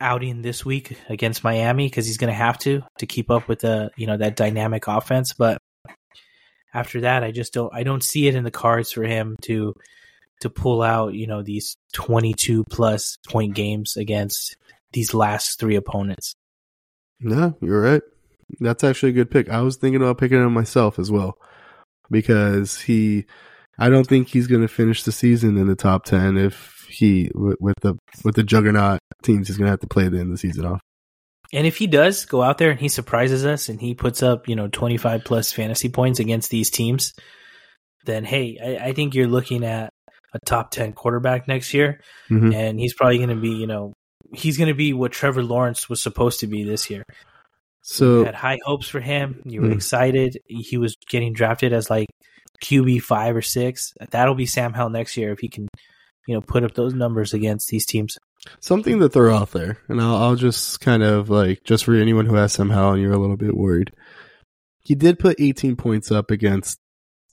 outing 0.00 0.42
this 0.42 0.64
week 0.64 0.96
against 1.08 1.44
Miami 1.44 1.86
because 1.86 2.06
he's 2.06 2.18
going 2.18 2.32
to 2.32 2.36
have 2.36 2.58
to 2.58 2.82
to 2.98 3.06
keep 3.06 3.30
up 3.30 3.48
with 3.48 3.60
the 3.60 3.90
you 3.96 4.06
know 4.06 4.16
that 4.16 4.36
dynamic 4.36 4.86
offense. 4.86 5.32
But 5.32 5.58
after 6.74 7.02
that, 7.02 7.22
I 7.24 7.30
just 7.30 7.52
don't 7.52 7.72
I 7.74 7.82
don't 7.82 8.02
see 8.02 8.28
it 8.28 8.34
in 8.34 8.44
the 8.44 8.50
cards 8.50 8.92
for 8.92 9.04
him 9.04 9.36
to 9.42 9.74
to 10.40 10.50
pull 10.50 10.82
out 10.82 11.14
you 11.14 11.26
know 11.26 11.42
these 11.42 11.76
22 11.92 12.64
plus 12.64 13.18
point 13.28 13.54
games 13.54 13.96
against 13.96 14.56
these 14.92 15.14
last 15.14 15.58
three 15.58 15.76
opponents. 15.76 16.34
No, 17.20 17.56
you're 17.60 17.80
right. 17.80 18.02
That's 18.60 18.84
actually 18.84 19.10
a 19.10 19.14
good 19.14 19.30
pick. 19.30 19.48
I 19.48 19.62
was 19.62 19.76
thinking 19.76 20.02
about 20.02 20.18
picking 20.18 20.38
him 20.38 20.52
myself 20.52 20.98
as 20.98 21.10
well 21.10 21.38
because 22.10 22.80
he 22.80 23.26
I 23.78 23.88
don't 23.88 24.06
think 24.06 24.28
he's 24.28 24.46
going 24.46 24.62
to 24.62 24.68
finish 24.68 25.02
the 25.02 25.12
season 25.12 25.56
in 25.56 25.66
the 25.66 25.74
top 25.74 26.04
10 26.04 26.36
if 26.36 26.86
he 26.88 27.30
with 27.34 27.80
the 27.80 27.96
with 28.24 28.34
the 28.34 28.44
juggernaut 28.44 29.00
teams 29.22 29.48
he's 29.48 29.56
going 29.56 29.66
to 29.66 29.70
have 29.70 29.80
to 29.80 29.86
play 29.86 30.08
the 30.08 30.18
end 30.18 30.26
of 30.26 30.32
the 30.32 30.38
season 30.38 30.66
off. 30.66 30.80
And 31.52 31.66
if 31.66 31.76
he 31.76 31.86
does 31.86 32.24
go 32.24 32.42
out 32.42 32.58
there 32.58 32.70
and 32.70 32.80
he 32.80 32.88
surprises 32.88 33.44
us 33.44 33.68
and 33.68 33.80
he 33.80 33.94
puts 33.94 34.22
up, 34.22 34.48
you 34.48 34.56
know, 34.56 34.68
25 34.68 35.24
plus 35.24 35.52
fantasy 35.52 35.90
points 35.90 36.18
against 36.18 36.50
these 36.50 36.70
teams, 36.70 37.12
then 38.04 38.24
hey, 38.24 38.58
I, 38.62 38.88
I 38.88 38.92
think 38.92 39.14
you're 39.14 39.28
looking 39.28 39.64
at 39.64 39.92
a 40.32 40.38
top 40.46 40.70
10 40.70 40.94
quarterback 40.94 41.46
next 41.46 41.74
year. 41.74 42.00
Mm-hmm. 42.30 42.52
And 42.54 42.80
he's 42.80 42.94
probably 42.94 43.18
going 43.18 43.28
to 43.28 43.36
be, 43.36 43.50
you 43.50 43.66
know, 43.66 43.92
he's 44.32 44.56
going 44.56 44.68
to 44.68 44.74
be 44.74 44.94
what 44.94 45.12
Trevor 45.12 45.42
Lawrence 45.42 45.88
was 45.88 46.02
supposed 46.02 46.40
to 46.40 46.46
be 46.46 46.64
this 46.64 46.88
year. 46.88 47.04
So 47.82 48.20
you 48.20 48.24
had 48.24 48.34
high 48.34 48.58
hopes 48.64 48.88
for 48.88 49.00
him. 49.00 49.42
You 49.44 49.60
were 49.60 49.66
mm-hmm. 49.66 49.76
excited. 49.76 50.38
He 50.46 50.78
was 50.78 50.96
getting 51.08 51.32
drafted 51.32 51.72
as 51.72 51.90
like 51.90 52.08
QB 52.62 53.02
five 53.02 53.36
or 53.36 53.42
six. 53.42 53.92
That'll 54.10 54.36
be 54.36 54.46
Sam 54.46 54.72
Howell 54.72 54.90
next 54.90 55.16
year 55.16 55.32
if 55.32 55.40
he 55.40 55.48
can, 55.48 55.68
you 56.26 56.34
know, 56.34 56.40
put 56.40 56.64
up 56.64 56.74
those 56.74 56.94
numbers 56.94 57.34
against 57.34 57.68
these 57.68 57.86
teams. 57.86 58.18
Something 58.60 58.98
that 59.00 59.12
they're 59.12 59.30
out 59.30 59.52
there, 59.52 59.78
and 59.88 60.00
I'll, 60.00 60.16
I'll 60.16 60.36
just 60.36 60.80
kind 60.80 61.02
of 61.02 61.30
like 61.30 61.62
just 61.64 61.84
for 61.84 61.94
anyone 61.94 62.26
who 62.26 62.34
has 62.34 62.52
somehow 62.52 62.92
and 62.92 63.02
you're 63.02 63.12
a 63.12 63.18
little 63.18 63.36
bit 63.36 63.56
worried. 63.56 63.92
He 64.80 64.94
did 64.94 65.18
put 65.18 65.40
18 65.40 65.76
points 65.76 66.10
up 66.10 66.30
against 66.30 66.80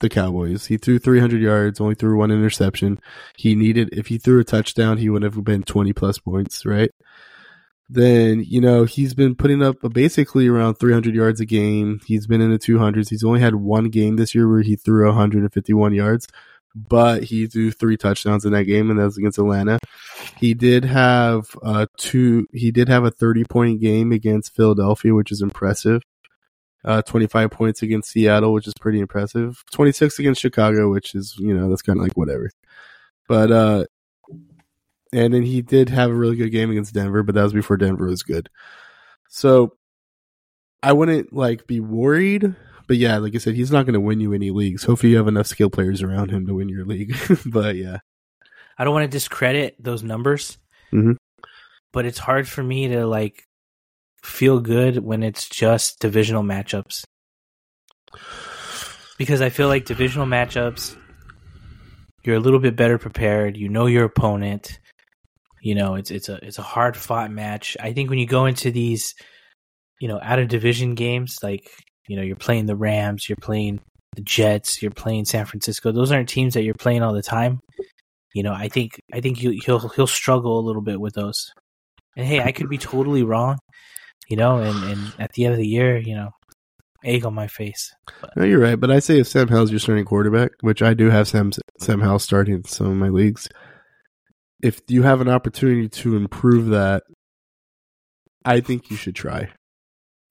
the 0.00 0.08
Cowboys. 0.08 0.66
He 0.66 0.76
threw 0.76 0.98
300 0.98 1.40
yards, 1.40 1.80
only 1.80 1.94
threw 1.94 2.16
one 2.16 2.30
interception. 2.30 3.00
He 3.36 3.54
needed 3.54 3.90
if 3.92 4.06
he 4.06 4.18
threw 4.18 4.40
a 4.40 4.44
touchdown, 4.44 4.98
he 4.98 5.08
would 5.08 5.22
have 5.22 5.42
been 5.44 5.62
20 5.62 5.92
plus 5.92 6.18
points, 6.18 6.64
right? 6.64 6.90
Then 7.88 8.44
you 8.46 8.60
know 8.60 8.84
he's 8.84 9.14
been 9.14 9.34
putting 9.34 9.62
up 9.64 9.76
basically 9.92 10.46
around 10.46 10.76
300 10.76 11.12
yards 11.12 11.40
a 11.40 11.44
game. 11.44 12.00
He's 12.06 12.26
been 12.28 12.40
in 12.40 12.52
the 12.52 12.58
200s. 12.58 13.08
He's 13.08 13.24
only 13.24 13.40
had 13.40 13.56
one 13.56 13.88
game 13.88 14.14
this 14.14 14.32
year 14.32 14.48
where 14.48 14.62
he 14.62 14.76
threw 14.76 15.06
151 15.06 15.92
yards 15.92 16.28
but 16.74 17.24
he 17.24 17.46
threw 17.46 17.70
three 17.70 17.96
touchdowns 17.96 18.44
in 18.44 18.52
that 18.52 18.64
game, 18.64 18.90
and 18.90 18.98
that 18.98 19.04
was 19.04 19.18
against 19.18 19.38
Atlanta. 19.38 19.78
He 20.36 20.54
did 20.54 20.84
have 20.84 21.46
uh 21.62 21.86
two. 21.96 22.46
He 22.52 22.70
did 22.70 22.88
have 22.88 23.04
a 23.04 23.10
thirty 23.10 23.44
point 23.44 23.80
game 23.80 24.12
against 24.12 24.54
Philadelphia, 24.54 25.14
which 25.14 25.32
is 25.32 25.42
impressive. 25.42 26.02
Uh, 26.84 27.02
twenty 27.02 27.26
five 27.26 27.50
points 27.50 27.82
against 27.82 28.10
Seattle, 28.10 28.52
which 28.52 28.66
is 28.66 28.74
pretty 28.80 29.00
impressive. 29.00 29.62
Twenty 29.70 29.92
six 29.92 30.18
against 30.18 30.40
Chicago, 30.40 30.90
which 30.90 31.14
is 31.14 31.36
you 31.38 31.54
know 31.54 31.68
that's 31.68 31.82
kind 31.82 31.98
of 31.98 32.04
like 32.04 32.16
whatever. 32.16 32.50
But 33.28 33.50
uh, 33.50 33.84
and 35.12 35.34
then 35.34 35.42
he 35.42 35.62
did 35.62 35.88
have 35.88 36.10
a 36.10 36.14
really 36.14 36.36
good 36.36 36.50
game 36.50 36.70
against 36.70 36.94
Denver, 36.94 37.22
but 37.22 37.34
that 37.34 37.42
was 37.42 37.52
before 37.52 37.76
Denver 37.76 38.06
was 38.06 38.22
good. 38.22 38.48
So 39.28 39.74
I 40.82 40.92
wouldn't 40.92 41.32
like 41.32 41.66
be 41.66 41.80
worried 41.80 42.54
but 42.90 42.96
yeah, 42.96 43.18
like 43.18 43.36
I 43.36 43.38
said, 43.38 43.54
he's 43.54 43.70
not 43.70 43.86
going 43.86 43.94
to 43.94 44.00
win 44.00 44.18
you 44.18 44.32
any 44.32 44.50
leagues. 44.50 44.82
Hopefully, 44.82 45.12
you 45.12 45.18
have 45.18 45.28
enough 45.28 45.46
skill 45.46 45.70
players 45.70 46.02
around 46.02 46.32
him 46.32 46.44
to 46.48 46.54
win 46.54 46.68
your 46.68 46.84
league. 46.84 47.14
but 47.46 47.76
yeah, 47.76 47.98
I 48.76 48.82
don't 48.82 48.92
want 48.92 49.04
to 49.04 49.16
discredit 49.16 49.76
those 49.78 50.02
numbers, 50.02 50.58
mm-hmm. 50.92 51.12
but 51.92 52.04
it's 52.04 52.18
hard 52.18 52.48
for 52.48 52.64
me 52.64 52.88
to 52.88 53.06
like 53.06 53.44
feel 54.24 54.58
good 54.58 55.04
when 55.04 55.22
it's 55.22 55.48
just 55.48 56.00
divisional 56.00 56.42
matchups 56.42 57.04
because 59.18 59.40
I 59.40 59.50
feel 59.50 59.68
like 59.68 59.84
divisional 59.84 60.26
matchups, 60.26 60.96
you're 62.24 62.34
a 62.34 62.40
little 62.40 62.58
bit 62.58 62.74
better 62.74 62.98
prepared. 62.98 63.56
You 63.56 63.68
know 63.68 63.86
your 63.86 64.02
opponent. 64.02 64.80
You 65.62 65.76
know 65.76 65.94
it's 65.94 66.10
it's 66.10 66.28
a 66.28 66.44
it's 66.44 66.58
a 66.58 66.62
hard 66.62 66.96
fought 66.96 67.30
match. 67.30 67.76
I 67.78 67.92
think 67.92 68.10
when 68.10 68.18
you 68.18 68.26
go 68.26 68.46
into 68.46 68.72
these, 68.72 69.14
you 70.00 70.08
know, 70.08 70.18
out 70.20 70.40
of 70.40 70.48
division 70.48 70.96
games, 70.96 71.38
like 71.40 71.70
you 72.10 72.16
know, 72.16 72.22
you're 72.22 72.34
playing 72.34 72.66
the 72.66 72.74
Rams, 72.74 73.28
you're 73.28 73.36
playing 73.36 73.78
the 74.16 74.22
Jets, 74.22 74.82
you're 74.82 74.90
playing 74.90 75.26
San 75.26 75.46
Francisco. 75.46 75.92
Those 75.92 76.10
aren't 76.10 76.28
teams 76.28 76.54
that 76.54 76.64
you're 76.64 76.74
playing 76.74 77.04
all 77.04 77.12
the 77.12 77.22
time. 77.22 77.60
You 78.34 78.42
know, 78.42 78.52
I 78.52 78.66
think 78.66 79.00
I 79.14 79.20
think 79.20 79.40
you, 79.40 79.60
he'll 79.64 79.88
he'll 79.90 80.08
struggle 80.08 80.58
a 80.58 80.66
little 80.66 80.82
bit 80.82 81.00
with 81.00 81.14
those. 81.14 81.52
And 82.16 82.26
hey, 82.26 82.40
I 82.42 82.50
could 82.50 82.68
be 82.68 82.78
totally 82.78 83.22
wrong. 83.22 83.58
You 84.28 84.36
know, 84.36 84.58
and, 84.58 84.90
and 84.90 85.12
at 85.20 85.34
the 85.34 85.44
end 85.44 85.52
of 85.54 85.58
the 85.58 85.66
year, 85.68 85.98
you 85.98 86.16
know, 86.16 86.30
egg 87.04 87.24
on 87.24 87.32
my 87.32 87.46
face. 87.46 87.94
But. 88.20 88.36
No, 88.36 88.44
you're 88.44 88.58
right. 88.58 88.78
But 88.78 88.90
I 88.90 88.98
say 88.98 89.20
if 89.20 89.28
Sam 89.28 89.46
Howell's 89.46 89.70
your 89.70 89.78
starting 89.78 90.04
quarterback, 90.04 90.50
which 90.62 90.82
I 90.82 90.94
do 90.94 91.10
have 91.10 91.28
Sam 91.28 91.52
Sam 91.78 92.00
Howell 92.00 92.18
starting 92.18 92.54
in 92.54 92.64
some 92.64 92.88
of 92.88 92.96
my 92.96 93.08
leagues, 93.08 93.48
if 94.60 94.80
you 94.88 95.04
have 95.04 95.20
an 95.20 95.28
opportunity 95.28 95.88
to 95.88 96.16
improve 96.16 96.70
that, 96.70 97.04
I 98.44 98.58
think 98.58 98.90
you 98.90 98.96
should 98.96 99.14
try. 99.14 99.50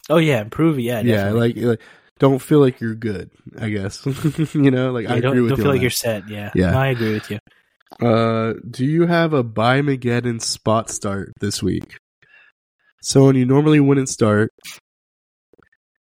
Oh 0.09 0.17
yeah, 0.17 0.41
improve. 0.41 0.79
Yeah, 0.79 1.01
yeah. 1.01 1.31
Like, 1.31 1.55
like 1.57 1.81
don't 2.19 2.39
feel 2.39 2.59
like 2.59 2.81
you're 2.81 2.95
good. 2.95 3.29
I 3.57 3.69
guess 3.69 4.05
you 4.53 4.71
know, 4.71 4.91
like 4.91 5.05
yeah, 5.05 5.13
I 5.13 5.19
don't, 5.19 5.31
agree 5.31 5.41
with 5.41 5.49
don't 5.51 5.57
you. 5.59 5.63
feel 5.63 5.71
like 5.71 5.79
that. 5.79 5.81
you're 5.83 5.89
set. 5.91 6.29
Yeah, 6.29 6.51
Yeah. 6.55 6.71
No, 6.71 6.79
I 6.79 6.87
agree 6.87 7.13
with 7.13 7.31
you. 7.31 7.39
Uh, 8.01 8.53
do 8.69 8.85
you 8.85 9.07
have 9.07 9.33
a 9.33 9.43
buy 9.43 9.81
Mageddon 9.81 10.41
spot 10.41 10.89
start 10.89 11.33
this 11.39 11.63
week? 11.63 11.97
So 13.01 13.31
you 13.31 13.45
normally 13.45 13.79
wouldn't 13.79 14.09
start, 14.09 14.51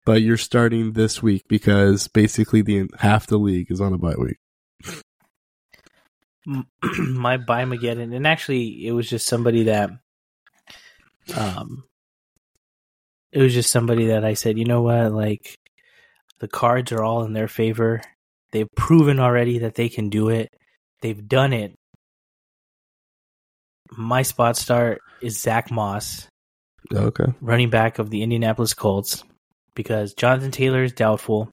but 0.05 0.21
you're 0.23 0.37
starting 0.37 0.93
this 0.93 1.23
week 1.23 1.45
because 1.49 2.09
basically 2.09 2.63
the 2.63 2.89
half 2.99 3.27
the 3.27 3.39
league 3.39 3.71
is 3.71 3.81
on 3.81 3.93
a 3.93 3.99
bye 3.99 4.15
week. 4.19 4.37
My 6.99 7.37
buy 7.37 7.65
Mageddon, 7.65 8.15
and 8.15 8.27
actually, 8.27 8.85
it 8.87 8.93
was 8.93 9.09
just 9.09 9.27
somebody 9.27 9.65
that, 9.65 9.91
um, 11.37 11.85
it 13.33 13.41
was 13.43 13.55
just 13.55 13.71
somebody 13.71 14.07
that 14.09 14.25
I 14.25 14.35
said, 14.35 14.59
you 14.59 14.65
know 14.65 14.83
what, 14.83 15.13
like, 15.13 15.57
the 16.41 16.49
cards 16.49 16.93
are 16.93 17.03
all 17.03 17.25
in 17.25 17.33
their 17.33 17.49
favor. 17.49 18.01
They've 18.51 18.69
proven 18.77 19.19
already 19.19 19.61
that 19.61 19.75
they 19.75 19.89
can 19.89 20.11
do 20.11 20.29
it. 20.29 20.49
They've 21.01 21.27
done 21.27 21.53
it. 21.53 21.75
My 23.97 24.23
spot 24.23 24.57
start 24.57 25.01
is 25.21 25.41
Zack 25.41 25.71
Moss, 25.71 26.27
Okay. 26.93 27.27
running 27.41 27.71
back 27.71 27.99
of 27.99 28.11
the 28.11 28.23
Indianapolis 28.23 28.75
Colts, 28.75 29.25
because 29.75 30.15
Jonathan 30.15 30.51
Taylor 30.51 30.83
is 30.83 30.93
doubtful. 30.93 31.51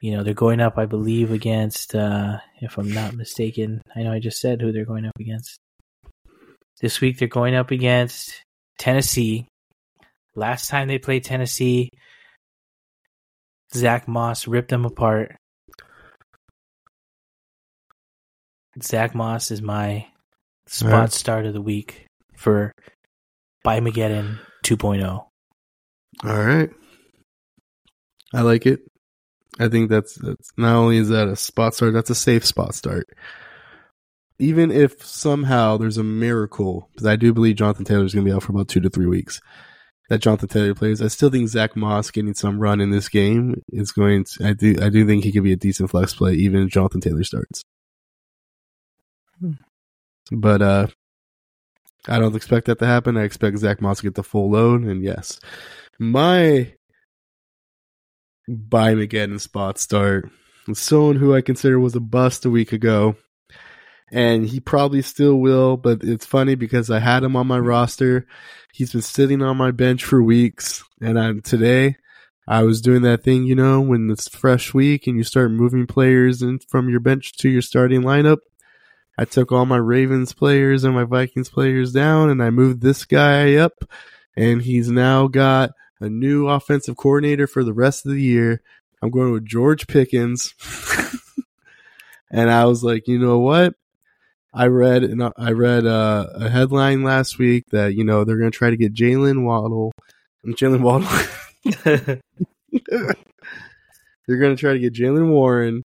You 0.00 0.12
know, 0.16 0.22
they're 0.22 0.34
going 0.34 0.60
up, 0.60 0.76
I 0.76 0.86
believe, 0.86 1.30
against, 1.32 1.94
uh, 1.94 2.38
if 2.60 2.76
I'm 2.78 2.90
not 2.90 3.14
mistaken, 3.14 3.80
I 3.94 4.02
know 4.02 4.12
I 4.12 4.18
just 4.18 4.40
said 4.40 4.60
who 4.60 4.70
they're 4.72 4.84
going 4.84 5.06
up 5.06 5.18
against. 5.18 5.56
This 6.80 7.00
week 7.00 7.18
they're 7.18 7.28
going 7.28 7.54
up 7.54 7.70
against 7.70 8.42
Tennessee. 8.78 9.46
Last 10.36 10.68
time 10.68 10.86
they 10.86 10.98
played 10.98 11.24
Tennessee, 11.24 11.90
Zack 13.74 14.06
Moss 14.06 14.46
ripped 14.46 14.68
them 14.68 14.84
apart. 14.84 15.36
Zack 18.82 19.14
Moss 19.14 19.50
is 19.50 19.62
my 19.62 20.06
spot 20.66 20.92
Alright. 20.92 21.12
start 21.12 21.46
of 21.46 21.54
the 21.54 21.62
week 21.62 22.06
for 22.36 22.72
Buy 23.64 23.80
Mageddon 23.80 24.38
2.0. 24.64 25.02
All 25.08 25.30
right. 26.22 26.70
I 28.34 28.42
like 28.42 28.66
it. 28.66 28.80
I 29.58 29.68
think 29.68 29.88
that's 29.88 30.14
that's 30.16 30.50
not 30.58 30.76
only 30.76 30.98
is 30.98 31.08
that 31.08 31.28
a 31.28 31.36
spot 31.36 31.74
start, 31.74 31.94
that's 31.94 32.10
a 32.10 32.14
safe 32.14 32.44
spot 32.44 32.74
start. 32.74 33.06
Even 34.38 34.70
if 34.70 35.02
somehow 35.02 35.78
there's 35.78 35.96
a 35.96 36.04
miracle, 36.04 36.90
because 36.92 37.06
I 37.06 37.16
do 37.16 37.32
believe 37.32 37.56
Jonathan 37.56 37.86
Taylor 37.86 38.04
is 38.04 38.12
going 38.12 38.26
to 38.26 38.30
be 38.30 38.34
out 38.34 38.42
for 38.42 38.52
about 38.52 38.68
two 38.68 38.80
to 38.80 38.90
three 38.90 39.06
weeks, 39.06 39.40
that 40.08 40.18
Jonathan 40.18 40.48
Taylor 40.48 40.74
plays, 40.74 41.02
I 41.02 41.08
still 41.08 41.30
think 41.30 41.48
Zack 41.48 41.76
Moss 41.76 42.10
getting 42.10 42.34
some 42.34 42.58
run 42.58 42.80
in 42.80 42.90
this 42.90 43.08
game 43.08 43.62
is 43.68 43.92
going 43.92 44.24
to. 44.24 44.48
I 44.48 44.52
do. 44.52 44.76
I 44.80 44.88
do 44.88 45.06
think 45.06 45.24
he 45.24 45.32
could 45.32 45.44
be 45.44 45.52
a 45.52 45.56
decent 45.56 45.90
flex 45.90 46.14
play, 46.14 46.34
even 46.34 46.62
if 46.62 46.70
Jonathan 46.70 47.00
Taylor 47.00 47.24
starts. 47.24 47.62
But 50.30 50.62
uh, 50.62 50.86
I 52.08 52.18
don't 52.18 52.36
expect 52.36 52.66
that 52.66 52.78
to 52.78 52.86
happen. 52.86 53.16
I 53.16 53.24
expect 53.24 53.58
Zack 53.58 53.80
Moss 53.80 53.98
to 53.98 54.04
get 54.04 54.14
the 54.14 54.22
full 54.22 54.50
load, 54.50 54.82
and 54.82 55.02
yes, 55.02 55.40
my 55.98 56.72
buy 58.48 58.94
Mageddon 58.94 59.40
spot 59.40 59.78
start 59.78 60.30
someone 60.74 61.16
who 61.16 61.34
I 61.34 61.40
consider 61.40 61.78
was 61.78 61.94
a 61.94 62.00
bust 62.00 62.44
a 62.44 62.50
week 62.50 62.72
ago, 62.72 63.16
and 64.10 64.46
he 64.46 64.60
probably 64.60 65.02
still 65.02 65.36
will. 65.36 65.76
But 65.76 66.02
it's 66.02 66.26
funny 66.26 66.54
because 66.54 66.90
I 66.90 66.98
had 66.98 67.22
him 67.22 67.36
on 67.36 67.46
my 67.46 67.58
roster. 67.58 68.26
He's 68.72 68.92
been 68.92 69.02
sitting 69.02 69.42
on 69.42 69.56
my 69.56 69.70
bench 69.70 70.04
for 70.04 70.22
weeks, 70.22 70.84
and 71.00 71.18
I'm 71.18 71.40
today. 71.40 71.96
I 72.48 72.62
was 72.62 72.80
doing 72.80 73.02
that 73.02 73.24
thing, 73.24 73.44
you 73.44 73.56
know, 73.56 73.80
when 73.80 74.08
it's 74.10 74.28
fresh 74.28 74.72
week 74.72 75.06
and 75.06 75.16
you 75.16 75.24
start 75.24 75.50
moving 75.50 75.86
players 75.86 76.42
in 76.42 76.60
from 76.60 76.88
your 76.88 77.00
bench 77.00 77.36
to 77.38 77.48
your 77.48 77.62
starting 77.62 78.02
lineup. 78.02 78.38
I 79.18 79.24
took 79.24 79.50
all 79.50 79.66
my 79.66 79.78
Ravens 79.78 80.32
players 80.32 80.84
and 80.84 80.94
my 80.94 81.04
Vikings 81.04 81.48
players 81.48 81.92
down, 81.92 82.30
and 82.30 82.42
I 82.42 82.50
moved 82.50 82.82
this 82.82 83.04
guy 83.04 83.56
up, 83.56 83.72
and 84.36 84.62
he's 84.62 84.90
now 84.90 85.26
got 85.26 85.70
a 86.00 86.08
new 86.08 86.48
offensive 86.48 86.96
coordinator 86.96 87.46
for 87.46 87.64
the 87.64 87.72
rest 87.72 88.04
of 88.04 88.12
the 88.12 88.22
year. 88.22 88.62
I'm 89.02 89.10
going 89.10 89.32
with 89.32 89.46
George 89.46 89.86
Pickens, 89.86 90.54
and 92.30 92.50
I 92.50 92.66
was 92.66 92.84
like, 92.84 93.08
you 93.08 93.18
know 93.18 93.38
what? 93.38 93.74
I 94.54 94.66
read 94.66 95.04
and 95.04 95.22
I 95.36 95.52
read 95.52 95.86
uh, 95.86 96.28
a 96.34 96.48
headline 96.48 97.02
last 97.02 97.38
week 97.38 97.64
that 97.70 97.94
you 97.94 98.04
know 98.04 98.24
they're 98.24 98.38
going 98.38 98.50
to 98.50 98.56
try 98.56 98.70
to 98.70 98.76
get 98.76 98.94
Jaylen 98.94 99.44
Waddle, 99.44 99.92
Jaylen 100.46 100.80
Waddle. 100.80 101.08
they're 104.26 104.38
going 104.38 104.56
to 104.56 104.60
try 104.60 104.72
to 104.72 104.78
get 104.78 104.94
Jaylen 104.94 105.30
Warren 105.30 105.82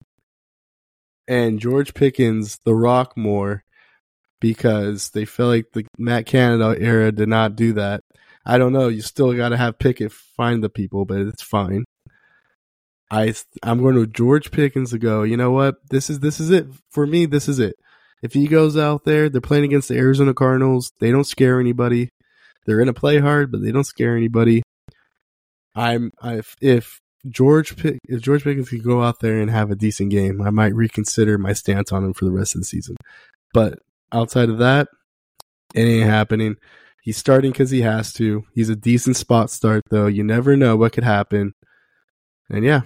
and 1.29 1.61
George 1.61 1.95
Pickens, 1.95 2.59
the 2.65 2.75
Rock 2.75 3.17
more 3.17 3.65
because 4.41 5.11
they 5.11 5.25
feel 5.25 5.47
like 5.47 5.67
the 5.73 5.87
Matt 5.99 6.27
Canada 6.27 6.77
era 6.79 7.11
did 7.13 7.29
not 7.29 7.57
do 7.57 7.73
that. 7.75 8.01
I 8.45 8.59
don't 8.59 8.73
know. 8.73 8.89
You 8.89 9.03
still 9.03 9.33
got 9.35 9.49
to 9.51 9.57
have 9.57 9.79
Pickett 9.79 10.13
find 10.13 10.63
the 10.63 10.69
people, 10.69 11.05
but 11.05 11.19
it's 11.19 11.43
fine. 11.43 11.85
I 13.11 13.35
I'm 13.63 13.83
going 13.83 13.95
to 13.97 14.07
George 14.07 14.51
Pickens 14.51 14.91
to 14.91 14.99
go. 14.99 15.23
You 15.23 15.37
know 15.37 15.51
what? 15.51 15.77
This 15.91 16.11
is 16.11 16.21
this 16.21 16.41
is 16.41 16.51
it 16.51 16.67
for 16.91 17.07
me. 17.07 17.27
This 17.27 17.49
is 17.49 17.59
it. 17.59 17.77
If 18.23 18.33
he 18.33 18.47
goes 18.47 18.77
out 18.77 19.05
there, 19.05 19.29
they're 19.29 19.41
playing 19.41 19.65
against 19.65 19.89
the 19.89 19.97
Arizona 19.97 20.35
Cardinals. 20.35 20.93
They 21.01 21.11
don't 21.11 21.25
scare 21.25 21.61
anybody. 21.61 22.11
They're 22.65 22.79
gonna 22.79 22.93
play 22.93 23.19
hard, 23.19 23.53
but 23.53 23.63
they 23.63 23.73
don't 23.73 23.85
scare 23.85 24.17
anybody. 24.17 24.63
I'm 25.75 26.11
I 26.23 26.43
if 26.61 27.01
George 27.29 27.77
Pick 27.77 27.99
if 28.09 28.21
George 28.23 28.45
Pickens 28.45 28.69
could 28.69 28.83
go 28.83 29.03
out 29.03 29.21
there 29.21 29.41
and 29.41 29.51
have 29.51 29.71
a 29.71 29.77
decent 29.77 30.11
game, 30.11 30.41
I 30.43 30.51
might 30.51 30.75
reconsider 30.75 31.39
my 31.39 31.53
stance 31.53 31.93
on 31.93 32.05
him 32.05 32.15
for 32.15 32.25
the 32.25 32.33
rest 32.33 32.55
of 32.55 32.63
the 32.63 32.67
season. 32.67 32.97
But 33.53 33.79
outside 34.13 34.49
of 34.49 34.59
that, 34.59 34.89
it 35.75 35.83
ain't 35.83 36.09
happening. 36.09 36.57
He's 37.03 37.17
starting 37.17 37.53
because 37.53 37.71
he 37.71 37.83
has 37.83 38.13
to. 38.15 38.45
He's 38.53 38.69
a 38.69 38.77
decent 38.77 39.17
spot 39.17 39.51
start 39.51 39.83
though. 39.91 40.07
You 40.07 40.25
never 40.25 40.57
know 40.57 40.77
what 40.77 40.93
could 40.93 41.05
happen. 41.05 41.53
And 42.49 42.65
yeah, 42.65 42.83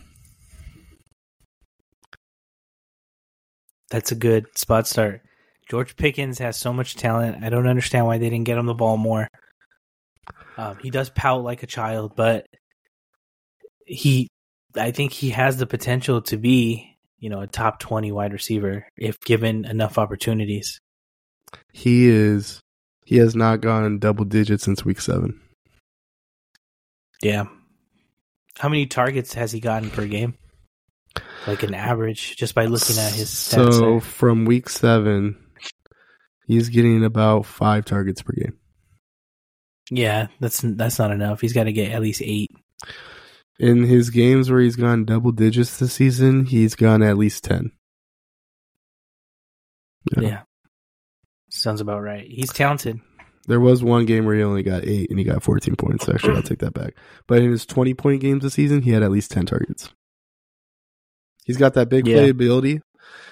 That's 3.90 4.12
a 4.12 4.16
good 4.16 4.46
spot 4.56 4.86
start. 4.86 5.22
George 5.68 5.96
Pickens 5.96 6.38
has 6.38 6.56
so 6.56 6.72
much 6.72 6.96
talent. 6.96 7.44
I 7.44 7.48
don't 7.48 7.68
understand 7.68 8.06
why 8.06 8.18
they 8.18 8.30
didn't 8.30 8.46
get 8.46 8.58
him 8.58 8.66
the 8.66 8.74
ball 8.74 8.96
more. 8.96 9.28
Um, 10.56 10.78
he 10.82 10.90
does 10.90 11.10
pout 11.10 11.42
like 11.44 11.62
a 11.62 11.66
child, 11.66 12.14
but 12.16 12.46
he, 13.86 14.28
I 14.76 14.90
think 14.90 15.12
he 15.12 15.30
has 15.30 15.56
the 15.56 15.66
potential 15.66 16.22
to 16.22 16.36
be, 16.36 16.96
you 17.18 17.30
know, 17.30 17.40
a 17.40 17.46
top 17.46 17.78
20 17.80 18.10
wide 18.12 18.32
receiver 18.32 18.86
if 18.96 19.20
given 19.20 19.64
enough 19.64 19.98
opportunities. 19.98 20.80
he 21.72 22.08
is. 22.08 22.60
He 23.04 23.16
has 23.16 23.34
not 23.34 23.60
gone 23.60 23.84
in 23.84 23.98
double 23.98 24.24
digits 24.24 24.64
since 24.64 24.84
week 24.84 25.00
seven. 25.00 25.40
Yeah. 27.22 27.44
How 28.58 28.68
many 28.68 28.86
targets 28.86 29.34
has 29.34 29.50
he 29.50 29.58
gotten 29.58 29.90
per 29.90 30.06
game? 30.06 30.34
Like 31.46 31.62
an 31.62 31.74
average, 31.74 32.36
just 32.36 32.54
by 32.54 32.66
looking 32.66 32.98
at 32.98 33.12
his 33.12 33.30
stats. 33.30 33.72
So 33.72 33.90
there. 33.90 34.00
from 34.00 34.44
week 34.44 34.68
seven, 34.68 35.36
he's 36.46 36.68
getting 36.68 37.04
about 37.04 37.46
five 37.46 37.84
targets 37.84 38.22
per 38.22 38.32
game. 38.34 38.58
yeah, 39.90 40.28
that's 40.38 40.60
that's 40.60 40.98
not 40.98 41.10
enough. 41.10 41.40
He's 41.40 41.52
got 41.52 41.64
to 41.64 41.72
get 41.72 41.92
at 41.92 42.02
least 42.02 42.22
eight. 42.22 42.50
In 43.58 43.84
his 43.84 44.10
games 44.10 44.50
where 44.50 44.60
he's 44.60 44.76
gone 44.76 45.04
double 45.04 45.32
digits 45.32 45.78
this 45.78 45.94
season, 45.94 46.46
he's 46.46 46.74
gone 46.74 47.02
at 47.02 47.18
least 47.18 47.44
ten. 47.44 47.72
Yeah. 50.16 50.42
Sounds 51.50 51.80
about 51.80 52.02
right. 52.02 52.26
He's 52.26 52.52
talented. 52.52 53.00
There 53.46 53.60
was 53.60 53.82
one 53.82 54.06
game 54.06 54.24
where 54.24 54.36
he 54.36 54.42
only 54.42 54.62
got 54.62 54.84
eight 54.84 55.10
and 55.10 55.18
he 55.18 55.24
got 55.24 55.42
14 55.42 55.74
points. 55.76 56.08
Actually, 56.08 56.36
I'll 56.36 56.42
take 56.42 56.60
that 56.60 56.74
back. 56.74 56.94
But 57.26 57.38
in 57.42 57.50
his 57.50 57.66
20 57.66 57.94
point 57.94 58.20
games 58.20 58.42
this 58.42 58.54
season, 58.54 58.82
he 58.82 58.90
had 58.92 59.02
at 59.02 59.10
least 59.10 59.32
10 59.32 59.46
targets. 59.46 59.90
He's 61.50 61.56
got 61.58 61.74
that 61.74 61.88
big 61.88 62.06
Yeah. 62.06 62.18
playability. 62.18 62.80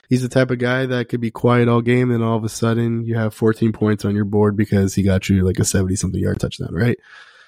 He's 0.09 0.23
the 0.23 0.29
type 0.29 0.51
of 0.51 0.59
guy 0.59 0.87
that 0.87 1.09
could 1.09 1.21
be 1.21 1.31
quiet 1.31 1.69
all 1.69 1.83
game, 1.83 2.11
and 2.11 2.25
all 2.25 2.37
of 2.37 2.43
a 2.45 2.49
sudden 2.49 3.05
you 3.05 3.15
have 3.17 3.33
14 3.35 3.73
points 3.73 4.05
on 4.05 4.15
your 4.17 4.25
board 4.25 4.57
because 4.57 4.95
he 4.95 5.03
got 5.03 5.29
you 5.29 5.45
like 5.45 5.59
a 5.59 5.65
70 5.65 5.97
something 5.97 6.21
yard 6.21 6.41
touchdown, 6.41 6.73
right? 6.73 6.99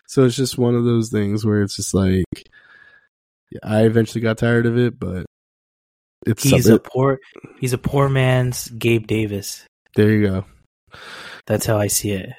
So 0.07 0.25
it's 0.25 0.37
just 0.37 0.59
one 0.59 0.75
of 0.75 0.85
those 0.85 1.09
things 1.11 1.45
where 1.45 1.62
it's 1.62 1.77
just 1.77 1.95
like, 1.95 2.25
yeah, 3.51 3.61
I 3.62 3.83
eventually 3.85 4.21
got 4.21 4.39
tired 4.39 4.66
of 4.66 4.77
it, 4.77 4.99
but 5.01 5.25
it's 6.27 6.43
He's 6.43 6.68
a 6.68 6.79
poor 6.79 7.18
he's 7.61 7.73
a 7.73 7.79
poor 7.79 8.09
man's 8.09 8.68
Gabe 8.68 9.07
Davis. 9.07 9.64
there 9.97 10.11
you 10.11 10.27
go. 10.29 10.45
That's 11.47 11.64
how 11.66 11.79
I 11.79 11.87
see 11.87 12.11
it. 12.12 12.31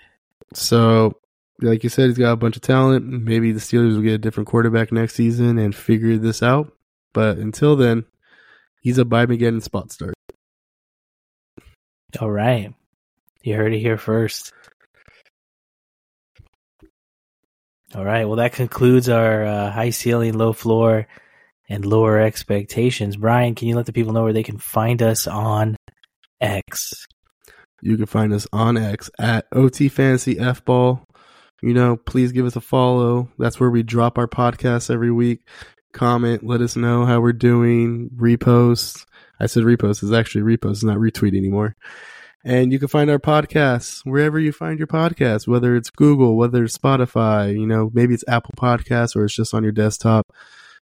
So, 0.54 1.14
like 1.62 1.84
you 1.84 1.90
said, 1.90 2.08
he's 2.10 2.18
got 2.18 2.34
a 2.34 2.38
bunch 2.38 2.56
of 2.58 2.62
talent. 2.62 3.06
Maybe 3.06 3.52
the 3.54 3.60
Steelers 3.60 3.96
will 3.96 4.02
get 4.04 4.14
a 4.14 4.18
different 4.20 4.48
quarterback 4.50 4.92
next 4.92 5.16
season 5.16 5.58
and 5.58 5.74
figure 5.74 6.18
this 6.18 6.44
out. 6.44 6.72
But 7.14 7.38
until 7.38 7.76
then, 7.76 8.06
he's 8.82 8.98
a 8.98 9.06
buy 9.06 9.26
Mageddon 9.26 9.62
spot 9.62 9.92
start. 9.92 10.14
All 12.20 12.30
right. 12.30 12.74
You 13.44 13.56
heard 13.56 13.74
it 13.74 13.80
here 13.80 13.98
first. 13.98 14.52
All 17.96 18.06
right. 18.06 18.26
Well, 18.26 18.38
that 18.38 18.54
concludes 18.54 19.10
our 19.10 19.46
uh, 19.46 19.72
high 19.72 19.90
ceiling, 19.90 20.38
low 20.38 20.54
floor, 20.54 21.08
and 21.70 21.86
lower 21.86 22.20
expectations. 22.20 23.18
Brian, 23.18 23.56
can 23.56 23.68
you 23.68 23.76
let 23.76 23.86
the 23.86 23.94
people 23.94 24.14
know 24.14 24.24
where 24.24 24.34
they 24.34 24.44
can 24.44 24.58
find 24.58 25.02
us 25.02 25.28
on 25.28 25.76
X? 26.40 27.08
You 27.82 27.98
can 27.98 28.06
find 28.06 28.34
us 28.34 28.46
on 28.54 28.78
X 28.78 29.10
at 29.18 29.48
OT 29.52 29.90
Fantasy 29.90 30.38
F 30.38 30.64
Ball. 30.64 31.04
You 31.62 31.74
know, 31.74 31.96
please 31.98 32.32
give 32.32 32.46
us 32.46 32.56
a 32.56 32.62
follow. 32.62 33.30
That's 33.38 33.60
where 33.60 33.70
we 33.70 33.84
drop 33.84 34.18
our 34.18 34.28
podcasts 34.28 34.92
every 34.92 35.12
week. 35.12 35.48
Comment, 35.92 36.44
let 36.44 36.62
us 36.62 36.76
know 36.76 37.06
how 37.06 37.22
we're 37.22 37.34
doing. 37.34 38.10
Repost. 38.16 39.06
I 39.40 39.48
said 39.48 39.64
repost. 39.64 40.04
is 40.04 40.12
actually 40.12 40.58
repost, 40.58 40.72
it's 40.72 40.84
not 40.84 40.98
retweet 40.98 41.36
anymore. 41.36 41.76
And 42.44 42.72
you 42.72 42.80
can 42.80 42.88
find 42.88 43.10
our 43.10 43.20
podcasts 43.20 44.02
wherever 44.04 44.40
you 44.40 44.52
find 44.52 44.80
your 44.80 44.88
podcasts, 44.88 45.48
whether 45.48 45.76
it's 45.76 45.90
Google, 45.90 46.38
whether 46.38 46.64
it's 46.64 46.78
Spotify, 46.78 47.54
you 47.54 47.68
know, 47.68 47.92
maybe 47.94 48.14
it's 48.14 48.24
Apple 48.28 48.54
Podcasts 48.58 49.16
or 49.16 49.26
it's 49.26 49.36
just 49.36 49.54
on 49.54 49.64
your 49.64 49.72
desktop 49.72 50.34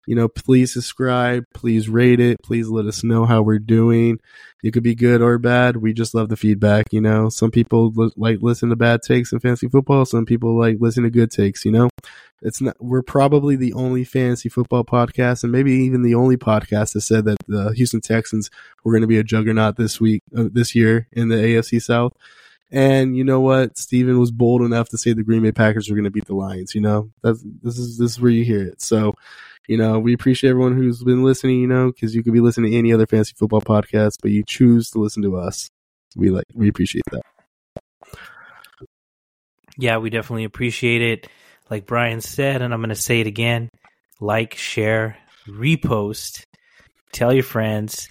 you 0.08 0.16
know, 0.16 0.28
please 0.28 0.74
subscribe, 0.74 1.46
please 1.54 1.90
rate 1.90 2.20
it, 2.20 2.38
please 2.44 2.68
let 2.68 2.86
us 2.86 3.04
know 3.04 3.26
how 3.26 3.42
we're 3.42 3.60
doing. 3.60 4.20
It 4.64 4.72
could 4.72 4.84
be 4.84 4.96
good 4.96 5.22
or 5.22 5.38
bad. 5.38 5.78
We 5.78 5.94
just 5.94 6.16
love 6.16 6.30
the 6.30 6.36
feedback, 6.36 6.88
you 6.92 7.02
know. 7.02 7.30
Some 7.30 7.52
people 7.52 7.92
li- 7.96 8.12
like 8.16 8.40
listen 8.42 8.70
to 8.70 8.76
bad 8.76 9.02
takes 9.04 9.32
in 9.32 9.40
fantasy 9.40 9.68
football, 9.68 10.06
some 10.06 10.26
people 10.26 10.58
like 10.58 10.78
listen 10.80 11.04
to 11.04 11.10
good 11.10 11.32
takes, 11.32 11.66
you 11.66 11.72
know. 11.72 11.90
It's 12.42 12.62
not 12.62 12.76
we're 12.80 13.02
probably 13.02 13.56
the 13.56 13.74
only 13.74 14.04
fantasy 14.04 14.50
football 14.50 14.84
podcast 14.84 15.44
and 15.44 15.52
maybe 15.52 15.72
even 15.72 16.02
the 16.02 16.16
only 16.16 16.38
podcast 16.38 16.94
that 16.94 17.02
said 17.02 17.26
that 17.26 17.38
the 17.48 17.72
Houston 17.72 18.02
Texans 18.02 18.50
were 18.84 18.92
going 18.92 19.02
to 19.02 19.08
be 19.08 19.18
a 19.18 19.24
juggernaut 19.24 19.78
this 19.78 20.00
week 20.02 20.22
uh, 20.38 20.46
this 20.52 20.76
year 20.76 21.08
in 21.12 21.30
the 21.30 21.36
AFC 21.36 21.82
South. 21.82 22.14
And 22.72 23.16
you 23.16 23.24
know 23.24 23.40
what? 23.40 23.78
Steven 23.78 24.20
was 24.20 24.32
bold 24.32 24.62
enough 24.62 24.90
to 24.90 24.98
say 24.98 25.14
the 25.14 25.24
Green 25.24 25.44
Bay 25.44 25.52
Packers 25.52 25.90
were 25.90 25.96
going 25.96 26.06
to 26.06 26.12
beat 26.12 26.26
the 26.26 26.36
Lions. 26.36 26.76
You 26.76 26.82
know, 26.82 27.12
that's 27.22 27.42
this 27.64 27.78
is 27.78 27.98
this 27.98 28.12
is 28.12 28.22
where 28.22 28.32
you 28.32 28.44
hear 28.44 28.62
it. 28.68 28.82
So, 28.82 29.14
you 29.68 29.78
know, 29.78 30.00
we 30.00 30.14
appreciate 30.14 30.50
everyone 30.50 30.76
who's 30.76 31.04
been 31.04 31.24
listening, 31.24 31.60
you 31.60 31.68
know, 31.68 31.92
because 31.92 32.14
you 32.16 32.24
could 32.24 32.34
be 32.34 32.40
listening 32.40 32.72
to 32.72 32.78
any 32.78 32.94
other 32.94 33.08
fantasy 33.08 33.34
football 33.38 33.62
podcast, 33.62 34.18
but 34.22 34.32
you 34.32 34.44
choose 34.48 34.90
to 34.92 35.00
listen 35.00 35.24
to 35.24 35.38
us. 35.38 35.70
We 36.16 36.30
like, 36.30 36.46
we 36.54 36.70
appreciate 36.70 37.04
that. 37.12 37.22
Yeah, 39.78 39.98
we 39.98 40.10
definitely 40.10 40.46
appreciate 40.46 41.02
it. 41.02 41.28
Like 41.70 41.86
Brian 41.86 42.22
said, 42.22 42.62
and 42.62 42.74
I'm 42.74 42.80
going 42.80 42.90
to 42.90 42.96
say 42.96 43.22
it 43.22 43.28
again 43.28 43.70
like, 44.20 44.56
share, 44.56 45.18
repost, 45.48 46.44
tell 47.12 47.34
your 47.34 47.44
friends. 47.44 48.08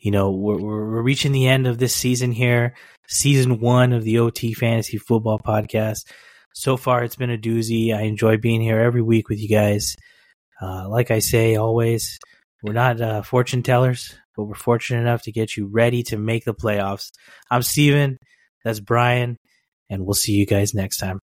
You 0.00 0.12
know, 0.12 0.30
we're, 0.30 0.58
we're 0.58 1.02
reaching 1.02 1.32
the 1.32 1.48
end 1.48 1.66
of 1.66 1.78
this 1.78 1.94
season 1.94 2.30
here, 2.30 2.74
season 3.08 3.60
one 3.60 3.92
of 3.92 4.04
the 4.04 4.18
OT 4.18 4.52
Fantasy 4.52 4.98
Football 4.98 5.40
Podcast. 5.40 6.04
So 6.54 6.76
far, 6.76 7.02
it's 7.02 7.16
been 7.16 7.30
a 7.30 7.38
doozy. 7.38 7.94
I 7.94 8.02
enjoy 8.02 8.36
being 8.36 8.60
here 8.60 8.78
every 8.78 9.02
week 9.02 9.28
with 9.28 9.40
you 9.40 9.48
guys. 9.48 9.96
Uh, 10.60 10.88
like 10.88 11.10
I 11.10 11.20
say 11.20 11.56
always, 11.56 12.18
we're 12.62 12.72
not 12.72 13.00
uh, 13.00 13.22
fortune 13.22 13.62
tellers, 13.62 14.14
but 14.36 14.44
we're 14.44 14.54
fortunate 14.54 15.00
enough 15.00 15.22
to 15.22 15.32
get 15.32 15.56
you 15.56 15.66
ready 15.66 16.02
to 16.04 16.16
make 16.16 16.44
the 16.44 16.54
playoffs. 16.54 17.10
I'm 17.50 17.62
Steven. 17.62 18.18
That's 18.64 18.80
Brian. 18.80 19.38
And 19.90 20.04
we'll 20.04 20.14
see 20.14 20.32
you 20.32 20.46
guys 20.46 20.74
next 20.74 20.98
time. 20.98 21.18